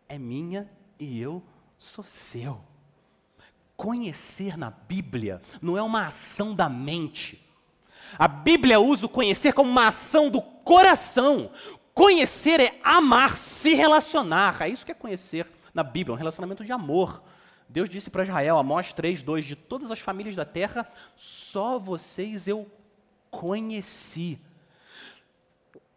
é 0.07 0.17
minha 0.17 0.69
e 0.99 1.19
eu 1.19 1.43
sou 1.77 2.05
seu. 2.05 2.61
Conhecer 3.75 4.57
na 4.57 4.69
Bíblia 4.69 5.41
não 5.61 5.77
é 5.77 5.81
uma 5.81 6.07
ação 6.07 6.53
da 6.53 6.67
mente. 6.67 7.43
A 8.17 8.27
Bíblia 8.27 8.79
usa 8.79 9.05
o 9.05 9.09
conhecer 9.09 9.53
como 9.53 9.69
uma 9.69 9.87
ação 9.87 10.29
do 10.29 10.41
coração. 10.41 11.51
Conhecer 11.93 12.59
é 12.59 12.79
amar, 12.83 13.35
se 13.35 13.73
relacionar. 13.73 14.61
É 14.61 14.69
isso 14.69 14.85
que 14.85 14.91
é 14.91 14.95
conhecer 14.95 15.47
na 15.73 15.83
Bíblia, 15.83 16.13
um 16.13 16.17
relacionamento 16.17 16.63
de 16.63 16.71
amor. 16.71 17.21
Deus 17.67 17.87
disse 17.87 18.09
para 18.09 18.23
Israel, 18.23 18.57
Amós 18.57 18.93
3, 18.93 19.21
2, 19.21 19.45
de 19.45 19.55
todas 19.55 19.91
as 19.91 19.99
famílias 19.99 20.35
da 20.35 20.45
terra, 20.45 20.91
só 21.15 21.77
vocês 21.77 22.47
eu 22.47 22.69
conheci. 23.29 24.39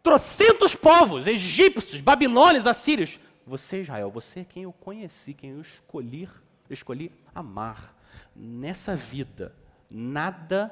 Trocentos 0.03 0.75
povos, 0.75 1.25
egípcios, 1.25 2.01
babilônios, 2.01 2.67
assírios. 2.67 3.19
Você, 3.45 3.81
Israel, 3.81 4.11
você 4.11 4.41
é 4.41 4.45
quem 4.45 4.63
eu 4.63 4.73
conheci, 4.73 5.33
quem 5.33 5.51
eu 5.51 5.61
escolhi, 5.61 6.29
eu 6.69 6.73
escolhi 6.73 7.11
amar. 7.33 7.95
Nessa 8.35 8.95
vida, 8.95 9.55
nada 9.89 10.71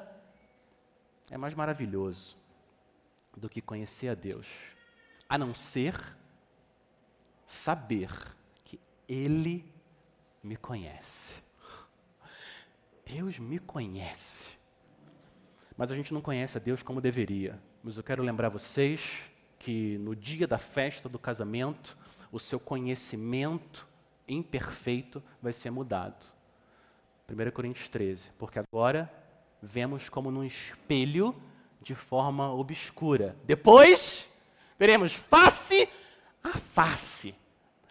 é 1.30 1.36
mais 1.36 1.54
maravilhoso 1.54 2.36
do 3.36 3.48
que 3.48 3.60
conhecer 3.60 4.08
a 4.08 4.14
Deus 4.14 4.46
a 5.32 5.38
não 5.38 5.54
ser 5.54 5.98
saber 7.46 8.10
que 8.62 8.78
Ele 9.08 9.64
me 10.44 10.58
conhece. 10.58 11.42
Deus 13.06 13.38
me 13.38 13.58
conhece. 13.58 14.52
Mas 15.74 15.90
a 15.90 15.96
gente 15.96 16.12
não 16.12 16.20
conhece 16.20 16.58
a 16.58 16.60
Deus 16.60 16.82
como 16.82 17.00
deveria. 17.00 17.58
Mas 17.82 17.96
eu 17.96 18.02
quero 18.02 18.22
lembrar 18.22 18.50
vocês 18.50 19.22
que 19.58 19.96
no 20.00 20.14
dia 20.14 20.46
da 20.46 20.58
festa 20.58 21.08
do 21.08 21.18
casamento, 21.18 21.96
o 22.30 22.38
seu 22.38 22.60
conhecimento 22.60 23.88
imperfeito 24.28 25.22
vai 25.40 25.54
ser 25.54 25.70
mudado. 25.70 26.26
1 27.26 27.50
Coríntios 27.52 27.88
13. 27.88 28.32
Porque 28.36 28.58
agora 28.58 29.10
vemos 29.62 30.10
como 30.10 30.30
num 30.30 30.44
espelho 30.44 31.34
de 31.80 31.94
forma 31.94 32.52
obscura. 32.52 33.34
Depois 33.46 34.28
veremos 34.82 35.12
face 35.12 35.88
a 36.42 36.58
face. 36.58 37.32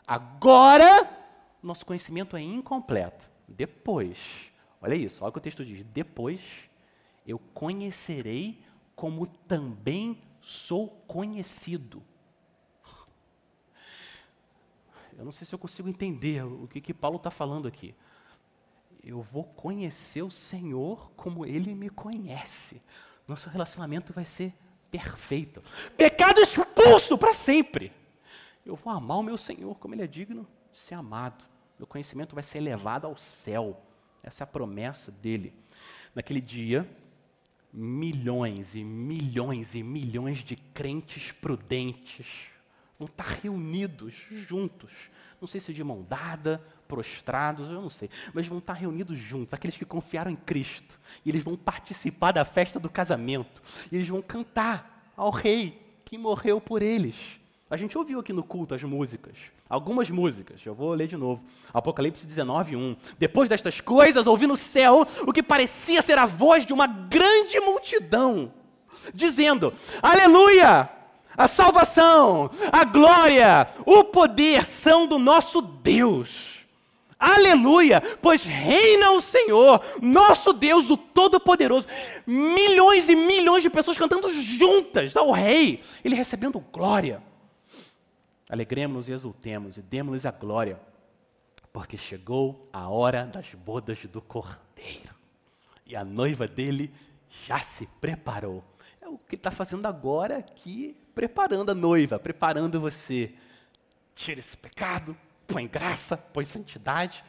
Agora, 0.05 1.09
nosso 1.63 1.85
conhecimento 1.85 2.35
é 2.35 2.41
incompleto. 2.41 3.31
Depois, 3.47 4.51
olha 4.81 4.95
isso, 4.95 5.23
olha 5.23 5.29
o 5.29 5.31
que 5.31 5.37
o 5.37 5.41
texto 5.41 5.63
diz: 5.63 5.85
depois 5.85 6.69
eu 7.25 7.39
conhecerei 7.53 8.59
como 8.93 9.25
também 9.25 10.21
sou 10.41 10.89
conhecido. 11.07 12.03
Eu 15.17 15.23
não 15.23 15.31
sei 15.31 15.47
se 15.47 15.55
eu 15.55 15.59
consigo 15.59 15.87
entender 15.87 16.43
o 16.43 16.67
que, 16.67 16.81
que 16.81 16.93
Paulo 16.93 17.15
está 17.15 17.31
falando 17.31 17.69
aqui. 17.69 17.95
Eu 19.01 19.21
vou 19.21 19.45
conhecer 19.45 20.23
o 20.23 20.31
Senhor 20.31 21.09
como 21.15 21.45
Ele 21.45 21.73
me 21.73 21.89
conhece. 21.89 22.81
Nosso 23.25 23.49
relacionamento 23.49 24.11
vai 24.11 24.25
ser 24.25 24.53
perfeito. 24.91 25.63
Pecado 25.95 26.41
expulso 26.41 27.17
para 27.17 27.33
sempre. 27.33 27.91
Eu 28.65 28.75
vou 28.75 28.91
amar 28.91 29.17
o 29.17 29.23
meu 29.23 29.37
Senhor 29.37 29.75
como 29.79 29.95
Ele 29.95 30.03
é 30.03 30.07
digno 30.07 30.47
de 30.71 30.77
ser 30.77 30.95
amado. 30.95 31.45
Meu 31.79 31.87
conhecimento 31.87 32.35
vai 32.35 32.43
ser 32.43 32.59
elevado 32.59 33.07
ao 33.07 33.17
céu. 33.17 33.81
Essa 34.21 34.43
é 34.43 34.45
a 34.45 34.47
promessa 34.47 35.11
dele. 35.11 35.53
Naquele 36.13 36.41
dia, 36.41 36.87
milhões 37.73 38.75
e 38.75 38.83
milhões 38.83 39.73
e 39.73 39.81
milhões 39.81 40.39
de 40.39 40.55
crentes 40.55 41.31
prudentes 41.31 42.49
vão 42.99 43.07
estar 43.07 43.27
reunidos 43.41 44.13
juntos. 44.13 45.09
Não 45.39 45.47
sei 45.47 45.59
se 45.59 45.73
de 45.73 45.83
mão 45.83 46.05
dada, 46.07 46.63
prostrados, 46.91 47.69
eu 47.69 47.81
não 47.81 47.89
sei, 47.89 48.09
mas 48.33 48.45
vão 48.45 48.57
estar 48.57 48.73
reunidos 48.73 49.17
juntos, 49.17 49.53
aqueles 49.53 49.77
que 49.77 49.85
confiaram 49.85 50.29
em 50.29 50.35
Cristo. 50.35 50.99
E 51.25 51.29
eles 51.29 51.41
vão 51.41 51.55
participar 51.55 52.33
da 52.33 52.43
festa 52.43 52.81
do 52.81 52.89
casamento. 52.89 53.61
E 53.89 53.95
eles 53.95 54.09
vão 54.09 54.21
cantar 54.21 55.09
ao 55.15 55.29
rei 55.29 55.81
que 56.03 56.17
morreu 56.17 56.59
por 56.59 56.81
eles. 56.81 57.39
A 57.69 57.77
gente 57.77 57.97
ouviu 57.97 58.19
aqui 58.19 58.33
no 58.33 58.43
culto 58.43 58.75
as 58.75 58.83
músicas, 58.83 59.37
algumas 59.69 60.09
músicas, 60.09 60.59
eu 60.65 60.75
vou 60.75 60.93
ler 60.93 61.07
de 61.07 61.15
novo. 61.15 61.41
Apocalipse 61.73 62.27
19, 62.27 62.75
1. 62.75 62.97
Depois 63.17 63.47
destas 63.47 63.79
coisas, 63.79 64.27
ouvi 64.27 64.45
no 64.45 64.57
céu 64.57 65.07
o 65.25 65.31
que 65.31 65.41
parecia 65.41 66.01
ser 66.01 66.17
a 66.17 66.25
voz 66.25 66.65
de 66.65 66.73
uma 66.73 66.85
grande 66.85 67.57
multidão, 67.61 68.51
dizendo: 69.13 69.73
Aleluia! 70.01 70.89
A 71.37 71.47
salvação, 71.47 72.51
a 72.73 72.83
glória, 72.83 73.69
o 73.85 74.03
poder 74.03 74.65
são 74.65 75.07
do 75.07 75.17
nosso 75.17 75.61
Deus. 75.61 76.60
Aleluia! 77.21 78.01
Pois 78.19 78.43
reina 78.43 79.11
o 79.11 79.21
Senhor, 79.21 79.79
nosso 80.01 80.51
Deus, 80.53 80.89
o 80.89 80.97
Todo-Poderoso. 80.97 81.85
Milhões 82.25 83.09
e 83.09 83.15
milhões 83.15 83.61
de 83.61 83.69
pessoas 83.69 83.95
cantando 83.95 84.33
juntas 84.33 85.15
ao 85.15 85.29
Rei, 85.29 85.83
ele 86.03 86.15
recebendo 86.15 86.59
glória. 86.59 87.21
Alegremos-nos 88.49 89.07
e 89.07 89.11
exultemos 89.11 89.77
e 89.77 89.83
demos-lhes 89.83 90.25
a 90.25 90.31
glória, 90.31 90.79
porque 91.71 91.95
chegou 91.95 92.67
a 92.73 92.89
hora 92.89 93.25
das 93.25 93.53
bodas 93.53 94.03
do 94.05 94.19
Cordeiro. 94.19 95.13
E 95.85 95.95
a 95.95 96.03
noiva 96.03 96.47
dele 96.47 96.91
já 97.45 97.59
se 97.59 97.85
preparou. 98.01 98.63
É 98.99 99.07
o 99.07 99.19
que 99.19 99.35
está 99.35 99.51
fazendo 99.51 99.85
agora 99.85 100.37
aqui, 100.37 100.97
preparando 101.13 101.69
a 101.69 101.75
noiva, 101.75 102.17
preparando 102.17 102.81
você. 102.81 103.31
Tira 104.15 104.39
esse 104.39 104.57
pecado, 104.57 105.15
põe 105.51 105.67
graça, 105.67 106.17
põe 106.17 106.43
santidade. 106.43 107.23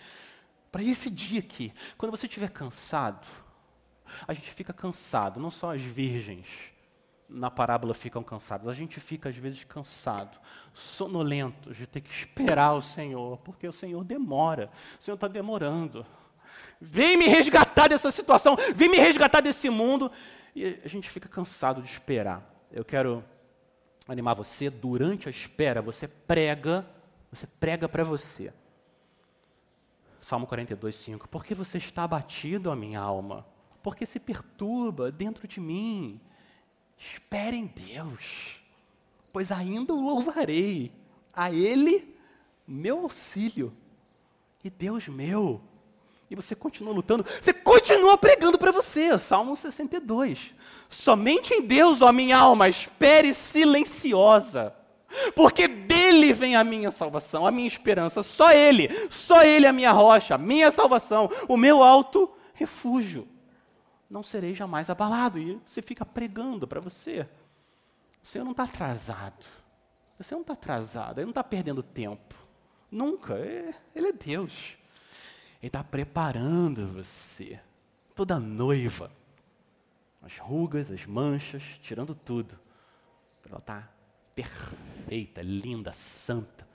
Para 0.70 0.83
esse 0.83 1.11
dia 1.11 1.41
aqui, 1.41 1.73
quando 1.99 2.11
você 2.11 2.27
estiver 2.27 2.49
cansado, 2.51 3.27
A 4.27 4.33
gente 4.33 4.51
fica 4.51 4.73
cansado, 4.73 5.41
não 5.41 5.51
só 5.51 5.75
as 5.75 5.83
virgens 5.83 6.47
na 7.29 7.51
parábola 7.51 7.95
ficam 7.95 8.23
cansadas, 8.23 8.68
a 8.68 8.75
gente 8.75 9.01
fica 9.01 9.31
às 9.31 9.37
vezes 9.37 9.64
cansado, 9.64 10.39
sonolento 10.75 11.73
de 11.73 11.87
ter 11.87 12.03
que 12.03 12.11
esperar 12.11 12.75
o 12.75 12.83
Senhor, 12.83 13.39
porque 13.39 13.66
o 13.66 13.73
Senhor 13.73 14.05
demora, 14.05 14.70
o 15.01 15.03
Senhor 15.03 15.14
está 15.14 15.29
demorando. 15.29 16.05
Vem 16.81 17.16
me 17.16 17.27
resgatar 17.27 17.89
dessa 17.89 18.11
situação, 18.11 18.57
vem 18.75 18.91
me 18.91 18.99
resgatar 18.99 19.41
desse 19.41 19.70
mundo. 19.70 20.11
E 20.55 20.79
a 20.85 20.89
gente 20.89 21.09
fica 21.09 21.29
cansado 21.29 21.81
de 21.81 21.89
esperar. 21.89 22.43
Eu 22.70 22.85
quero 22.85 23.25
animar 24.07 24.35
você, 24.35 24.68
durante 24.68 25.29
a 25.29 25.31
espera, 25.31 25.81
você 25.81 26.07
prega, 26.07 26.85
você 27.33 27.47
prega 27.47 27.89
para 27.89 28.05
você. 28.05 28.53
Salmo 30.20 30.47
42, 30.47 30.95
5. 30.95 31.28
Porque 31.28 31.55
você 31.55 31.78
está 31.78 32.05
abatido, 32.05 32.70
a 32.70 32.76
minha 32.76 33.01
alma? 33.01 33.47
Porque 33.83 34.05
se 34.05 34.20
perturba 34.20 35.11
dentro 35.11 35.49
de 35.49 35.59
mim? 35.59 36.20
Espere 36.97 37.57
em 37.57 37.66
Deus, 37.66 38.61
pois 39.33 39.51
ainda 39.51 39.95
o 39.95 40.01
louvarei. 40.01 40.93
A 41.33 41.51
Ele, 41.51 42.14
meu 42.68 43.01
auxílio. 43.01 43.72
E 44.62 44.68
Deus 44.68 45.09
meu. 45.09 45.61
E 46.30 46.37
você 46.37 46.55
continua 46.55 46.95
lutando, 46.95 47.24
você 47.41 47.53
continua 47.53 48.16
pregando 48.16 48.59
para 48.59 48.70
você. 48.70 49.18
Salmo 49.18 49.57
62. 49.57 50.55
Somente 50.89 51.55
em 51.55 51.62
Deus, 51.62 52.03
ó 52.03 52.12
minha 52.12 52.37
alma, 52.37 52.68
espere 52.68 53.35
silenciosa 53.35 54.76
porque 55.35 55.69
dele 55.69 56.33
vem 56.33 56.57
a 56.57 56.65
minha 56.65 56.91
salvação, 56.91 57.47
a 57.47 57.51
minha 57.51 57.67
esperança, 57.67 58.23
só 58.23 58.53
ele, 58.53 58.89
só 59.11 59.43
ele 59.43 59.67
é 59.67 59.69
a 59.69 59.73
minha 59.73 59.93
rocha, 59.93 60.35
a 60.35 60.39
minha 60.39 60.71
salvação, 60.71 61.29
o 61.49 61.57
meu 61.57 61.83
alto 61.83 62.31
refúgio. 62.55 63.29
Não 64.09 64.23
serei 64.23 64.53
jamais 64.55 64.91
abalado. 64.91 65.39
E 65.39 65.59
você 65.67 65.81
fica 65.81 66.05
pregando 66.05 66.69
para 66.69 66.81
você. 66.81 67.27
O 68.23 68.27
Senhor 68.27 68.45
não 68.45 68.51
está 68.53 68.65
atrasado. 68.65 69.45
O 70.19 70.23
Senhor 70.23 70.39
não 70.39 70.43
está 70.43 70.53
atrasado, 70.53 71.19
Ele 71.19 71.25
não 71.25 71.31
está 71.31 71.43
perdendo 71.43 71.83
tempo. 71.83 72.35
Nunca. 72.91 73.35
É, 73.35 73.75
ele 73.95 74.09
é 74.09 74.13
Deus. 74.13 74.77
Ele 75.61 75.69
está 75.69 75.83
preparando 75.83 76.89
você. 76.89 77.59
Toda 78.15 78.39
noiva. 78.39 79.11
As 80.21 80.39
rugas, 80.39 80.91
as 80.91 81.07
manchas, 81.07 81.63
tirando 81.83 82.15
tudo. 82.15 82.57
Para 83.41 83.53
ela 83.53 83.59
estar 83.59 83.81
tá 83.81 83.89
perfeita, 84.35 85.43
linda, 85.43 85.93
santa, 85.93 86.66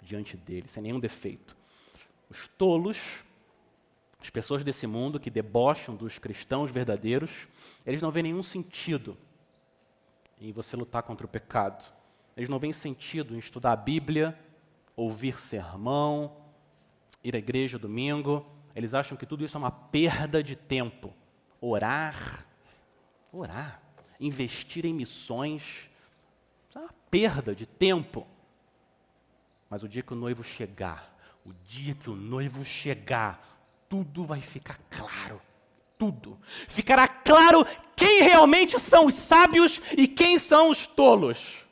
diante 0.00 0.36
dele, 0.36 0.68
sem 0.68 0.82
nenhum 0.82 1.00
defeito. 1.00 1.56
Os 2.28 2.48
tolos, 2.48 3.24
as 4.20 4.30
pessoas 4.30 4.64
desse 4.64 4.86
mundo 4.86 5.20
que 5.20 5.30
debocham 5.30 5.94
dos 5.94 6.18
cristãos 6.18 6.70
verdadeiros, 6.70 7.48
eles 7.84 8.02
não 8.02 8.10
veem 8.10 8.24
nenhum 8.24 8.42
sentido 8.42 9.16
em 10.40 10.52
você 10.52 10.76
lutar 10.76 11.02
contra 11.02 11.26
o 11.26 11.28
pecado. 11.28 11.90
Eles 12.36 12.48
não 12.48 12.58
veem 12.58 12.72
sentido 12.72 13.34
em 13.34 13.38
estudar 13.38 13.72
a 13.72 13.76
Bíblia, 13.76 14.38
ouvir 14.96 15.38
sermão, 15.38 16.36
ir 17.22 17.34
à 17.34 17.38
igreja 17.38 17.78
domingo. 17.78 18.46
Eles 18.74 18.94
acham 18.94 19.16
que 19.16 19.26
tudo 19.26 19.44
isso 19.44 19.56
é 19.56 19.60
uma 19.60 19.70
perda 19.70 20.42
de 20.42 20.56
tempo. 20.56 21.14
Orar, 21.60 22.46
orar, 23.32 23.80
investir 24.18 24.84
em 24.84 24.94
missões, 24.94 25.90
é 26.74 26.78
uma 26.78 26.94
perda 27.10 27.54
de 27.54 27.66
tempo. 27.66 28.26
Mas 29.68 29.82
o 29.82 29.88
dia 29.88 30.02
que 30.02 30.12
o 30.12 30.16
noivo 30.16 30.42
chegar, 30.44 31.16
o 31.44 31.52
dia 31.64 31.94
que 31.94 32.10
o 32.10 32.16
noivo 32.16 32.64
chegar, 32.64 33.52
tudo 33.88 34.24
vai 34.24 34.40
ficar 34.40 34.78
claro. 34.90 35.40
Tudo. 35.98 36.38
Ficará 36.68 37.06
claro 37.06 37.64
quem 37.94 38.22
realmente 38.22 38.78
são 38.80 39.06
os 39.06 39.14
sábios 39.14 39.80
e 39.96 40.08
quem 40.08 40.38
são 40.38 40.70
os 40.70 40.86
tolos. 40.86 41.64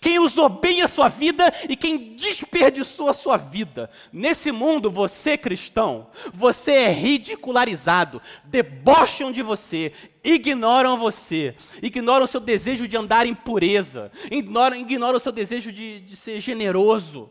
Quem 0.00 0.18
usou 0.18 0.48
bem 0.48 0.82
a 0.82 0.88
sua 0.88 1.08
vida 1.08 1.52
e 1.68 1.76
quem 1.76 2.14
desperdiçou 2.14 3.08
a 3.08 3.14
sua 3.14 3.36
vida. 3.36 3.90
Nesse 4.12 4.52
mundo, 4.52 4.90
você 4.90 5.36
cristão, 5.36 6.08
você 6.32 6.72
é 6.72 6.92
ridicularizado, 6.92 8.20
debocham 8.44 9.32
de 9.32 9.42
você, 9.42 9.92
ignoram 10.22 10.96
você, 10.96 11.54
ignoram 11.82 12.24
o 12.24 12.28
seu 12.28 12.40
desejo 12.40 12.86
de 12.86 12.96
andar 12.96 13.26
em 13.26 13.34
pureza, 13.34 14.10
ignoram, 14.30 14.76
ignoram 14.76 15.16
o 15.16 15.20
seu 15.20 15.32
desejo 15.32 15.72
de, 15.72 16.00
de 16.00 16.16
ser 16.16 16.40
generoso, 16.40 17.30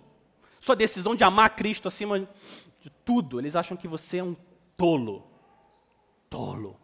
sua 0.60 0.76
decisão 0.76 1.16
de 1.16 1.24
amar 1.24 1.56
Cristo 1.56 1.88
acima 1.88 2.20
de 2.20 2.90
tudo. 3.06 3.40
Eles 3.40 3.56
acham 3.56 3.78
que 3.78 3.88
você 3.88 4.18
é 4.18 4.24
um 4.24 4.36
tolo. 4.76 5.28
Tolo. 6.30 6.78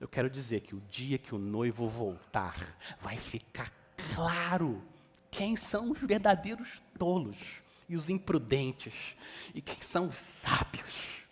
Eu 0.00 0.08
quero 0.08 0.28
dizer 0.28 0.60
que 0.60 0.74
o 0.74 0.82
dia 0.90 1.16
que 1.16 1.34
o 1.34 1.38
noivo 1.38 1.88
voltar, 1.88 2.76
vai 3.00 3.16
ficar 3.16 3.72
claro 4.16 4.82
quem 5.30 5.56
são 5.56 5.90
os 5.90 5.98
verdadeiros 5.98 6.82
tolos 6.98 7.62
e 7.86 7.94
os 7.94 8.08
imprudentes, 8.08 9.14
e 9.54 9.60
quem 9.60 9.76
são 9.82 10.06
os 10.06 10.16
sábios, 10.16 11.26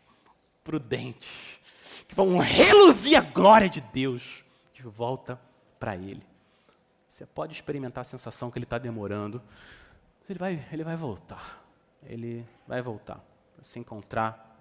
prudentes, 0.63 1.59
que 2.07 2.15
vão 2.15 2.39
reluzir 2.39 3.17
a 3.17 3.23
glória 3.23 3.71
de 3.71 3.81
Deus 3.81 4.45
de 4.75 4.83
volta 4.83 5.41
para 5.81 5.97
Ele. 5.97 6.23
Você 7.09 7.25
pode 7.25 7.55
experimentar 7.55 8.03
a 8.03 8.05
sensação 8.05 8.51
que 8.51 8.59
Ele 8.59 8.67
está 8.67 8.77
demorando, 8.77 9.43
ele 10.29 10.39
vai, 10.39 10.67
ele 10.71 10.85
vai 10.85 10.97
voltar. 10.97 11.65
Ele 12.03 12.47
vai 12.69 12.83
voltar 12.83 13.21
para 13.55 13.65
se 13.65 13.79
encontrar 13.79 14.59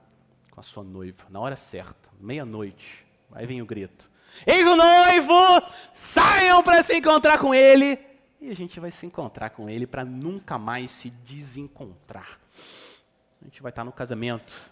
com 0.50 0.60
a 0.62 0.64
sua 0.64 0.84
noiva 0.84 1.26
na 1.30 1.40
hora 1.42 1.58
certa, 1.58 2.10
meia-noite. 2.20 3.06
Vai 3.30 3.46
vir 3.46 3.62
o 3.62 3.66
grito: 3.66 4.10
Eis 4.46 4.66
o 4.66 4.76
noivo! 4.76 5.68
Saiam 5.94 6.64
para 6.64 6.82
se 6.82 6.98
encontrar 6.98 7.38
com 7.38 7.54
ele! 7.54 8.13
E 8.44 8.50
a 8.50 8.54
gente 8.54 8.78
vai 8.78 8.92
se 8.92 9.06
encontrar 9.06 9.52
com 9.52 9.70
ele 9.70 9.88
para 9.88 10.04
nunca 10.04 10.58
mais 10.58 10.92
se 10.92 11.10
desencontrar. 11.10 12.42
A 13.42 13.46
gente 13.46 13.62
vai 13.62 13.70
estar 13.70 13.86
no 13.86 13.92
casamento, 13.94 14.70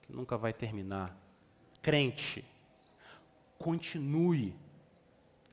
que 0.00 0.10
nunca 0.10 0.38
vai 0.38 0.50
terminar. 0.50 1.14
Crente, 1.82 2.42
continue 3.58 4.56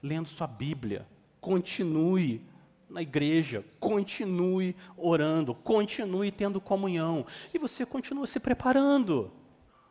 lendo 0.01 0.29
sua 0.29 0.47
Bíblia, 0.47 1.05
continue 1.41 2.41
na 2.89 3.01
igreja, 3.01 3.65
continue 3.77 4.73
orando, 4.95 5.53
continue 5.53 6.31
tendo 6.31 6.61
comunhão, 6.61 7.25
e 7.53 7.59
você 7.59 7.85
continua 7.85 8.25
se 8.25 8.39
preparando. 8.39 9.33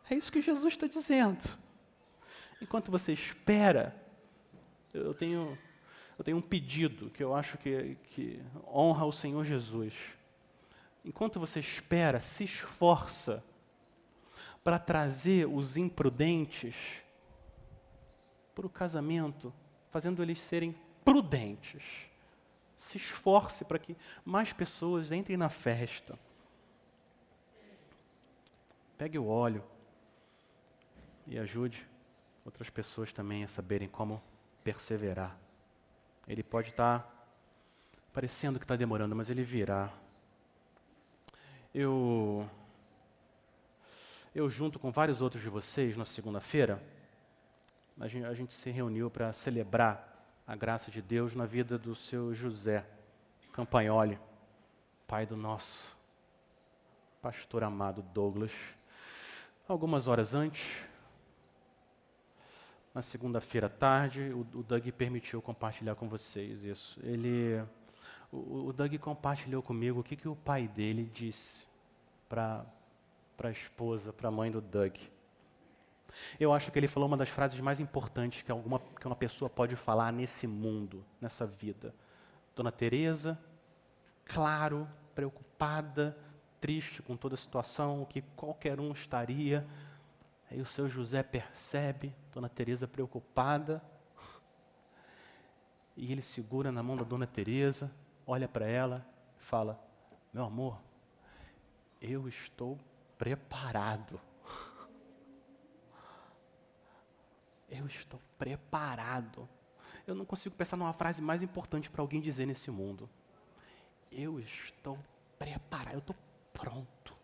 É 0.09 0.15
isso 0.15 0.31
que 0.31 0.41
Jesus 0.41 0.73
está 0.73 0.87
dizendo. 0.87 1.47
Enquanto 2.59 2.89
você 2.89 3.13
espera, 3.13 3.95
eu 4.91 5.13
tenho, 5.13 5.55
eu 6.19 6.23
tenho 6.23 6.35
um 6.35 6.41
pedido 6.41 7.09
que 7.11 7.23
eu 7.23 7.33
acho 7.33 7.57
que, 7.57 7.95
que 8.09 8.43
honra 8.67 9.05
o 9.05 9.11
Senhor 9.11 9.45
Jesus. 9.45 9.95
Enquanto 11.05 11.39
você 11.39 11.61
espera, 11.61 12.19
se 12.19 12.43
esforça 12.43 13.41
para 14.61 14.77
trazer 14.77 15.47
os 15.47 15.77
imprudentes 15.77 17.01
para 18.53 18.67
o 18.67 18.69
casamento, 18.69 19.53
fazendo 19.91 20.21
eles 20.21 20.41
serem 20.41 20.75
prudentes. 21.05 22.09
Se 22.77 22.97
esforce 22.97 23.63
para 23.63 23.79
que 23.79 23.95
mais 24.25 24.51
pessoas 24.51 25.13
entrem 25.13 25.37
na 25.37 25.47
festa. 25.47 26.19
Pegue 28.97 29.17
o 29.17 29.25
óleo 29.25 29.63
e 31.25 31.39
ajude 31.39 31.87
outras 32.43 32.69
pessoas 32.69 33.13
também 33.13 33.45
a 33.45 33.47
saberem 33.47 33.87
como 33.87 34.21
perseverar. 34.65 35.48
Ele 36.29 36.43
pode 36.43 36.69
estar 36.69 36.99
tá 36.99 37.09
parecendo 38.13 38.59
que 38.59 38.65
está 38.65 38.75
demorando, 38.75 39.15
mas 39.15 39.31
ele 39.31 39.41
virá. 39.41 39.91
Eu, 41.73 42.47
eu 44.35 44.47
junto 44.47 44.77
com 44.77 44.91
vários 44.91 45.23
outros 45.23 45.41
de 45.41 45.49
vocês, 45.49 45.97
na 45.97 46.05
segunda-feira, 46.05 46.81
a 47.99 48.05
a 48.05 48.33
gente 48.35 48.53
se 48.53 48.69
reuniu 48.69 49.09
para 49.09 49.33
celebrar 49.33 50.05
a 50.45 50.55
graça 50.55 50.91
de 50.91 51.01
Deus 51.01 51.33
na 51.33 51.47
vida 51.47 51.79
do 51.79 51.95
seu 51.95 52.33
José 52.35 52.85
Campagnoli, 53.51 54.19
pai 55.07 55.25
do 55.25 55.35
nosso 55.35 55.97
pastor 57.23 57.63
amado 57.63 58.03
Douglas. 58.03 58.53
Algumas 59.67 60.07
horas 60.07 60.35
antes, 60.35 60.85
na 62.93 63.01
segunda-feira 63.01 63.67
à 63.67 63.69
tarde, 63.69 64.31
o, 64.33 64.39
o 64.59 64.63
Doug 64.63 64.87
permitiu 64.89 65.41
compartilhar 65.41 65.95
com 65.95 66.07
vocês 66.09 66.63
isso. 66.63 66.99
Ele, 67.03 67.63
o, 68.31 68.67
o 68.67 68.73
Doug 68.73 68.95
compartilhou 68.95 69.61
comigo 69.61 69.99
o 69.99 70.03
que, 70.03 70.15
que 70.15 70.27
o 70.27 70.35
pai 70.35 70.67
dele 70.67 71.09
disse 71.13 71.67
para 72.27 72.65
a 73.43 73.51
esposa, 73.51 74.11
para 74.11 74.29
a 74.29 74.31
mãe 74.31 74.51
do 74.51 74.61
Doug. 74.61 74.95
Eu 76.39 76.53
acho 76.53 76.71
que 76.71 76.79
ele 76.79 76.87
falou 76.87 77.07
uma 77.07 77.17
das 77.17 77.29
frases 77.29 77.59
mais 77.59 77.79
importantes 77.79 78.41
que, 78.41 78.51
alguma, 78.51 78.79
que 78.79 79.05
uma 79.05 79.15
pessoa 79.15 79.49
pode 79.49 79.75
falar 79.75 80.11
nesse 80.11 80.47
mundo, 80.47 81.05
nessa 81.21 81.45
vida. 81.45 81.93
Dona 82.55 82.71
Teresa, 82.71 83.39
claro, 84.25 84.87
preocupada, 85.15 86.17
triste 86.59 87.01
com 87.01 87.15
toda 87.15 87.35
a 87.35 87.37
situação, 87.37 88.01
o 88.01 88.05
que 88.05 88.21
qualquer 88.35 88.79
um 88.79 88.91
estaria. 88.91 89.65
Aí 90.49 90.59
o 90.59 90.65
seu 90.65 90.87
José 90.87 91.21
percebe, 91.21 92.15
Dona 92.33 92.49
Teresa 92.49 92.87
preocupada, 92.87 93.83
e 95.95 96.11
ele 96.11 96.21
segura 96.21 96.71
na 96.71 96.81
mão 96.81 96.97
da 96.97 97.03
Dona 97.03 97.27
Teresa, 97.27 97.91
olha 98.25 98.47
para 98.47 98.65
ela 98.65 99.05
e 99.37 99.43
fala: 99.43 99.79
"Meu 100.33 100.43
amor, 100.43 100.79
eu 102.01 102.27
estou 102.27 102.79
preparado. 103.17 104.19
Eu 107.69 107.85
estou 107.85 108.19
preparado. 108.37 109.47
Eu 110.07 110.15
não 110.15 110.25
consigo 110.25 110.55
pensar 110.55 110.75
numa 110.75 110.93
frase 110.93 111.21
mais 111.21 111.43
importante 111.43 111.87
para 111.87 112.01
alguém 112.01 112.19
dizer 112.19 112.47
nesse 112.47 112.71
mundo. 112.71 113.07
Eu 114.11 114.39
estou 114.39 114.97
preparado, 115.37 115.93
eu 115.93 115.99
estou 115.99 116.15
pronto. 116.51 117.15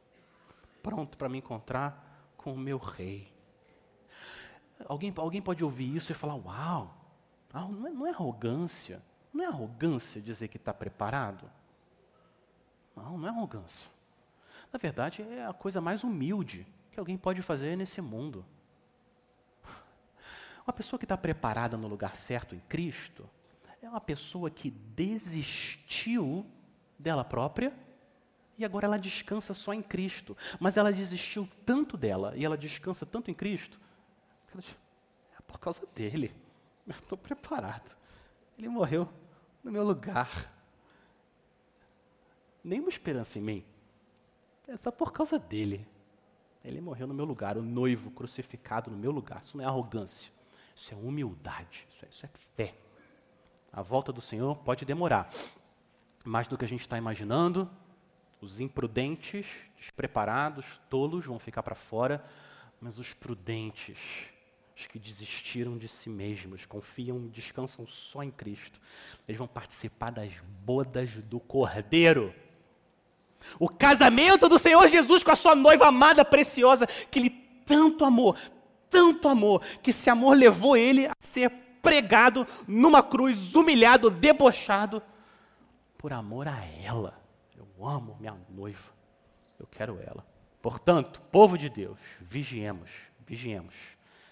Pronto 0.83 1.17
para 1.17 1.27
me 1.27 1.39
encontrar 1.39 2.04
com 2.45 2.53
o 2.53 2.57
meu 2.57 2.77
rei. 2.77 3.27
Alguém, 4.87 5.11
alguém 5.17 5.41
pode 5.41 5.63
ouvir 5.63 5.95
isso 5.95 6.11
e 6.11 6.15
falar: 6.15 6.35
Uau, 6.35 6.95
não 7.51 7.87
é, 7.87 7.89
não 7.89 8.05
é 8.05 8.11
arrogância. 8.11 9.01
Não 9.33 9.43
é 9.43 9.47
arrogância 9.47 10.21
dizer 10.21 10.47
que 10.47 10.57
está 10.57 10.71
preparado? 10.71 11.49
Não, 12.95 13.17
não 13.17 13.27
é 13.27 13.31
arrogância. 13.31 13.89
Na 14.71 14.77
verdade, 14.77 15.23
é 15.23 15.43
a 15.43 15.53
coisa 15.53 15.81
mais 15.81 16.03
humilde 16.03 16.67
que 16.91 16.99
alguém 16.99 17.17
pode 17.17 17.41
fazer 17.41 17.75
nesse 17.75 17.99
mundo. 17.99 18.45
Uma 20.67 20.73
pessoa 20.73 20.99
que 20.99 21.05
está 21.05 21.17
preparada 21.17 21.75
no 21.75 21.87
lugar 21.87 22.15
certo 22.15 22.53
em 22.53 22.59
Cristo 22.59 23.27
é 23.81 23.89
uma 23.89 24.01
pessoa 24.01 24.51
que 24.51 24.69
desistiu 24.69 26.45
dela 26.99 27.23
própria 27.23 27.73
e 28.57 28.65
agora 28.65 28.85
ela 28.85 28.97
descansa 28.97 29.53
só 29.53 29.73
em 29.73 29.81
Cristo. 29.81 30.35
Mas 30.59 30.77
ela 30.77 30.91
desistiu 30.91 31.47
tanto 31.65 31.97
dela 31.97 32.33
e 32.35 32.45
ela 32.45 32.57
descansa 32.57 33.05
tanto 33.05 33.29
em 33.29 33.33
Cristo, 33.33 33.79
ela 34.51 34.61
diz, 34.61 34.75
é 35.37 35.41
por 35.41 35.59
causa 35.59 35.85
dele. 35.93 36.33
Eu 36.87 36.91
estou 36.91 37.17
preparado. 37.17 37.95
Ele 38.57 38.69
morreu 38.69 39.09
no 39.63 39.71
meu 39.71 39.83
lugar. 39.83 40.53
Nenhuma 42.63 42.89
esperança 42.89 43.37
em 43.37 43.41
mim. 43.41 43.65
É 44.67 44.77
só 44.77 44.91
por 44.91 45.11
causa 45.11 45.37
dele. 45.37 45.87
Ele 46.63 46.81
morreu 46.81 47.05
no 47.05 47.13
meu 47.13 47.25
lugar, 47.25 47.57
o 47.57 47.61
noivo 47.61 48.09
crucificado 48.09 48.89
no 48.89 48.97
meu 48.97 49.11
lugar. 49.11 49.43
Isso 49.43 49.55
não 49.55 49.63
é 49.63 49.67
arrogância, 49.67 50.31
isso 50.75 50.91
é 50.93 50.97
humildade, 50.97 51.85
isso 51.87 52.03
é, 52.03 52.09
isso 52.09 52.25
é 52.25 52.29
fé. 52.55 52.75
A 53.71 53.83
volta 53.83 54.11
do 54.11 54.19
Senhor 54.19 54.55
pode 54.57 54.83
demorar, 54.83 55.29
mais 56.23 56.47
do 56.47 56.57
que 56.57 56.65
a 56.65 56.67
gente 56.67 56.81
está 56.81 56.97
imaginando. 56.97 57.69
Os 58.41 58.59
imprudentes, 58.59 59.47
despreparados, 59.77 60.79
tolos 60.89 61.25
vão 61.25 61.39
ficar 61.39 61.63
para 61.63 61.75
fora, 61.75 62.23
mas 62.79 62.99
os 62.99 63.13
prudentes, 63.13 64.27
os 64.75 64.87
que 64.87 64.99
desistiram 64.99 65.77
de 65.77 65.87
si 65.87 66.09
mesmos, 66.09 66.65
confiam, 66.65 67.27
descansam 67.27 67.87
só 67.87 68.21
em 68.21 68.31
Cristo, 68.31 68.79
eles 69.27 69.39
vão 69.39 69.47
participar 69.47 70.11
das 70.11 70.31
bodas 70.63 71.11
do 71.11 71.39
Cordeiro. 71.39 72.33
O 73.59 73.69
casamento 73.69 74.49
do 74.49 74.59
Senhor 74.59 74.87
Jesus 74.87 75.23
com 75.23 75.31
a 75.31 75.35
sua 75.35 75.55
noiva 75.55 75.87
amada, 75.87 76.25
preciosa, 76.25 76.87
que 76.87 77.19
ele 77.19 77.29
tanto 77.65 78.03
amou, 78.03 78.35
tanto 78.89 79.27
amou, 79.27 79.59
que 79.81 79.91
esse 79.91 80.09
amor 80.09 80.37
levou 80.37 80.75
ele 80.75 81.07
a 81.07 81.13
ser 81.19 81.49
pregado 81.81 82.47
numa 82.67 83.03
cruz, 83.03 83.55
humilhado, 83.55 84.09
debochado, 84.09 85.01
por 85.97 86.11
amor 86.11 86.47
a 86.47 86.65
ela. 86.83 87.24
Eu 87.77 87.85
amo 87.85 88.17
minha 88.19 88.37
noiva, 88.49 88.91
eu 89.59 89.67
quero 89.67 89.99
ela. 89.99 90.25
Portanto, 90.61 91.21
povo 91.31 91.57
de 91.57 91.69
Deus, 91.69 91.99
vigiemos, 92.21 92.91
vigiemos, 93.25 93.75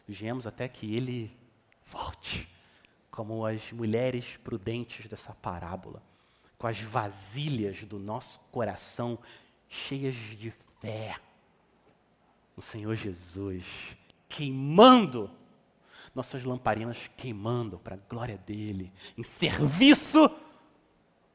vigiemos 0.08 0.48
até 0.48 0.68
que 0.68 0.96
ele 0.96 1.38
volte, 1.86 2.50
como 3.12 3.46
as 3.46 3.72
mulheres 3.72 4.38
prudentes 4.38 5.08
dessa 5.08 5.34
parábola 5.34 6.02
com 6.64 6.68
as 6.68 6.80
vasilhas 6.80 7.84
do 7.84 8.00
nosso 8.00 8.40
coração 8.50 9.20
cheias 9.68 10.16
de 10.16 10.54
fé. 10.80 11.18
No 12.56 12.64
Senhor 12.64 12.96
Jesus, 12.96 13.66
queimando, 14.30 15.30
nossas 16.16 16.42
lamparinas 16.42 17.12
queimando 17.18 17.78
para 17.80 17.96
a 17.96 18.00
glória 18.10 18.38
dele, 18.38 18.94
em 19.18 19.24
serviço 19.24 20.30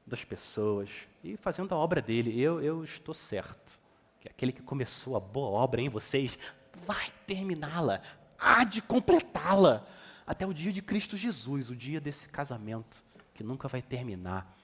das 0.08 0.24
pessoas 0.24 0.90
e 1.22 1.36
fazendo 1.36 1.74
a 1.74 1.78
obra 1.78 2.00
dele. 2.02 2.40
Eu, 2.40 2.60
eu 2.60 2.82
estou 2.82 3.14
certo 3.14 3.78
que 4.20 4.28
aquele 4.28 4.52
que 4.52 4.62
começou 4.62 5.16
a 5.16 5.20
boa 5.20 5.50
obra 5.50 5.80
em 5.80 5.88
vocês 5.88 6.38
vai 6.86 7.12
terminá-la, 7.26 8.02
há 8.38 8.64
de 8.64 8.82
completá-la 8.82 9.86
até 10.26 10.46
o 10.46 10.52
dia 10.52 10.72
de 10.72 10.82
Cristo 10.82 11.16
Jesus, 11.16 11.70
o 11.70 11.76
dia 11.76 12.00
desse 12.00 12.28
casamento 12.28 13.02
que 13.34 13.42
nunca 13.44 13.68
vai 13.68 13.80
terminar. 13.80 14.56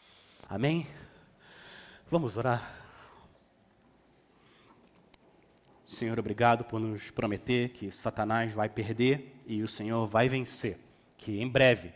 Amém? 0.48 0.86
Vamos 2.10 2.36
orar. 2.36 2.84
Senhor, 5.86 6.18
obrigado 6.18 6.64
por 6.64 6.80
nos 6.80 7.10
prometer 7.10 7.70
que 7.70 7.90
Satanás 7.90 8.52
vai 8.52 8.68
perder 8.68 9.40
e 9.46 9.62
o 9.62 9.68
Senhor 9.68 10.06
vai 10.06 10.28
vencer. 10.28 10.78
Que 11.16 11.40
em 11.40 11.48
breve 11.48 11.92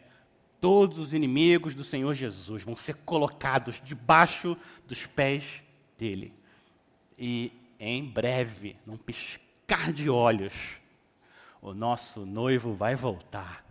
todos 0.60 0.98
os 0.98 1.12
inimigos 1.12 1.74
do 1.74 1.84
Senhor 1.84 2.14
Jesus 2.14 2.62
vão 2.62 2.76
ser 2.76 2.94
colocados 2.96 3.80
debaixo 3.84 4.56
dos 4.86 5.06
pés 5.06 5.62
dele. 5.98 6.32
E 7.18 7.52
em 7.78 8.04
breve, 8.04 8.76
num 8.86 8.96
piscar 8.96 9.92
de 9.92 10.10
olhos, 10.10 10.78
o 11.60 11.74
nosso 11.74 12.24
noivo 12.24 12.72
vai 12.72 12.94
voltar 12.94 13.64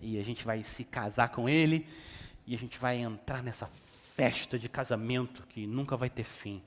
e 0.00 0.18
a 0.18 0.22
gente 0.22 0.44
vai 0.44 0.62
se 0.62 0.84
casar 0.84 1.28
com 1.28 1.48
ele 1.48 1.86
e 2.46 2.54
a 2.54 2.58
gente 2.58 2.78
vai 2.78 2.98
entrar 2.98 3.42
nessa 3.42 3.66
festa 4.16 4.58
de 4.58 4.68
casamento 4.68 5.46
que 5.46 5.66
nunca 5.66 5.96
vai 5.96 6.10
ter 6.10 6.24
fim. 6.24 6.62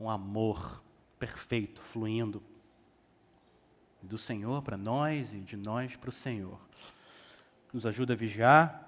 Um 0.00 0.08
amor 0.08 0.82
perfeito 1.18 1.82
fluindo 1.82 2.42
do 4.00 4.16
Senhor 4.16 4.62
para 4.62 4.76
nós 4.76 5.34
e 5.34 5.40
de 5.40 5.56
nós 5.56 5.96
para 5.96 6.08
o 6.08 6.12
Senhor. 6.12 6.58
Nos 7.72 7.84
ajuda 7.84 8.14
a 8.14 8.16
vigiar, 8.16 8.87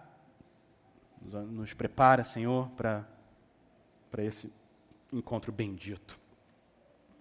nos 1.21 1.75
prepara, 1.75 2.25
Senhor, 2.25 2.69
para, 2.71 3.07
esse 4.19 4.53
encontro 5.13 5.53
bendito. 5.53 6.19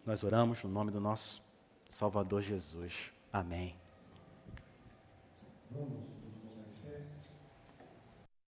Nós 0.06 0.24
oramos 0.24 0.64
no 0.64 0.70
nome 0.70 0.92
do 0.92 1.00
nosso 1.00 1.44
Salvador 1.88 2.42
Jesus. 2.42 3.12
Amém. 3.32 3.76
Vamos. 5.72 6.19